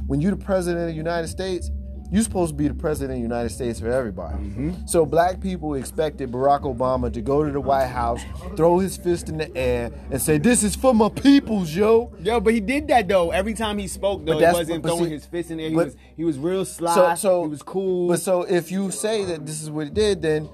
[0.05, 1.71] when you're the president of the United States,
[2.11, 4.37] you're supposed to be the president of the United States for everybody.
[4.37, 4.85] Mm-hmm.
[4.85, 8.21] So black people expected Barack Obama to go to the White House,
[8.55, 12.39] throw his fist in the air, and say, "This is for my peoples, yo." Yo,
[12.39, 13.31] but he did that though.
[13.31, 15.69] Every time he spoke though, he wasn't throwing see- his fist in there.
[15.69, 16.95] He but- was he was real sly.
[16.95, 18.09] So, so he was cool.
[18.09, 20.49] But so if you say that this is what he did, then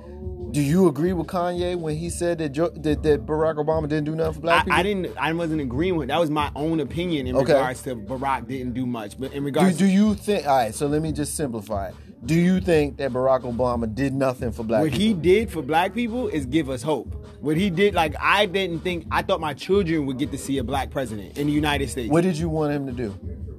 [0.55, 4.05] do you agree with Kanye when he said that jo- that, that Barack Obama didn't
[4.05, 4.79] do nothing for black I, people?
[4.79, 5.17] I didn't.
[5.17, 6.07] I wasn't agreeing with.
[6.07, 7.51] That was my own opinion in Okay.
[7.51, 9.19] regards to Barack didn't do much.
[9.19, 10.47] But in Do, regards, do you think?
[10.47, 11.95] All right, so let me just simplify it.
[12.25, 14.97] Do you think that Barack Obama did nothing for black people?
[14.97, 15.21] what people?
[15.23, 17.13] he did for black people is give us hope.
[17.41, 19.07] What he did, like I didn't think.
[19.11, 22.09] I thought my children would get to see a black president in the United States.
[22.09, 23.13] What did you want him to do?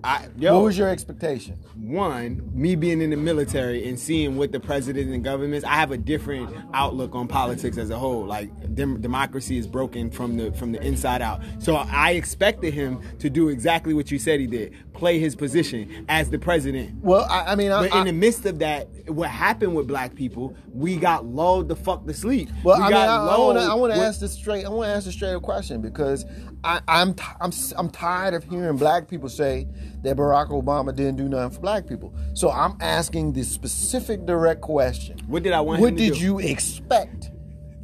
[0.05, 1.59] I, yo, what was your expectation?
[1.77, 5.93] one, me being in the military and seeing what the president and governments, I have
[5.93, 8.24] a different outlook on politics as a whole.
[8.24, 11.43] Like dem- democracy is broken from the from the inside out.
[11.59, 16.05] So I expected him to do exactly what you said he did, play his position
[16.09, 17.02] as the president.
[17.02, 20.14] Well, I, I mean, I, But in the midst of that, what happened with black
[20.14, 22.48] people, we got lulled the fuck to sleep.
[22.64, 24.64] Well, we I mean, I, I want to I ask this straight.
[24.64, 26.24] I want to ask a straight question because
[26.64, 29.68] I, I'm t- I'm s- I'm tired of hearing black people say
[30.02, 32.14] that Barack Obama didn't do nothing for black people.
[32.35, 35.18] So I'm asking the specific, direct question.
[35.27, 36.20] What did I want What him to did do?
[36.20, 37.31] you expect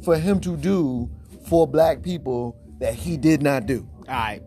[0.03, 1.09] for him to do
[1.47, 3.87] for black people that he did not do?
[4.09, 4.41] All right.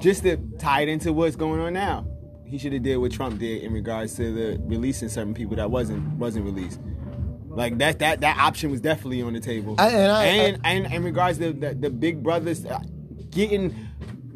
[0.00, 2.06] Just to tie it into what's going on now,
[2.46, 5.70] he should have did what Trump did in regards to the releasing certain people that
[5.70, 6.80] wasn't wasn't released.
[7.48, 9.76] Like that that that option was definitely on the table.
[9.78, 12.80] I- and I- and, and in regards to the, the big brothers uh,
[13.30, 13.74] getting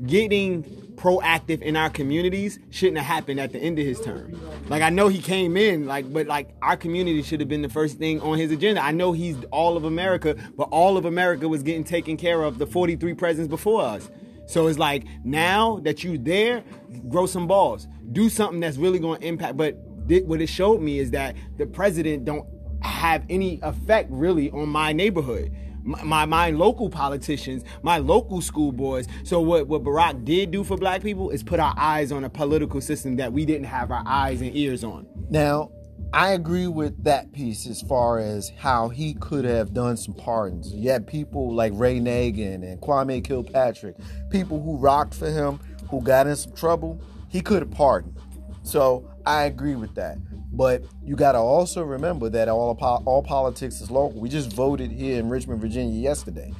[0.06, 0.62] getting
[0.94, 4.40] proactive in our communities shouldn't have happened at the end of his term.
[4.68, 7.68] Like I know he came in like but like our community should have been the
[7.68, 8.82] first thing on his agenda.
[8.82, 12.58] I know he's all of America, but all of America was getting taken care of
[12.58, 14.08] the 43 presidents before us.
[14.48, 16.64] So it's like now that you're there,
[17.08, 17.86] grow some balls.
[18.12, 19.58] Do something that's really going to impact.
[19.58, 19.76] But
[20.08, 22.48] thi- what it showed me is that the president don't
[22.82, 25.54] have any effect really on my neighborhood.
[25.84, 29.02] My, my, my local politicians, my local school.
[29.22, 32.30] So what, what Barack did do for black people is put our eyes on a
[32.30, 35.06] political system that we didn't have our eyes and ears on.
[35.28, 35.70] Now,
[36.12, 40.72] I agree with that piece as far as how he could have done some pardons.
[40.72, 43.94] You had people like Ray Nagin and Kwame Kilpatrick,
[44.30, 45.60] people who rocked for him,
[45.90, 46.98] who got in some trouble.
[47.28, 48.16] He could have pardoned.
[48.62, 50.16] So I agree with that.
[50.50, 52.72] But you got to also remember that all
[53.04, 54.18] all politics is local.
[54.18, 56.54] We just voted here in Richmond, Virginia yesterday.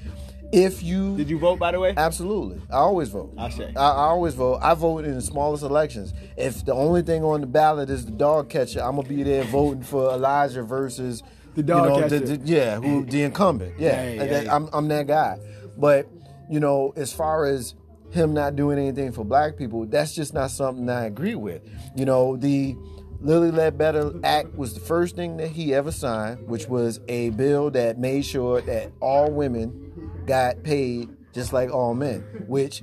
[0.51, 1.93] If you did you vote by the way?
[1.97, 3.35] Absolutely, I always vote.
[3.37, 3.73] I say.
[3.77, 4.61] I, I always vote.
[4.63, 6.15] I vote in the smallest elections.
[6.37, 9.45] If the only thing on the ballot is the dog catcher, I'm gonna be there
[9.45, 11.23] voting for Elijah versus
[11.55, 12.21] The dog you know, catcher.
[12.21, 13.79] The, the- yeah, who the incumbent.
[13.79, 14.57] Yeah, Yeah, yeah, And that- yeah.
[14.57, 15.39] I'm I'm that guy.
[15.77, 16.09] But
[16.51, 17.75] you know, as far as
[18.11, 21.61] him not doing anything for black people, that's just not something I agree with.
[21.95, 22.75] You know, the
[23.21, 27.71] Lilly Ledbetter Act was the first thing that he ever signed, which was a bill
[27.73, 29.88] that made sure that all women
[30.29, 32.83] got paid just like all men, which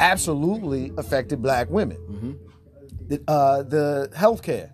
[0.00, 2.38] absolutely affected black women.
[3.08, 4.70] The, uh, the health care.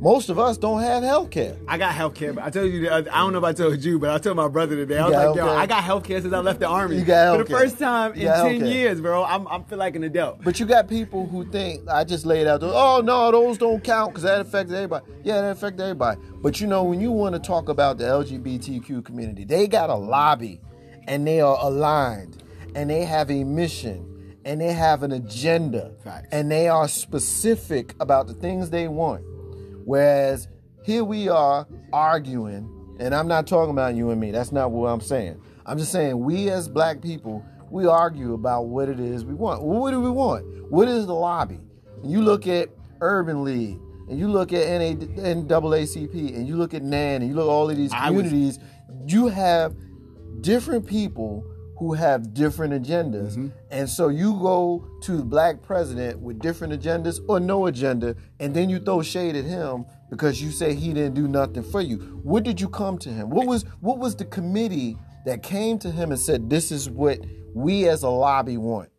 [0.00, 1.58] Most of us don't have health care.
[1.68, 3.98] I got health care, but I told you, I don't know if I told you,
[3.98, 4.96] but I told my brother today.
[4.96, 5.46] I was like, yo.
[5.46, 6.96] I got health care since I left the army.
[6.96, 7.38] You got healthcare.
[7.38, 8.72] For the first time in 10 healthcare.
[8.72, 9.24] years, bro.
[9.24, 10.42] I'm, I feel like an adult.
[10.42, 12.60] But you got people who think I just laid out.
[12.60, 15.04] those, Oh no, those don't count because that affects everybody.
[15.22, 16.18] Yeah, that affects everybody.
[16.36, 19.94] But you know, when you want to talk about the LGBTQ community, they got a
[19.94, 20.62] lobby,
[21.08, 22.42] and they are aligned,
[22.74, 25.92] and they have a mission, and they have an agenda,
[26.32, 29.22] and they are specific about the things they want.
[29.90, 30.46] Whereas
[30.84, 34.30] here we are arguing, and I'm not talking about you and me.
[34.30, 35.42] That's not what I'm saying.
[35.66, 39.64] I'm just saying we as black people, we argue about what it is we want.
[39.64, 40.44] Well, what do we want?
[40.70, 41.58] What is the lobby?
[42.04, 42.68] You look at
[43.00, 47.34] Urban League, and you look at NA, NAACP, and you look at NAN, and you
[47.34, 48.60] look at all of these I was- communities.
[49.08, 49.74] You have
[50.40, 51.44] different people
[51.80, 53.32] who have different agendas.
[53.32, 53.48] Mm-hmm.
[53.70, 58.54] And so you go to the black president with different agendas or no agenda, and
[58.54, 61.96] then you throw shade at him because you say he didn't do nothing for you.
[62.22, 63.30] What did you come to him?
[63.30, 67.18] What was what was the committee that came to him and said, This is what
[67.54, 68.90] we as a lobby want?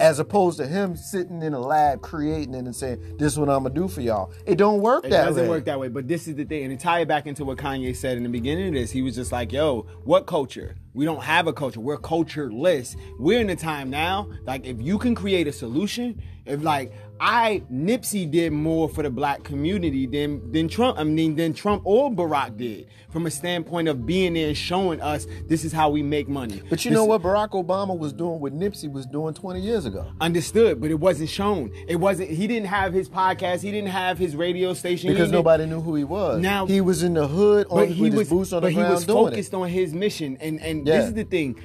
[0.00, 3.48] As opposed to him sitting in a lab creating it and saying, This is what
[3.48, 4.32] I'm gonna do for y'all.
[4.46, 5.22] It don't work It that way.
[5.22, 7.28] It doesn't work that way, but this is the thing, and to tie it back
[7.28, 10.26] into what Kanye said in the beginning of this, he was just like, "Yo, what
[10.26, 10.74] culture?
[10.96, 11.78] We don't have a culture.
[11.78, 12.96] We're cultureless.
[13.18, 14.30] We're in a time now.
[14.46, 19.10] Like, if you can create a solution, if like I Nipsey did more for the
[19.10, 20.98] black community than than Trump.
[20.98, 25.00] I mean, than Trump or Barack did, from a standpoint of being there and showing
[25.00, 26.60] us this is how we make money.
[26.68, 29.86] But you This- know what Barack Obama was doing, what Nipsey was doing 20 years
[29.86, 30.04] ago.
[30.20, 31.70] Understood, but it wasn't shown.
[31.88, 32.30] It wasn't.
[32.30, 33.62] He didn't have his podcast.
[33.62, 35.10] He didn't have his radio station.
[35.10, 36.40] Because nobody knew who he was.
[36.42, 39.52] Now he was in the hood on, he was boots on but he was focused
[39.52, 39.56] it.
[39.56, 40.98] on his mission and and Yeah.
[40.98, 41.56] this is the thing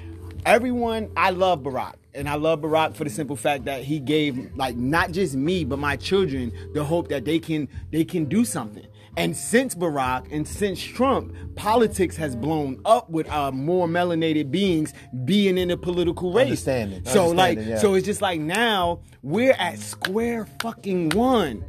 [0.45, 4.53] everyone i love barack and i love barack for the simple fact that he gave
[4.55, 8.43] like not just me but my children the hope that they can they can do
[8.45, 8.85] something
[9.17, 14.93] and since barack and since trump politics has blown up with uh, more melanated beings
[15.25, 17.77] being in the political race Understanding, so like yeah.
[17.77, 21.63] so it's just like now we're at square fucking one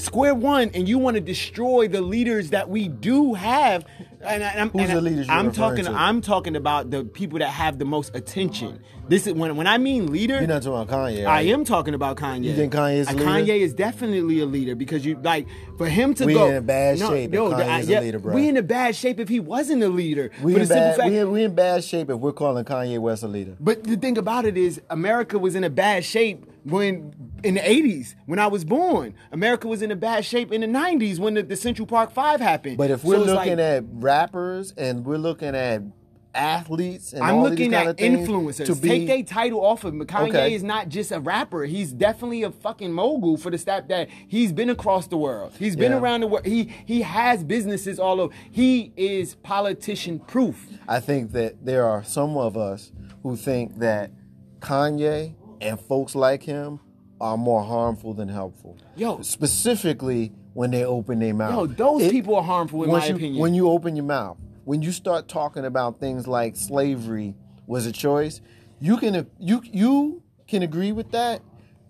[0.00, 3.84] square one, and you want to destroy the leaders that we do have.
[4.22, 5.84] And, I- I'm, Who's and the leaders I'm talking.
[5.84, 5.90] to?
[5.92, 8.82] I'm talking about the people that have the most attention.
[9.10, 10.38] This is when when I mean leader.
[10.38, 11.26] You're not talking about Kanye.
[11.26, 12.44] I am talking about Kanye.
[12.44, 13.26] You think Kanye's a Uh, leader?
[13.52, 16.60] Kanye is definitely a leader because you like for him to We go in a
[16.60, 18.34] bad shape if the- Kanye's a yeah, leader, bro.
[18.36, 20.30] We in a bad shape if he wasn't a leader.
[20.40, 23.24] We in, bad, fact, we, in, we in bad shape if we're calling Kanye West
[23.24, 23.56] a leader.
[23.58, 27.12] but the thing about it is, America was in a bad shape when
[27.42, 29.14] in the '80s when I was born.
[29.32, 32.40] America was in a bad shape in the '90s when the, the Central Park Five
[32.40, 32.76] happened.
[32.78, 35.82] But if we're it's looking like, at rappers and we're looking at
[36.34, 38.66] athletes and I'm all looking these at influencers.
[38.66, 40.04] to be, Take their title off of him.
[40.06, 40.54] Kanye Okay.
[40.54, 41.64] is not just a rapper.
[41.64, 45.52] He's definitely a fucking mogul for the stat that he's been across the world.
[45.58, 45.98] He's been Yeah.
[45.98, 46.46] around the world.
[46.46, 48.34] He he has businesses all over.
[48.50, 50.68] He is politician proof.
[50.88, 52.92] I think that there are some of us
[53.22, 54.10] who think that
[54.60, 56.80] Kanye and folks like him
[57.20, 58.76] are more harmful than helpful.
[58.96, 59.20] Yo.
[59.22, 61.52] specifically when they open their mouth.
[61.52, 63.40] Yo, those people are harmful in my you- opinion.
[63.40, 67.34] When you open your mouth, when you start talking about things like slavery
[67.66, 68.40] was a choice,
[68.80, 71.42] you can you you can agree with that,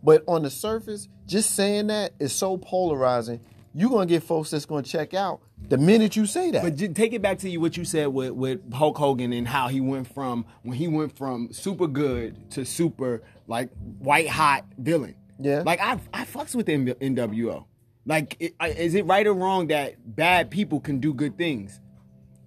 [0.03, 3.41] but on the surface, just saying that is so polarizing.
[3.73, 6.63] You're gonna get folks that's gonna check out the minute you say that.
[6.63, 9.69] But take it back to you what you said with, with Hulk Hogan and how
[9.69, 15.15] he went from when he went from super good to super like white hot villain.
[15.39, 15.63] Yeah.
[15.65, 17.67] Like I I fucks with N- NWO.
[18.07, 21.81] Like is it right or wrong that bad people can do good things,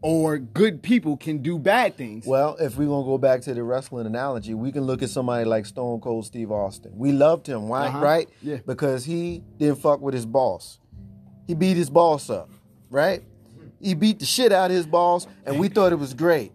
[0.04, 2.26] or good people can do bad things?
[2.28, 5.46] Well, if we're gonna go back to the wrestling analogy, we can look at somebody
[5.46, 6.92] like Stone Cold Steve Austin.
[6.96, 8.00] We loved him, why, Uh-huh.
[8.00, 8.30] right?
[8.42, 8.58] Yeah.
[8.66, 10.80] Because he didn't fuck with his boss.
[11.48, 12.50] He beat his boss up,
[12.90, 13.24] right?
[13.82, 16.52] He beat the shit out of his boss, and we thought it was great.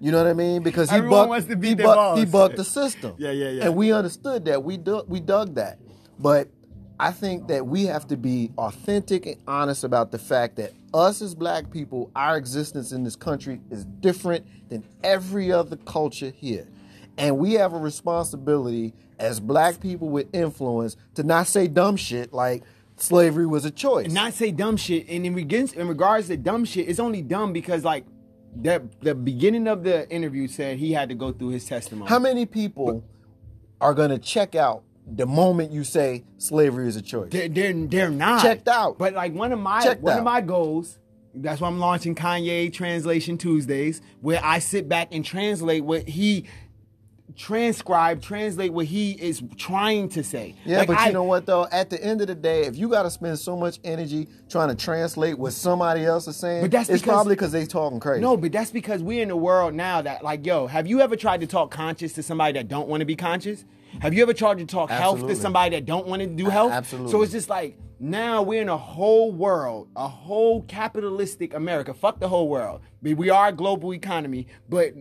[0.00, 0.62] You know what I mean?
[0.62, 3.14] Because he Everyone bucked, wants to beat he, bucked, he bucked the system.
[3.18, 3.64] Yeah, yeah, yeah.
[3.66, 4.64] And we understood that.
[4.64, 5.78] We dug, we dug that.
[6.18, 6.48] But
[6.98, 11.22] I think that we have to be authentic and honest about the fact that us
[11.22, 16.68] as black people, our existence in this country is different than every other culture here.
[17.18, 22.32] And we have a responsibility as black people with influence to not say dumb shit
[22.32, 22.62] like
[22.96, 24.06] slavery was a choice.
[24.06, 25.08] And not say dumb shit.
[25.08, 28.04] And in regards, in regards to dumb shit, it's only dumb because like
[28.56, 32.08] that the beginning of the interview said he had to go through his testimony.
[32.08, 33.04] How many people
[33.80, 34.84] are going to check out
[35.16, 37.30] the moment you say slavery is a choice?
[37.30, 38.98] They're, they're, they're not Checked out.
[38.98, 40.18] But like one of my Checked one out.
[40.18, 40.98] of my goals.
[41.34, 46.46] That's why I'm launching Kanye Translation Tuesdays, where I sit back and translate what he
[47.34, 50.54] transcribe, translate what he is trying to say.
[50.66, 51.66] Yeah, Like, but I- you know what though?
[51.72, 54.68] At the end of the day, if you got to spend so much energy trying
[54.68, 58.00] to translate what somebody else is saying, But that's it's because- probably because they talking
[58.00, 58.20] crazy.
[58.20, 61.16] No, but that's because we're in a world now that, like, yo, have you ever
[61.16, 63.64] tried to talk conscious to somebody that don't want to be conscious?
[64.00, 66.72] Have you ever tried to talk health to somebody that don't want to do health?
[66.72, 67.10] absolutely.
[67.12, 71.94] So it's just like now we're in a whole world, a whole capitalistic America.
[71.94, 72.80] Fuck the whole world.
[73.02, 74.94] We we are a global economy, but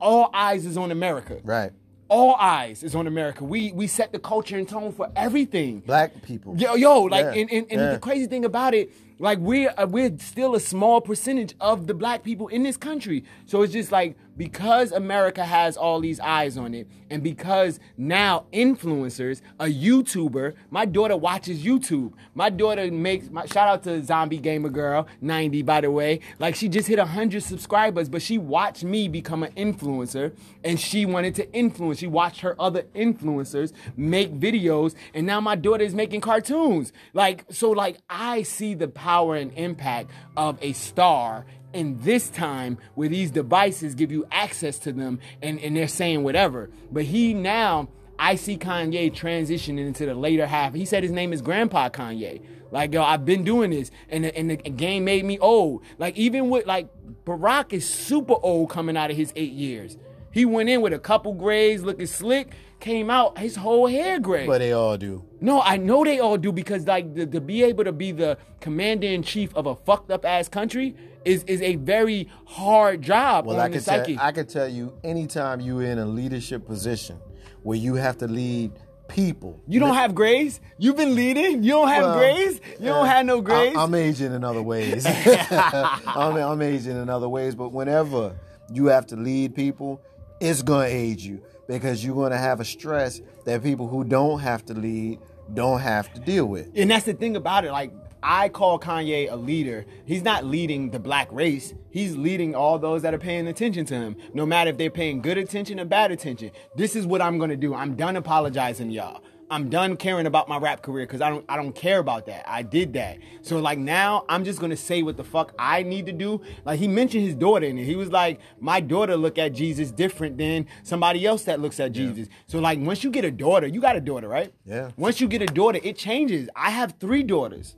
[0.00, 1.40] all eyes is on America.
[1.44, 1.72] right?
[2.08, 3.42] All eyes is on America.
[3.42, 5.80] We we set the culture and tone for everything.
[5.80, 6.54] Black people.
[6.58, 7.92] Yo, yo, like, Yeah, and, and, and yeah.
[7.92, 11.94] the crazy thing about it, like, we're uh, we're still a small percentage of the
[11.94, 13.24] black people in this country.
[13.46, 18.46] So it's just like because America has all these eyes on it, and because now
[18.52, 22.12] influencers, a YouTuber, my daughter watches YouTube.
[22.34, 26.20] My daughter makes my shout out to Zombie Gamer Girl, 90 by the way.
[26.38, 30.32] Like she just hit hundred subscribers, but she watched me become an influencer,
[30.64, 31.98] and she wanted to influence.
[31.98, 36.92] She watched her other influencers make videos, and now my daughter is making cartoons.
[37.12, 41.44] Like so, like I see the power and impact of a star.
[41.74, 46.22] And this time, where these devices give you access to them, and, and they're saying
[46.22, 46.70] whatever.
[46.92, 50.72] But he now, I see Kanye transitioning into the later half.
[50.74, 52.42] He said his name is Grandpa Kanye.
[52.70, 55.82] Like yo, I've been doing this, and the, and the game made me old.
[55.98, 56.88] Like even with like
[57.24, 59.96] Barack is super old coming out of his eight years.
[60.30, 62.52] He went in with a couple grays, looking slick.
[62.82, 64.44] Came out, his whole hair gray.
[64.44, 65.24] But they all do.
[65.40, 68.36] No, I know they all do because like the, to be able to be the
[68.58, 73.46] commander in chief of a fucked up ass country is is a very hard job
[73.46, 74.04] Well, I can tell.
[74.18, 77.20] I can tell you, anytime you're in a leadership position
[77.62, 78.72] where you have to lead
[79.06, 80.60] people, you don't have grays.
[80.76, 81.62] You've been leading.
[81.62, 82.60] You don't have Well, grays.
[82.80, 83.76] You don't uh, have no grays.
[83.76, 85.06] I, am aging in other ways.
[85.52, 88.36] I'm, I'm aging in other ways, but whenever
[88.72, 90.02] you have to lead people,
[90.40, 94.64] it's gonna age you because you're gonna have a stress that people who don't have
[94.66, 95.18] to lead
[95.54, 96.70] don't have to deal with.
[96.74, 97.72] And that's the thing about it.
[97.72, 99.84] Like, I call Kanye a leader.
[100.04, 101.74] He's not leading the black race.
[101.90, 105.20] He's leading all those that are paying attention to him, no matter if they're paying
[105.20, 106.52] good attention or bad attention.
[106.76, 107.74] This is what I'm gonna do.
[107.74, 109.22] I'm done apologizing y'all.
[109.52, 112.50] I'm done caring about my rap career because I don't I don't care about that.
[112.50, 113.18] I did that.
[113.42, 116.40] So like now I'm just gonna say what the fuck I need to do.
[116.64, 117.84] Like he mentioned his daughter in it.
[117.84, 121.92] He was like, my daughter look at Jesus different than somebody else that looks at
[121.92, 122.28] Jesus.
[122.46, 124.54] So like once you get a daughter, you got a daughter, right?
[124.64, 124.90] Yeah.
[124.96, 126.48] Once you get a daughter, it changes.
[126.56, 127.76] I have three daughters.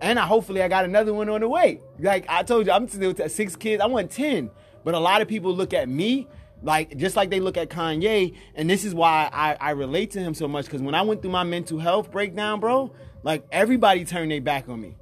[0.00, 1.80] And I hopefully I got another one on the way.
[2.00, 3.80] Like I told you, I'm still t- six kids.
[3.80, 4.50] I want ten.
[4.82, 6.26] But a lot of people look at me
[6.64, 10.20] like just like they look at Kanye, and this is why I, I relate to
[10.20, 10.64] him so much.
[10.64, 12.92] Because when I went through my mental health breakdown, bro,
[13.22, 14.96] like everybody turned their back on me.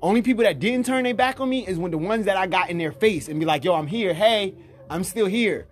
[0.00, 2.46] Only people that didn't turn their back on me is when the ones that I
[2.46, 4.14] got in their face and be like, "Yo, I'm here.
[4.14, 4.54] Hey,
[4.88, 5.66] I'm still here."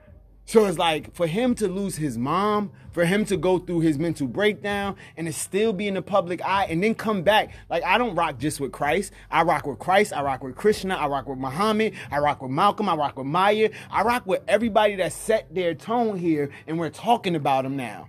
[0.44, 3.96] So it's like for him to lose his mom, for him to go through his
[3.96, 7.54] mental breakdown and to still be in the public eye and then come back.
[7.70, 9.12] Like I don't rock just with Christ.
[9.30, 10.12] I rock with Christ.
[10.12, 10.96] I rock with Krishna.
[10.96, 11.94] I rock with Muhammad.
[12.10, 12.88] I rock with Malcolm.
[12.88, 13.70] I rock with Maya.
[13.88, 18.08] I rock with everybody that set their tone here and we're talking about them now.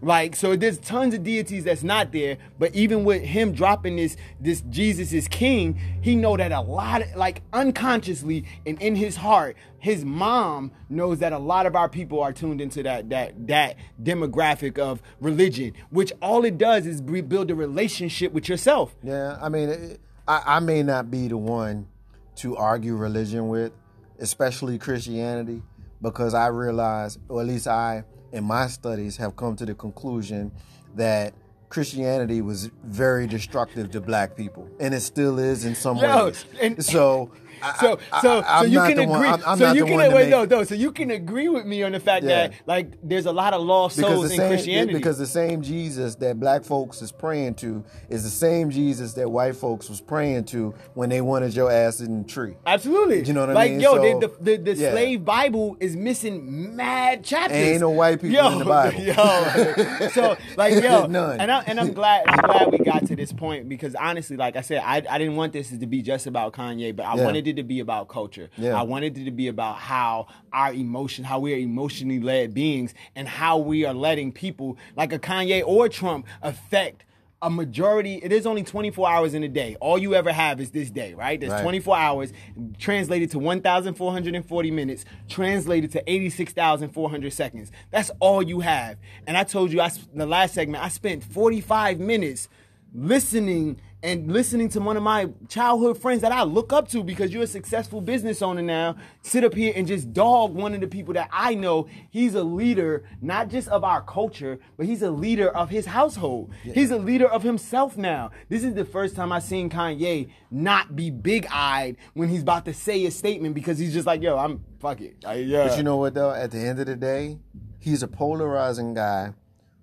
[0.00, 2.38] Like so, there's tons of deities that's not there.
[2.58, 7.02] But even with him dropping this, this Jesus is King, he know that a lot,
[7.02, 11.88] of, like unconsciously and in his heart, his mom knows that a lot of our
[11.88, 17.00] people are tuned into that that that demographic of religion, which all it does is
[17.00, 18.94] build a relationship with yourself.
[19.02, 21.88] Yeah, I mean, I, I may not be the one
[22.36, 23.72] to argue religion with,
[24.18, 25.62] especially Christianity,
[26.00, 30.52] because I realize, or at least I, in my studies, have come to the conclusion
[30.96, 31.34] that
[31.68, 36.44] Christianity was very destructive to black people, and it still is in some Yo, ways.
[36.60, 37.30] and- so,
[37.62, 39.06] I- So, I- so, I- I'm so you can agree.
[39.06, 40.64] one- I'm- I'm so you can wait, make- no, no.
[40.64, 42.48] So you can agree with me on the fact Yeah.
[42.48, 44.92] that like there's a lot of lost because souls the in same Christianity.
[44.94, 49.30] because the same Jesus that black folks is praying to is the same Jesus that
[49.30, 52.54] white folks was praying to when they wanted your ass in the tree.
[52.66, 53.24] Absolutely.
[53.24, 53.80] You know what I mean?
[53.80, 54.90] like, yo, So, the, the, the yeah.
[54.92, 57.56] slave Bible is missing mad chapters.
[57.56, 59.00] Ain't no white people yo, in the Bible.
[59.08, 61.40] Yo, so like, yo, None.
[61.40, 64.56] and I, and I'm glad I'm glad we got to this point because honestly, like
[64.56, 67.24] I said, I, I didn't want this to be just about Kanye, but I Yeah.
[67.24, 68.50] wanted it to be about culture.
[68.56, 68.78] Yeah.
[68.78, 72.94] I wanted it to be about how our emotion, how we are emotionally led beings,
[73.16, 77.04] and how we are letting people like a Kanye or Trump affect.
[77.40, 79.76] A majority, it is only 24 hours in a day.
[79.80, 81.38] All you ever have is this day, right?
[81.38, 81.62] There's Right.
[81.62, 82.32] 24 hours
[82.80, 87.70] translated to 1,440 minutes, translated to 86,400 seconds.
[87.92, 88.96] That's all you have.
[89.24, 92.48] And I told you, I, the last segment, I spent 45 minutes
[92.92, 97.32] listening and listening to one of my childhood friends that I look up to because
[97.32, 100.86] you're a successful business owner now, sit up here and just dog one of the
[100.86, 101.88] people that I know.
[102.10, 106.52] He's a leader, not just of our culture, but he's a leader of his household.
[106.62, 108.30] He's a leader of himself now.
[108.48, 112.66] This is the first time I've seen Kanye not be big eyed when he's about
[112.66, 115.16] to say a statement because he's just like, yo, I'm fuck it.
[115.26, 115.66] I- yeah.
[115.66, 116.30] But you know what though?
[116.30, 117.38] At the end of the day,
[117.80, 119.32] he's a polarizing guy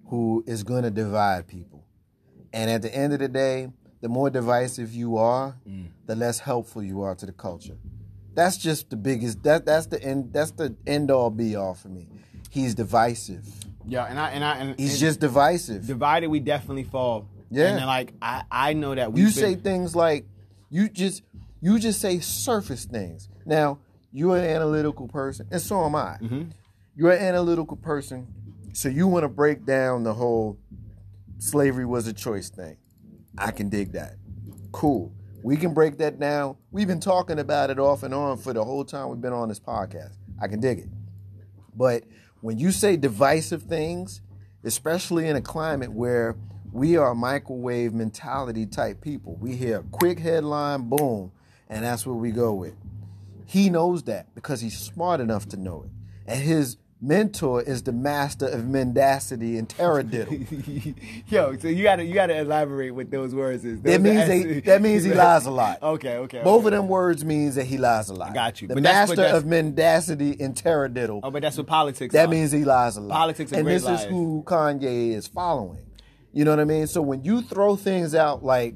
[0.08, 1.84] who is going to divide people.
[2.54, 3.70] And at the end of the day,
[4.06, 5.88] the more divisive you are, Mm.
[6.06, 7.76] the less helpful you are to the culture.
[8.36, 9.42] That's just the biggest.
[9.42, 10.32] That that's the end.
[10.32, 12.08] That's the end all be all for me.
[12.52, 13.46] He's divisive.
[13.88, 15.88] yeah, and I and I and He's and just divisive.
[15.88, 16.28] divided.
[16.30, 17.28] We definitely fall.
[17.50, 17.70] Yeah.
[17.70, 20.28] and then, like I I know that we you say things like
[20.70, 21.24] you just
[21.62, 23.28] you just say surface things.
[23.44, 23.80] Now
[24.12, 26.18] you're an analytical person, and so am I.
[26.22, 26.44] Mm-hmm.
[26.96, 28.28] You're an analytical person,
[28.74, 30.60] so you want to break down the whole
[31.40, 32.78] slavery was a choice thing.
[33.38, 34.16] I can dig that.
[34.72, 35.14] Cool.
[35.44, 36.58] We can break that down.
[36.72, 39.50] We've been talking about it off and on for the whole time we've been on
[39.50, 40.14] this podcast.
[40.42, 40.90] I can dig it.
[41.76, 42.04] But
[42.42, 44.22] when you say divisive things,
[44.64, 46.36] especially in a climate where
[46.72, 51.32] we are microwave mentality type people, we hear a quick headline, boom,
[51.70, 52.76] and that's what we go with.
[53.46, 55.92] He knows that because he's smart enough to know it.
[56.26, 60.96] And his mentor is the master of mendacity and taradiddle.
[61.30, 63.82] Yo, so you gotta you gotta elaborate what those words is.
[63.82, 65.82] That means they, that means he lies a lot.
[65.84, 66.42] Okay, okay.
[66.44, 66.68] Both okay.
[66.76, 68.34] of them words means that he lies a lot.
[68.34, 68.68] got you.
[68.68, 71.20] The But master that's- of mendacity and taradiddle.
[71.24, 72.14] Oh, but that's what politics.
[72.14, 72.14] Is.
[72.14, 72.32] That are.
[72.32, 73.16] means he lies a lot.
[73.16, 74.02] Politics and great this liars.
[74.02, 75.82] is who Kanye is following.
[76.32, 76.88] You know what I mean?
[76.88, 78.76] So when you throw things out like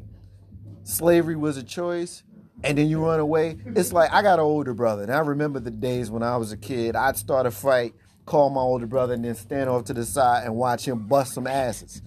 [0.83, 2.23] slavery was a choice
[2.63, 5.59] and then you run away, it's like I got an older brother and I remember
[5.59, 7.93] the days when I was a kid, I'd start a fight,
[8.29, 11.33] call my older brother and then stand off to the side and watch him bust
[11.33, 12.01] some asses.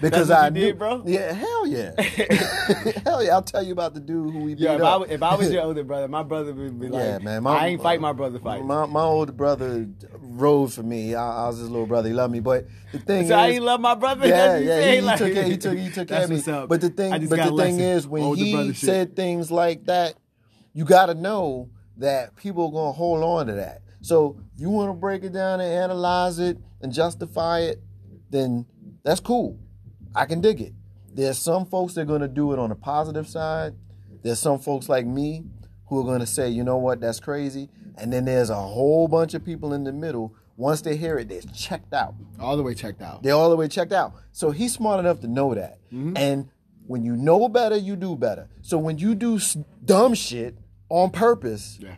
[0.00, 1.02] Because I you knew, did, bro?
[1.04, 1.92] Yeah, hell yeah.
[3.04, 3.32] hell yeah.
[3.34, 4.86] I'll tell you about the dude who we beat Yeah, if up.
[4.86, 7.44] I, was- if I was your older brother, my brother would be like, Yeah, man.
[7.48, 8.64] I ain't fight my brother fight.
[8.64, 9.88] My, my older brother
[10.20, 11.16] rode for me.
[11.16, 12.08] I, I was his little brother.
[12.08, 12.38] He loved me.
[12.38, 14.28] But the thing so is, I ain't love my brother.
[14.28, 14.90] yeah, That's what you yeah.
[14.90, 16.66] He, he like- took care, he took he took That's me.
[16.68, 18.86] But the thing, but the thing is, when Older he brother shit.
[18.88, 20.14] said things like that,
[20.74, 23.82] you got to know that people are gonna hold on to that.
[24.00, 27.82] So if you want to break it down and analyze it and justify it,
[28.30, 28.66] then
[29.02, 29.58] that's cool.
[30.14, 30.72] I can dig it.
[31.12, 33.74] There's some folks that are going to do it on the positive side.
[34.22, 35.44] There's some folks like me
[35.86, 37.70] who are going to say, you know what, that's crazy.
[37.96, 40.34] And then there's a whole bunch of people in the middle.
[40.56, 42.14] Once they hear it, they're checked out.
[42.38, 43.22] All the way checked out.
[43.22, 44.12] They're all the way checked out.
[44.32, 45.78] So he's smart enough to know that.
[45.92, 46.16] Mm-hmm.
[46.16, 46.48] And
[46.86, 48.48] when you know better, you do better.
[48.62, 49.38] So when you do
[49.84, 50.56] dumb shit
[50.88, 51.94] on purpose, Yeah.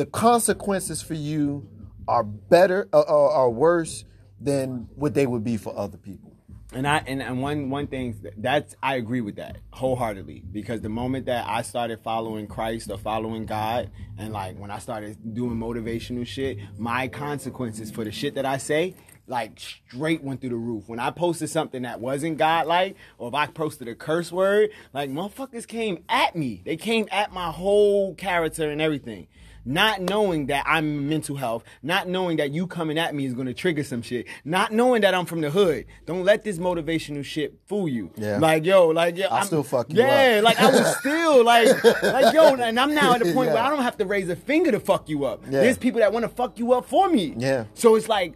[0.00, 1.68] The consequences for you
[2.08, 4.06] are better uh, are, are worse
[4.40, 6.34] than what they would be for other people.
[6.72, 10.88] And I and, and one one thing that's I agree with that wholeheartedly because the
[10.88, 15.58] moment that I started following Christ or following God and like when I started doing
[15.58, 18.94] motivational shit, my consequences for the shit that I say
[19.26, 20.88] like straight went through the roof.
[20.88, 25.10] When I posted something that wasn't God-like, or if I posted a curse word, like
[25.10, 26.62] motherfuckers came at me.
[26.64, 29.28] They came at my whole character and everything.
[29.64, 33.52] Not knowing that I'm mental health, not knowing that you coming at me is gonna
[33.54, 35.86] trigger some shit, not knowing that I'm from the hood.
[36.06, 38.10] Don't let this motivational shit fool you.
[38.16, 38.38] Yeah.
[38.38, 40.44] Like yo, like yo, I'm- still fuck you Yeah, up.
[40.44, 43.54] like I was still like, like yo, and I'm now at the point Yeah.
[43.54, 45.42] where I don't have to raise a finger to fuck you up.
[45.44, 45.60] Yeah.
[45.60, 47.34] There's people that want to fuck you up for me.
[47.36, 47.64] Yeah.
[47.74, 48.34] So it's like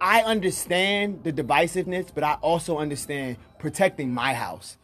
[0.00, 4.76] I understand the divisiveness, but I also understand protecting my house.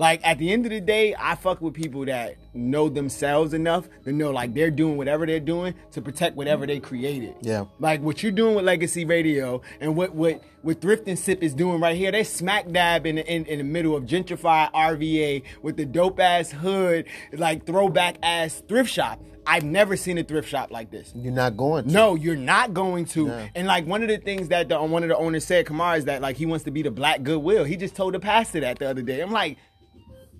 [0.00, 3.86] Like at the end of the day, I fuck with people that know themselves enough
[4.04, 7.34] to know like they're doing whatever they're doing to protect whatever they created.
[7.42, 7.66] Yeah.
[7.80, 11.52] Like what you're doing with Legacy Radio and what what what Thrift and Sip is
[11.52, 15.42] doing right here, they smack dab in the, in, in the middle of gentrified RVA
[15.60, 17.04] with the dope ass hood,
[17.34, 19.20] like throwback ass thrift shop.
[19.46, 21.12] I've never seen a thrift shop like this.
[21.14, 21.90] You're not going to.
[21.90, 23.48] No, you're not going to.
[23.54, 26.04] And like one of the things that the, one of the owners said, Kamar, is
[26.04, 27.64] that like he wants to be the black goodwill.
[27.64, 29.20] He just told the pastor that the other day.
[29.20, 29.58] I'm like,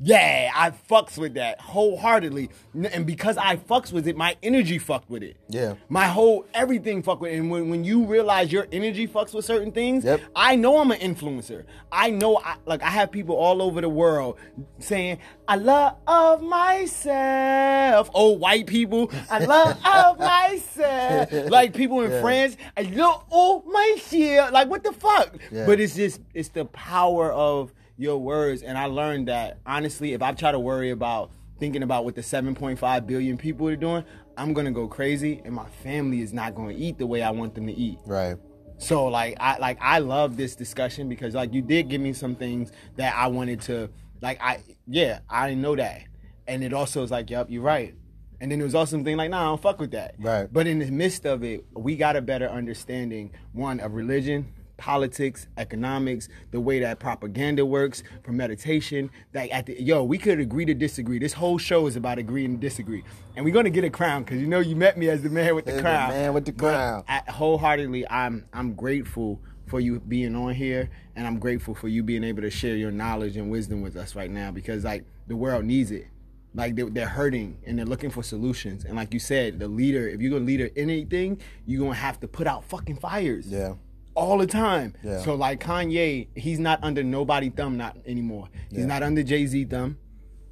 [0.02, 2.48] yeah, I fucks with that wholeheartedly.
[2.92, 5.36] And because I fucks with it, my energy fucked with it.
[5.48, 5.74] Yeah.
[5.88, 7.36] My whole everything fucked with it.
[7.36, 10.20] And when, when you realize your energy fucks with certain things, Yep.
[10.34, 11.64] I know I'm an influencer.
[11.92, 14.38] I know I like I have people all over the world
[14.78, 18.10] saying, I love myself.
[18.14, 21.32] Oh, white people, I love myself.
[21.50, 22.20] Like people in Yeah.
[22.20, 24.52] France, I love oh myself.
[24.52, 25.36] Like what the fuck?
[25.50, 25.66] Yeah.
[25.66, 28.62] But it's just it's the power of your words.
[28.62, 32.22] And I learned that honestly, if I try to worry about thinking about what the
[32.22, 34.04] 7.5 billion people are doing,
[34.36, 37.54] I'm gonna go crazy and my family is not gonna eat the way I want
[37.54, 37.98] them to eat.
[38.06, 38.36] Right.
[38.78, 42.34] So like I like I love this discussion because like you did give me some
[42.34, 43.90] things that I wanted to
[44.22, 46.02] like I yeah, I didn't know that.
[46.48, 47.94] And it also was like, yep, you're right.
[48.40, 50.14] And then there was also something like, nah, I don't fuck with that.
[50.18, 50.50] Right.
[50.50, 55.46] But in the midst of it, we got a better understanding, one, of religion, politics,
[55.58, 59.10] economics, the way that propaganda works, for meditation.
[59.34, 61.18] Like at the yo, we could agree to disagree.
[61.18, 63.04] This whole show is about agreeing to disagree.
[63.36, 65.54] And we're gonna get a crown, because you know you met me as the man
[65.54, 66.10] with the Hey, the crown.
[66.10, 67.04] man with the But crown.
[67.06, 72.02] I, wholeheartedly, I'm I'm grateful for you being on here, and I'm grateful for you
[72.02, 75.36] being able to share your knowledge and wisdom with us right now because like the
[75.36, 76.06] world needs it.
[76.52, 78.84] Like they, they're hurting and they're looking for solutions.
[78.84, 82.26] And like you said, the leader, if you're gonna lead anything, you're gonna have to
[82.26, 83.74] put out fucking fires Yeah.
[84.20, 84.94] All the time.
[85.02, 85.18] Yeah.
[85.20, 88.48] So like Kanye, he's not under nobody thumb not anymore.
[88.70, 88.86] He's Yeah.
[88.86, 89.98] not under Jay Z thumb.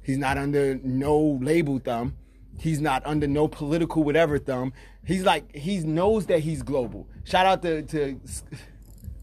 [0.01, 2.15] He's not under no label thumb.
[2.57, 4.73] He's not under no political whatever thumb.
[5.05, 7.07] He's like he knows that he's global.
[7.23, 8.19] Shout out to to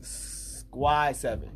[0.01, 1.51] Squad Seven.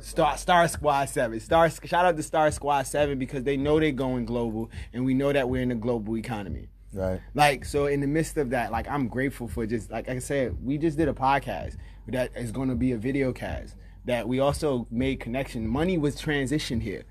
[0.00, 1.40] Star Star Squad Seven.
[1.40, 5.14] Star shout out to Star Squad Seven because they know they're going global and we
[5.14, 6.68] know that we're in a global economy.
[6.92, 7.20] Right.
[7.34, 10.56] Like so, in the midst of that, like I'm grateful for just like I said,
[10.64, 11.76] we just did a podcast
[12.08, 13.76] that is going to be a video cast.
[14.04, 15.66] That we also made connection.
[15.66, 17.04] Money was transitioned here,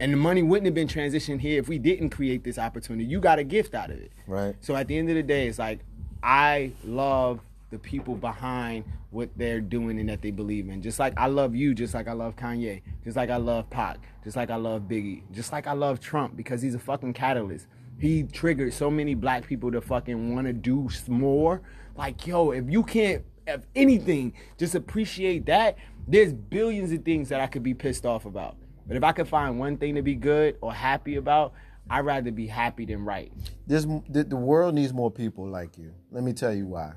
[0.00, 3.04] and the money wouldn't have been transitioned here if we didn't create this opportunity.
[3.04, 4.12] You got a gift out of it.
[4.26, 4.56] Right.
[4.60, 5.80] So at the end of the day, it's like
[6.22, 7.40] I love
[7.70, 10.82] the people behind what they're doing and that they believe in.
[10.82, 13.98] Just like I love you, just like I love Kanye, just like I love Pac,
[14.24, 17.66] just like I love Biggie, just like I love Trump because he's a fucking catalyst.
[17.98, 21.62] He triggered so many black people to fucking want to do more.
[21.96, 25.76] Like, yo, if you can't, if anything, just appreciate that.
[26.06, 28.56] There's billions of things that I could be pissed off about.
[28.86, 31.52] But if I could find one thing to be good or happy about,
[31.88, 33.32] I'd rather be happy than right.
[33.66, 35.92] There's the, the world needs more people like you.
[36.10, 36.92] Let me tell you why.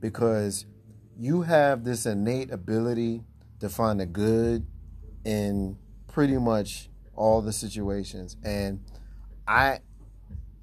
[0.00, 0.66] Because
[1.18, 3.22] you have this innate ability
[3.60, 4.66] to find the good
[5.24, 5.76] in
[6.06, 8.80] pretty much all the situations, and
[9.48, 9.80] I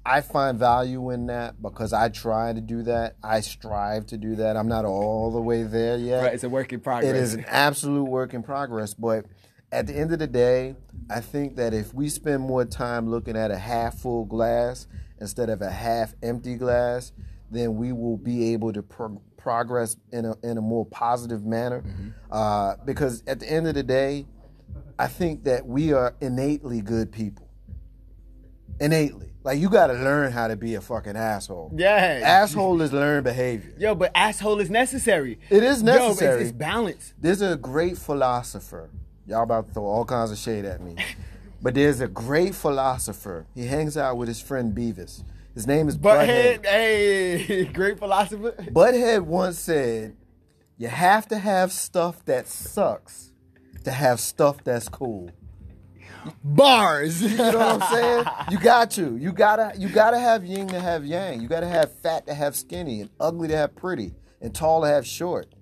[0.06, 3.16] I find value in that because I try to do that.
[3.22, 4.56] I strive to do that.
[4.56, 6.22] I'm not all the way there yet.
[6.22, 7.10] Right, it's a work in progress.
[7.10, 8.92] It is an absolute work in progress.
[8.92, 9.24] But
[9.72, 10.76] at the end of the day,
[11.08, 14.86] I think that if we spend more time looking at a half full glass
[15.20, 17.12] instead of a half empty glass,
[17.50, 21.82] then we will be able to pro- progress in a, in a more positive manner.
[22.30, 24.26] Uh, because at the end of the day,
[24.98, 27.48] I think that we are innately good people.
[28.80, 29.33] Innately.
[29.44, 31.70] Like you gotta learn how to be a fucking asshole.
[31.76, 32.20] Yeah.
[32.24, 33.74] Asshole is learned behavior.
[33.78, 35.38] Yo, but asshole is necessary.
[35.50, 36.40] It is Yo, necessary.
[36.40, 37.12] it's, it's balance.
[37.20, 38.88] There's a great philosopher.
[39.26, 40.96] Y'all about to throw all kinds of shade at me.
[41.62, 43.46] but there's a great philosopher.
[43.54, 45.22] He hangs out with his friend Beavis.
[45.54, 46.62] His name is Butthead.
[46.62, 48.52] Butthead, hey, great philosopher.
[48.52, 50.16] Butthead once said,
[50.78, 53.30] "You have to have stuff that sucks
[53.84, 55.30] to have stuff that's cool."
[56.42, 57.22] Bars.
[57.22, 58.24] You know what I'm saying?
[58.50, 59.16] You got to.
[59.16, 59.72] You gotta.
[59.76, 61.40] You gotta have yin to have yang.
[61.40, 64.88] You gotta have fat to have skinny, and ugly to have pretty, and tall to
[64.88, 65.54] have short.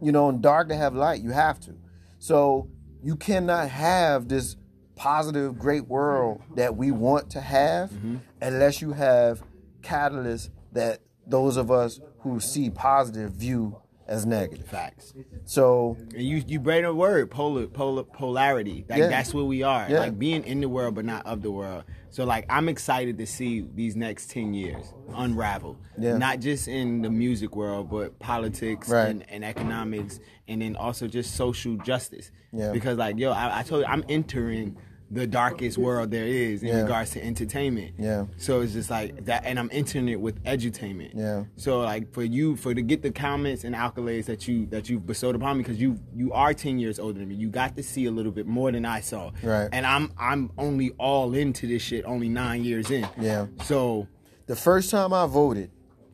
[0.00, 1.20] You know, and dark to have light.
[1.22, 1.74] You have to.
[2.18, 2.68] So
[3.02, 4.56] you cannot have this
[4.96, 8.16] positive, great world that we want to have mm-hmm.
[8.42, 9.42] unless you have
[9.80, 14.66] catalysts that those of us who see positive view as negative.
[14.66, 15.12] Facts.
[15.44, 18.84] So And you you bring a word polar, polar polarity.
[18.88, 19.08] Like Yeah.
[19.08, 19.86] that's what we are.
[19.88, 20.00] Yeah.
[20.00, 21.84] Like being in the world but not of the world.
[22.10, 25.78] So like I'm excited to see these next ten years unravel.
[25.98, 26.16] Yeah.
[26.16, 29.08] Not just in the music world, but politics Right.
[29.08, 30.18] and, and economics,
[30.48, 32.30] and then also just social justice.
[32.52, 32.72] Yeah.
[32.72, 34.76] Because like yo, I, I told you I'm entering
[35.10, 36.82] the darkest world there is in Yeah.
[36.82, 37.94] regards to entertainment.
[37.98, 38.26] Yeah.
[38.36, 41.12] So it's just like that, and I'm entering it with edutainment.
[41.14, 41.44] Yeah.
[41.56, 45.06] So like for you, for to get the comments and accolades that you that you've
[45.06, 47.82] bestowed upon me, because you you are ten years older than me, you got to
[47.82, 49.30] see a little bit more than I saw.
[49.42, 49.68] Right.
[49.72, 53.06] And I'm I'm only all into this shit, only nine years in.
[53.18, 53.46] Yeah.
[53.64, 54.06] So
[54.46, 55.70] The first time I voted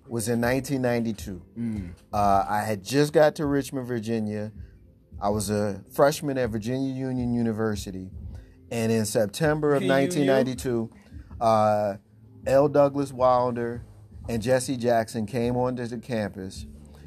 [0.09, 1.41] was in 1992.
[2.13, 4.53] Uh, I had just got to Richmond, Virginia.
[5.21, 8.11] I was a freshman at Virginia Union University.
[8.71, 9.89] And in September of VUU?
[9.89, 10.91] 1992,
[11.41, 11.97] uh,
[12.47, 12.69] L.
[12.69, 13.85] Douglas Wilder
[14.29, 16.67] and Jesse Jackson came onto the campus.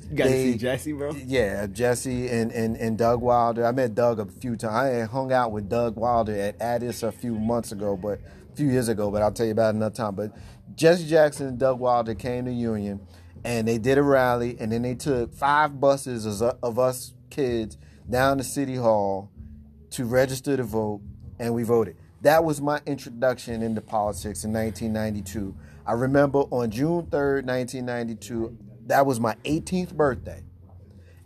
[0.10, 1.12] you got to They- see Jesse, bro.
[1.26, 3.66] Yeah, Jesse and, and, and Doug Wilder.
[3.66, 4.74] I met Doug a few times.
[4.74, 8.20] I had hung out with Doug Wilder at Addis a few months ago, but
[8.54, 10.16] a few years ago, but I'll tell you about it another time.
[10.16, 10.32] But
[10.76, 13.02] Jesse Jackson and Doug Wilder came to Union
[13.44, 17.78] and they did a rally and then they took five buses of us kids
[18.10, 19.30] down to City Hall
[19.92, 21.02] to register to vote
[21.40, 21.96] and we voted.
[22.22, 25.56] That was my introduction into politics in 1992.
[25.86, 28.58] I remember on June 3rd, 1992,
[28.88, 30.44] that was my 18th birthday.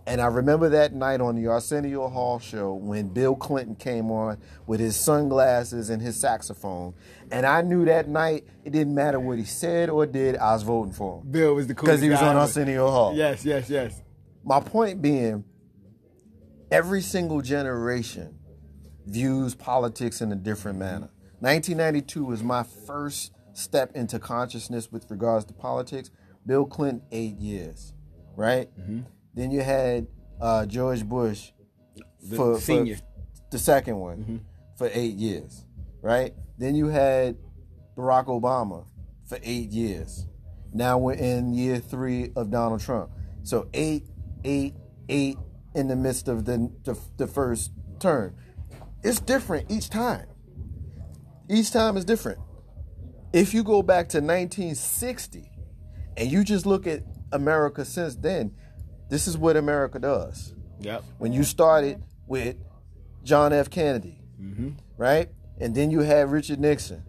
[0.08, 4.40] And I remember that night on the Arsenio Hall show when Bill Clinton came on
[4.66, 6.96] with his sunglasses and his saxophone.
[7.32, 10.64] And I knew that night it didn't matter what he said or did, I was
[10.64, 11.32] voting for him.
[11.32, 11.86] Bill was the coolest.
[11.86, 12.36] Because he was on.
[12.36, 13.16] Arsenio Hall.
[13.16, 14.02] Yes, yes, yes.
[14.44, 15.46] My point being,
[16.72, 18.40] every single generation
[19.06, 20.94] views politics in a different mm-hmm.
[20.94, 21.10] manner.
[21.40, 26.12] 1992 was my first step into consciousness with regards to politics.
[26.46, 27.94] Bill Clinton, eight years,
[28.36, 28.70] right?
[28.80, 29.02] Mm-hmm.
[29.34, 30.08] Then you had
[30.40, 31.52] uh, George Bush
[32.22, 32.98] The for, for senior.
[33.52, 34.38] the second one mm-hmm.
[34.78, 35.66] for eight years,
[36.02, 36.34] right?
[36.58, 37.38] Then you had
[37.96, 38.86] Barack Obama
[39.26, 40.28] for eight years.
[40.74, 43.12] Now we're in year three of Donald Trump.
[43.44, 44.06] So eight,
[44.44, 44.76] eight,
[45.10, 45.38] eight
[45.76, 48.36] in the midst of the the, the first term.
[49.04, 50.26] It's different each time.
[51.50, 52.40] Each time is different.
[53.34, 55.50] If you go back to 1960
[56.18, 58.54] and you just look at America since then,
[59.10, 61.04] this is what America does Yep.
[61.18, 62.56] when you started with
[63.24, 63.70] John F.
[63.70, 64.20] Kennedy,
[64.98, 65.30] right?
[65.60, 67.04] And then you had Richard Nixon,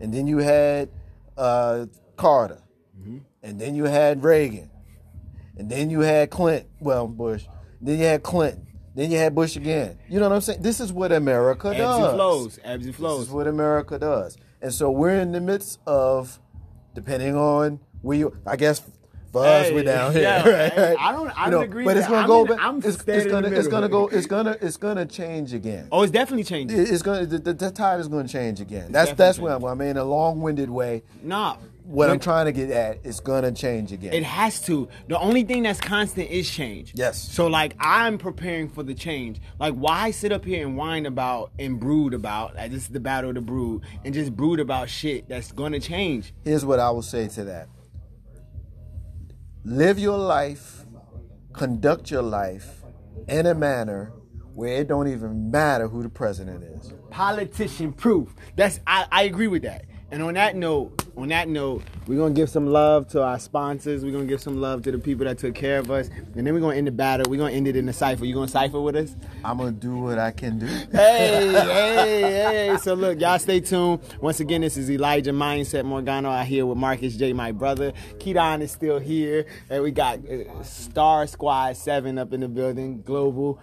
[0.00, 0.88] and then you had
[1.36, 1.86] uh,
[2.16, 2.60] Carter,
[3.42, 4.70] and then you had Reagan,
[5.56, 6.68] and then you had Clinton.
[6.80, 7.44] Well, Bush.
[7.80, 8.66] Then you had Clinton.
[8.98, 9.96] Then you had Bush again.
[10.08, 10.60] You know what I'm saying?
[10.60, 12.02] This is what America Ebbs does.
[12.08, 12.58] and flows.
[12.64, 13.18] Ebbs and flows.
[13.20, 14.36] This is what America does.
[14.60, 16.40] And so we're in the midst of,
[16.96, 18.82] depending on where you, I guess
[19.32, 20.22] for us, Hey, we're down here.
[20.22, 20.96] yeah, right, hey, right?
[20.98, 22.58] I don't- I You don't know, agree But it's gonna I'm go in- back.
[22.60, 24.08] I'm it's, it's standing in the gonna, it's gonna go.
[24.08, 25.86] It's gonna, it's gonna change again.
[25.92, 26.76] Oh, it's definitely changing.
[26.80, 27.24] It- It's gonna.
[27.24, 28.90] The, the, the tide is gonna change again.
[28.90, 29.64] That's that's where I'm.
[29.64, 31.04] I mean, in a long-winded way.
[31.22, 31.56] Nah.
[31.88, 34.12] What I'm trying to get at is gonna change again.
[34.12, 34.90] It has to.
[35.08, 36.92] The only thing that's constant is change.
[36.94, 37.18] Yes.
[37.18, 39.40] So like I'm preparing for the change.
[39.58, 43.00] Like why sit up here and whine about and brood about like this is the
[43.00, 46.34] battle of the brood and just brood about shit that's gonna change.
[46.44, 47.70] Here's what I will say to that.
[49.64, 50.84] Live your life,
[51.54, 52.82] conduct your life
[53.28, 54.12] in a manner
[54.52, 56.92] where it don't even matter who the president is.
[57.10, 58.34] Politician proof.
[58.56, 59.86] That's I, I agree with that.
[60.10, 64.02] And on that note, on that note, we're gonna give some love to our sponsors.
[64.04, 66.54] We're gonna give some love to the people that took care of us, and then
[66.54, 67.30] we're gonna end the battle.
[67.30, 68.24] We're gonna end it in the cipher.
[68.24, 69.14] You gonna cipher with us?
[69.44, 70.66] I'm gonna do what I can do.
[70.66, 70.88] hey,
[71.52, 72.20] hey,
[72.70, 72.76] hey.
[72.78, 74.00] So look, y'all stay tuned.
[74.22, 77.92] Once again, this is Elijah Mindset Morgano out here with Marcus J, my brother.
[78.18, 79.44] Keaton is still here.
[79.68, 83.60] And we got uh, Star Squad 7 up in the building, Global,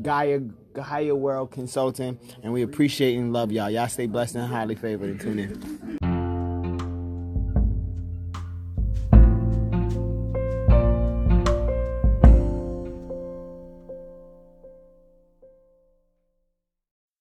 [0.00, 0.40] Gaia
[0.74, 3.70] Gaia World Consulting, and we appreciate and love y'all.
[3.70, 6.03] Y'all stay blessed and highly favored and tune in.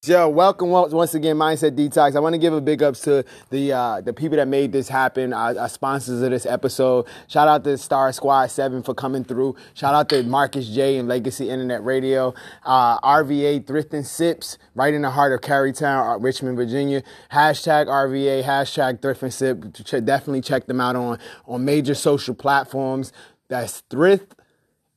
[0.05, 2.17] Yo, welcome once again, Mindset Detox.
[2.17, 4.89] I want to give a big ups to the uh, the people that made this
[4.89, 7.07] happen, our, our, sponsors of this episode.
[7.30, 9.55] Shout out to Star Squad Seven for coming through.
[9.75, 12.34] Shout out to Marcus J and Legacy Internet Radio,
[12.65, 17.01] uh, RVA Thrift and Sips, right in the heart of Carytown, uh, Richmond, Virginia.
[17.31, 19.61] Hashtag RVA, hashtag Thrift and Sip.
[20.03, 23.13] Definitely check them out on on major social platforms.
[23.47, 24.35] That's Thrift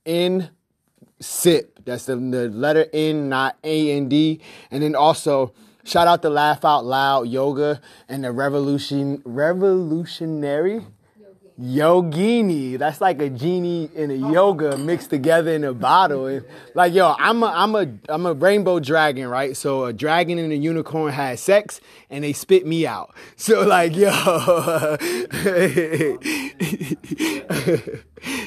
[0.05, 0.51] in
[1.21, 1.76] Sip.
[1.87, 4.41] That's the, the letter N, not A and D.
[4.71, 5.55] And then also,
[5.85, 10.85] shout out to Laugh Out Loud Yoga and the Revolution Revolutionary
[11.61, 12.79] Yogini.
[12.79, 16.27] That's like a genie and a yoga mixed together in a bottle.
[16.27, 19.57] And like yo, I'm a I'm a I'm a rainbow dragon, right?
[19.57, 21.81] So a dragon and a unicorn had sex
[22.11, 23.15] and they spit me out.
[23.37, 24.11] So like yo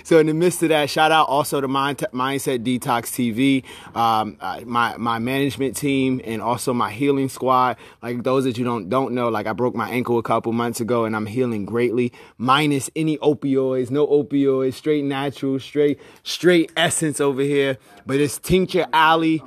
[0.04, 3.64] So in the midst of that, shout out also to Mind- Mindset Detox TV,
[3.96, 7.78] um, uh, my my management team, and also my healing squad.
[8.02, 10.82] Like those that you don't don't know, like I broke my ankle a couple months
[10.82, 17.20] ago, and I'm healing greatly, minus any opioids, no opioids, straight natural, straight straight essence
[17.20, 17.78] over here.
[18.06, 19.42] But it's Tincture Alley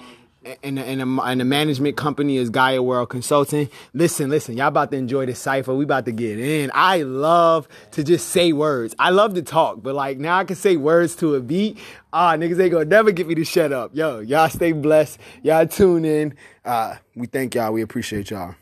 [0.63, 3.69] and and, the, and the management company is Gaia World Consulting.
[3.93, 5.75] Listen, listen, y'all about to enjoy this cipher.
[5.75, 6.71] We about to get in.
[6.75, 8.95] I love to just say words.
[8.99, 11.79] I love to talk, but like now I can say words to a beat.
[12.13, 13.95] Ah, niggas ain't gonna never get me to shut up.
[13.95, 15.19] Yo, y'all stay blessed.
[15.43, 16.35] Y'all tune in.
[16.65, 17.73] Uh, we thank y'all.
[17.73, 18.55] We appreciate y'all.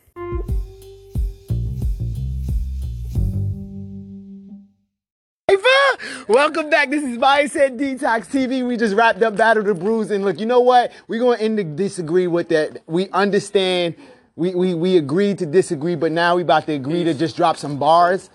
[6.28, 6.90] Welcome back.
[6.90, 8.66] This is Mindset Detox TV.
[8.66, 10.10] We just wrapped up Battle the Brews.
[10.10, 10.92] And look, you know what?
[11.08, 12.82] We're going to end the disagree with that.
[12.86, 13.96] We understand.
[14.36, 17.56] We, we, we agreed to disagree, but now we about to agree to just drop
[17.56, 18.30] some bars.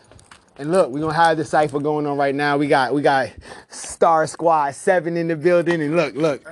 [0.58, 2.56] And look, we're gonna have the cipher going on right now.
[2.56, 3.30] We got we got
[3.68, 5.82] Star Squad 7 in the building.
[5.82, 6.50] And look, look.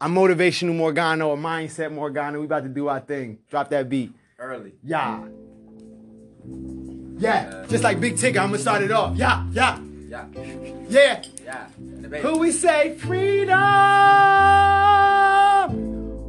[0.00, 2.40] I'm motivational Morgano or mindset Morgano.
[2.40, 3.38] We about to do our thing.
[3.48, 4.12] Drop that beat.
[4.36, 4.72] Early.
[4.82, 5.28] Yeah.
[7.18, 7.66] Yeah.
[7.68, 9.16] Just like Big Ticket, I'm gonna start it off.
[9.16, 9.78] Yeah, yeah.
[10.08, 10.26] Yeah.
[10.88, 11.22] Yeah.
[11.44, 11.66] Yeah.
[12.20, 13.58] Who we say freedom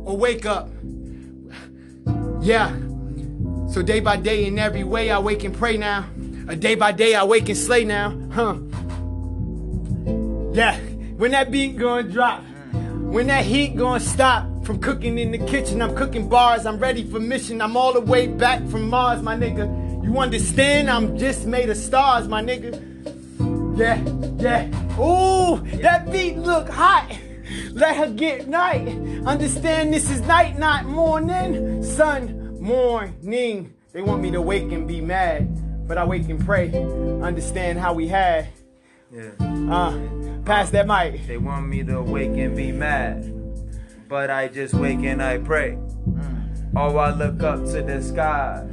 [0.05, 0.69] or wake up.
[2.41, 2.75] Yeah.
[3.69, 6.05] So day by day in every way I wake and pray now.
[6.47, 8.17] A day by day I wake and slay now.
[8.31, 8.55] Huh.
[10.53, 10.79] Yeah.
[11.17, 12.43] When that beat gonna drop.
[12.73, 14.47] When that heat gonna stop.
[14.65, 16.65] From cooking in the kitchen, I'm cooking bars.
[16.65, 17.61] I'm ready for mission.
[17.61, 20.03] I'm all the way back from Mars, my nigga.
[20.03, 20.89] You understand?
[20.89, 22.96] I'm just made of stars, my nigga.
[23.77, 24.03] Yeah,
[24.39, 24.99] yeah.
[24.99, 27.15] Ooh, that beat look hot.
[27.73, 28.87] Let her get night.
[29.23, 31.83] Understand this is night, not morning.
[31.83, 33.71] Sun, morning.
[33.93, 36.71] They want me to wake and be mad, but I wake and pray.
[37.21, 38.47] Understand how we had.
[39.11, 39.29] Yeah.
[39.39, 41.27] Uh, pass that mic.
[41.27, 43.31] They want me to wake and be mad,
[44.09, 45.77] but I just wake and I pray.
[46.75, 48.67] Oh, I look up to the sky,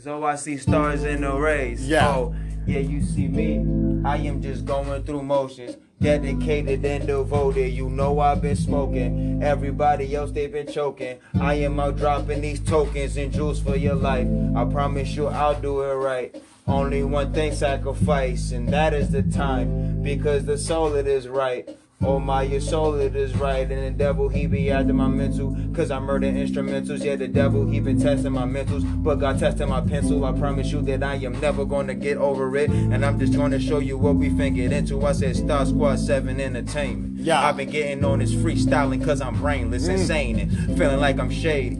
[0.00, 1.88] so I see stars in the rays.
[1.88, 2.08] Yeah.
[2.08, 2.36] Oh,
[2.68, 3.87] yeah, you see me.
[4.04, 5.76] I am just going through motions.
[6.00, 7.72] Dedicated and devoted.
[7.72, 9.42] You know I've been smoking.
[9.42, 11.18] Everybody else they've been choking.
[11.40, 14.28] I am out dropping these tokens and jewels for your life.
[14.54, 16.40] I promise you I'll do it right.
[16.66, 20.02] Only one thing sacrifice, and that is the time.
[20.02, 21.68] Because the soul it is right.
[22.00, 23.68] Oh my, your soul it is right.
[23.68, 25.56] And the devil he be after my mental.
[25.74, 27.02] Cause I murder instrumentals.
[27.02, 28.84] Yeah, the devil he been testing my mentals.
[29.02, 30.24] But God testing my pencil.
[30.24, 32.70] I promise you that I am never gonna get over it.
[32.70, 35.04] And I'm just trying to show you what we finna get into.
[35.04, 37.18] I said Star Squad 7 Entertainment.
[37.18, 37.44] Yeah.
[37.44, 39.94] I've been getting on this freestyling cause I'm brainless, mm.
[39.94, 41.78] insane, and feeling like I'm shady.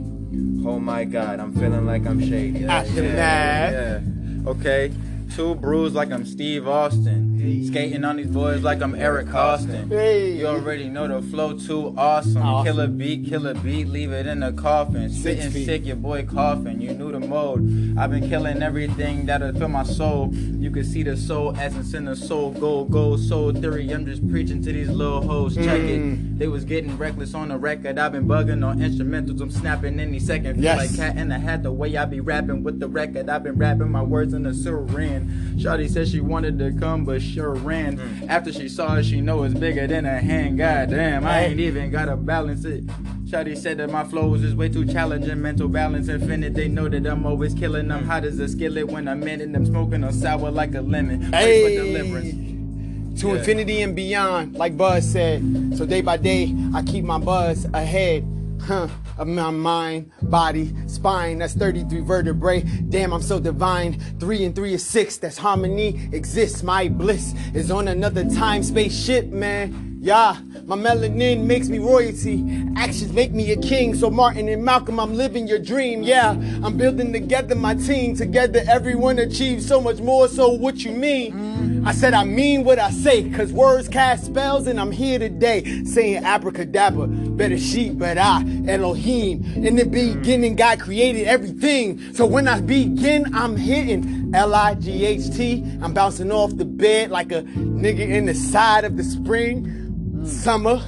[0.65, 2.65] Oh my god, I'm feeling like I'm shady.
[2.65, 3.71] After that.
[3.71, 4.49] Yeah.
[4.49, 4.91] Okay.
[5.33, 7.28] Two bruised like I'm Steve Austin.
[7.39, 9.87] Skating on these boys like I'm Eric Koston.
[9.87, 10.33] Hey.
[10.33, 12.41] You already know the flow too awesome.
[12.41, 12.65] Awesome.
[12.65, 15.09] Kill a beat, kill a beat, leave it in the coffin.
[15.09, 15.65] Six feet.
[15.65, 16.81] sick, your boy coughing.
[16.81, 17.97] You knew the mode.
[17.97, 20.33] I've been killing everything that'll fill my soul.
[20.33, 22.51] You can see the soul essence in the soul.
[22.51, 23.89] Gold, gold, soul theory.
[23.89, 25.55] I'm just preaching to these little hoes.
[25.55, 26.13] Check Mm.
[26.33, 26.39] it.
[26.39, 27.97] They was getting reckless on the record.
[27.99, 29.39] I've been bugging on instrumentals.
[29.39, 30.55] I'm snapping any second.
[30.55, 30.77] Feel Yes.
[30.77, 31.63] like cat in the hat.
[31.63, 33.29] The way I be rapping with the record.
[33.29, 35.55] I've been rapping my words in the syren.
[35.57, 37.97] Shawty said she wanted to come, but sure ran.
[37.97, 38.27] Mm.
[38.29, 40.57] After she saw it, she know it's bigger than a hand.
[40.57, 42.85] God damn, I ain't even gotta balance it.
[43.25, 45.41] Shawty said that my flows is way too challenging.
[45.41, 46.55] Mental balance infinite.
[46.55, 47.91] They know that I'm always killing.
[47.91, 49.55] I'm hot as a skillet when I'm in it.
[49.55, 51.29] I'm smoking on sour like a lemon.
[51.31, 53.21] Pray for deliverance.
[53.21, 53.35] To Yeah.
[53.35, 55.43] infinity and beyond, like Buzz said.
[55.77, 58.25] So day by day, I keep my buzz ahead.
[58.61, 58.87] huh,
[59.19, 61.39] of my mind, body, spine.
[61.39, 62.61] That's 33 vertebrae.
[62.61, 63.99] Damn, I'm so divine.
[64.19, 65.17] Three and three is six.
[65.17, 66.63] That's harmony exists.
[66.63, 69.88] My bliss is on another time space ship, man.
[70.01, 72.45] Yeah, my melanin makes me royalty.
[72.77, 73.93] Actions make me a king.
[73.93, 76.03] So Martin and Malcolm, I'm living your dream.
[76.03, 76.29] Yeah,
[76.63, 78.15] I'm building together my team.
[78.15, 80.29] Together, everyone achieves so much more.
[80.29, 81.83] So what you mean?
[81.85, 85.83] I said I mean what I say, cause words cast spells, and I'm here today
[85.83, 89.43] saying abracadabra, Bereshit bara, Elohim.
[89.65, 92.13] In the beginning, God created everything.
[92.13, 95.79] So when I begin, I'm hitting L-I-G-H-T.
[95.81, 99.75] I'm bouncing off the bed like a nigga in the side of the spring
[100.25, 100.81] summer,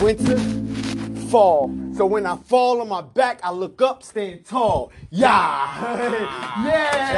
[0.00, 0.38] winter,
[1.28, 1.74] fall.
[1.94, 4.90] So when I fall on my back, I look up, stand tall.
[5.10, 7.10] Yeah, yeah,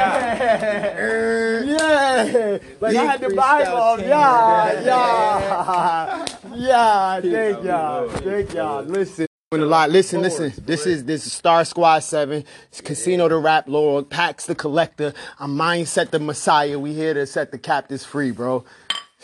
[1.63, 2.57] yeah.
[2.79, 4.03] Like I had the Bible.
[4.03, 7.21] Yeah, yeah, yeah.
[7.21, 8.83] Thank y'all, thank y'all.
[8.83, 9.27] Listen.
[9.53, 9.89] A lot.
[9.89, 10.51] Listen, listen.
[10.65, 12.43] This is this is Star Squad Seven.
[12.67, 15.13] It's Casino the Rap Lord, Pax the Collector.
[15.39, 16.77] I'm Mindset the Messiah.
[16.77, 18.65] We here to set the captives free, bro.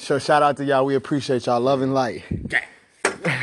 [0.04, 0.86] So shout out to y'all.
[0.86, 1.62] We appreciate y'all.
[1.62, 2.24] Love and light.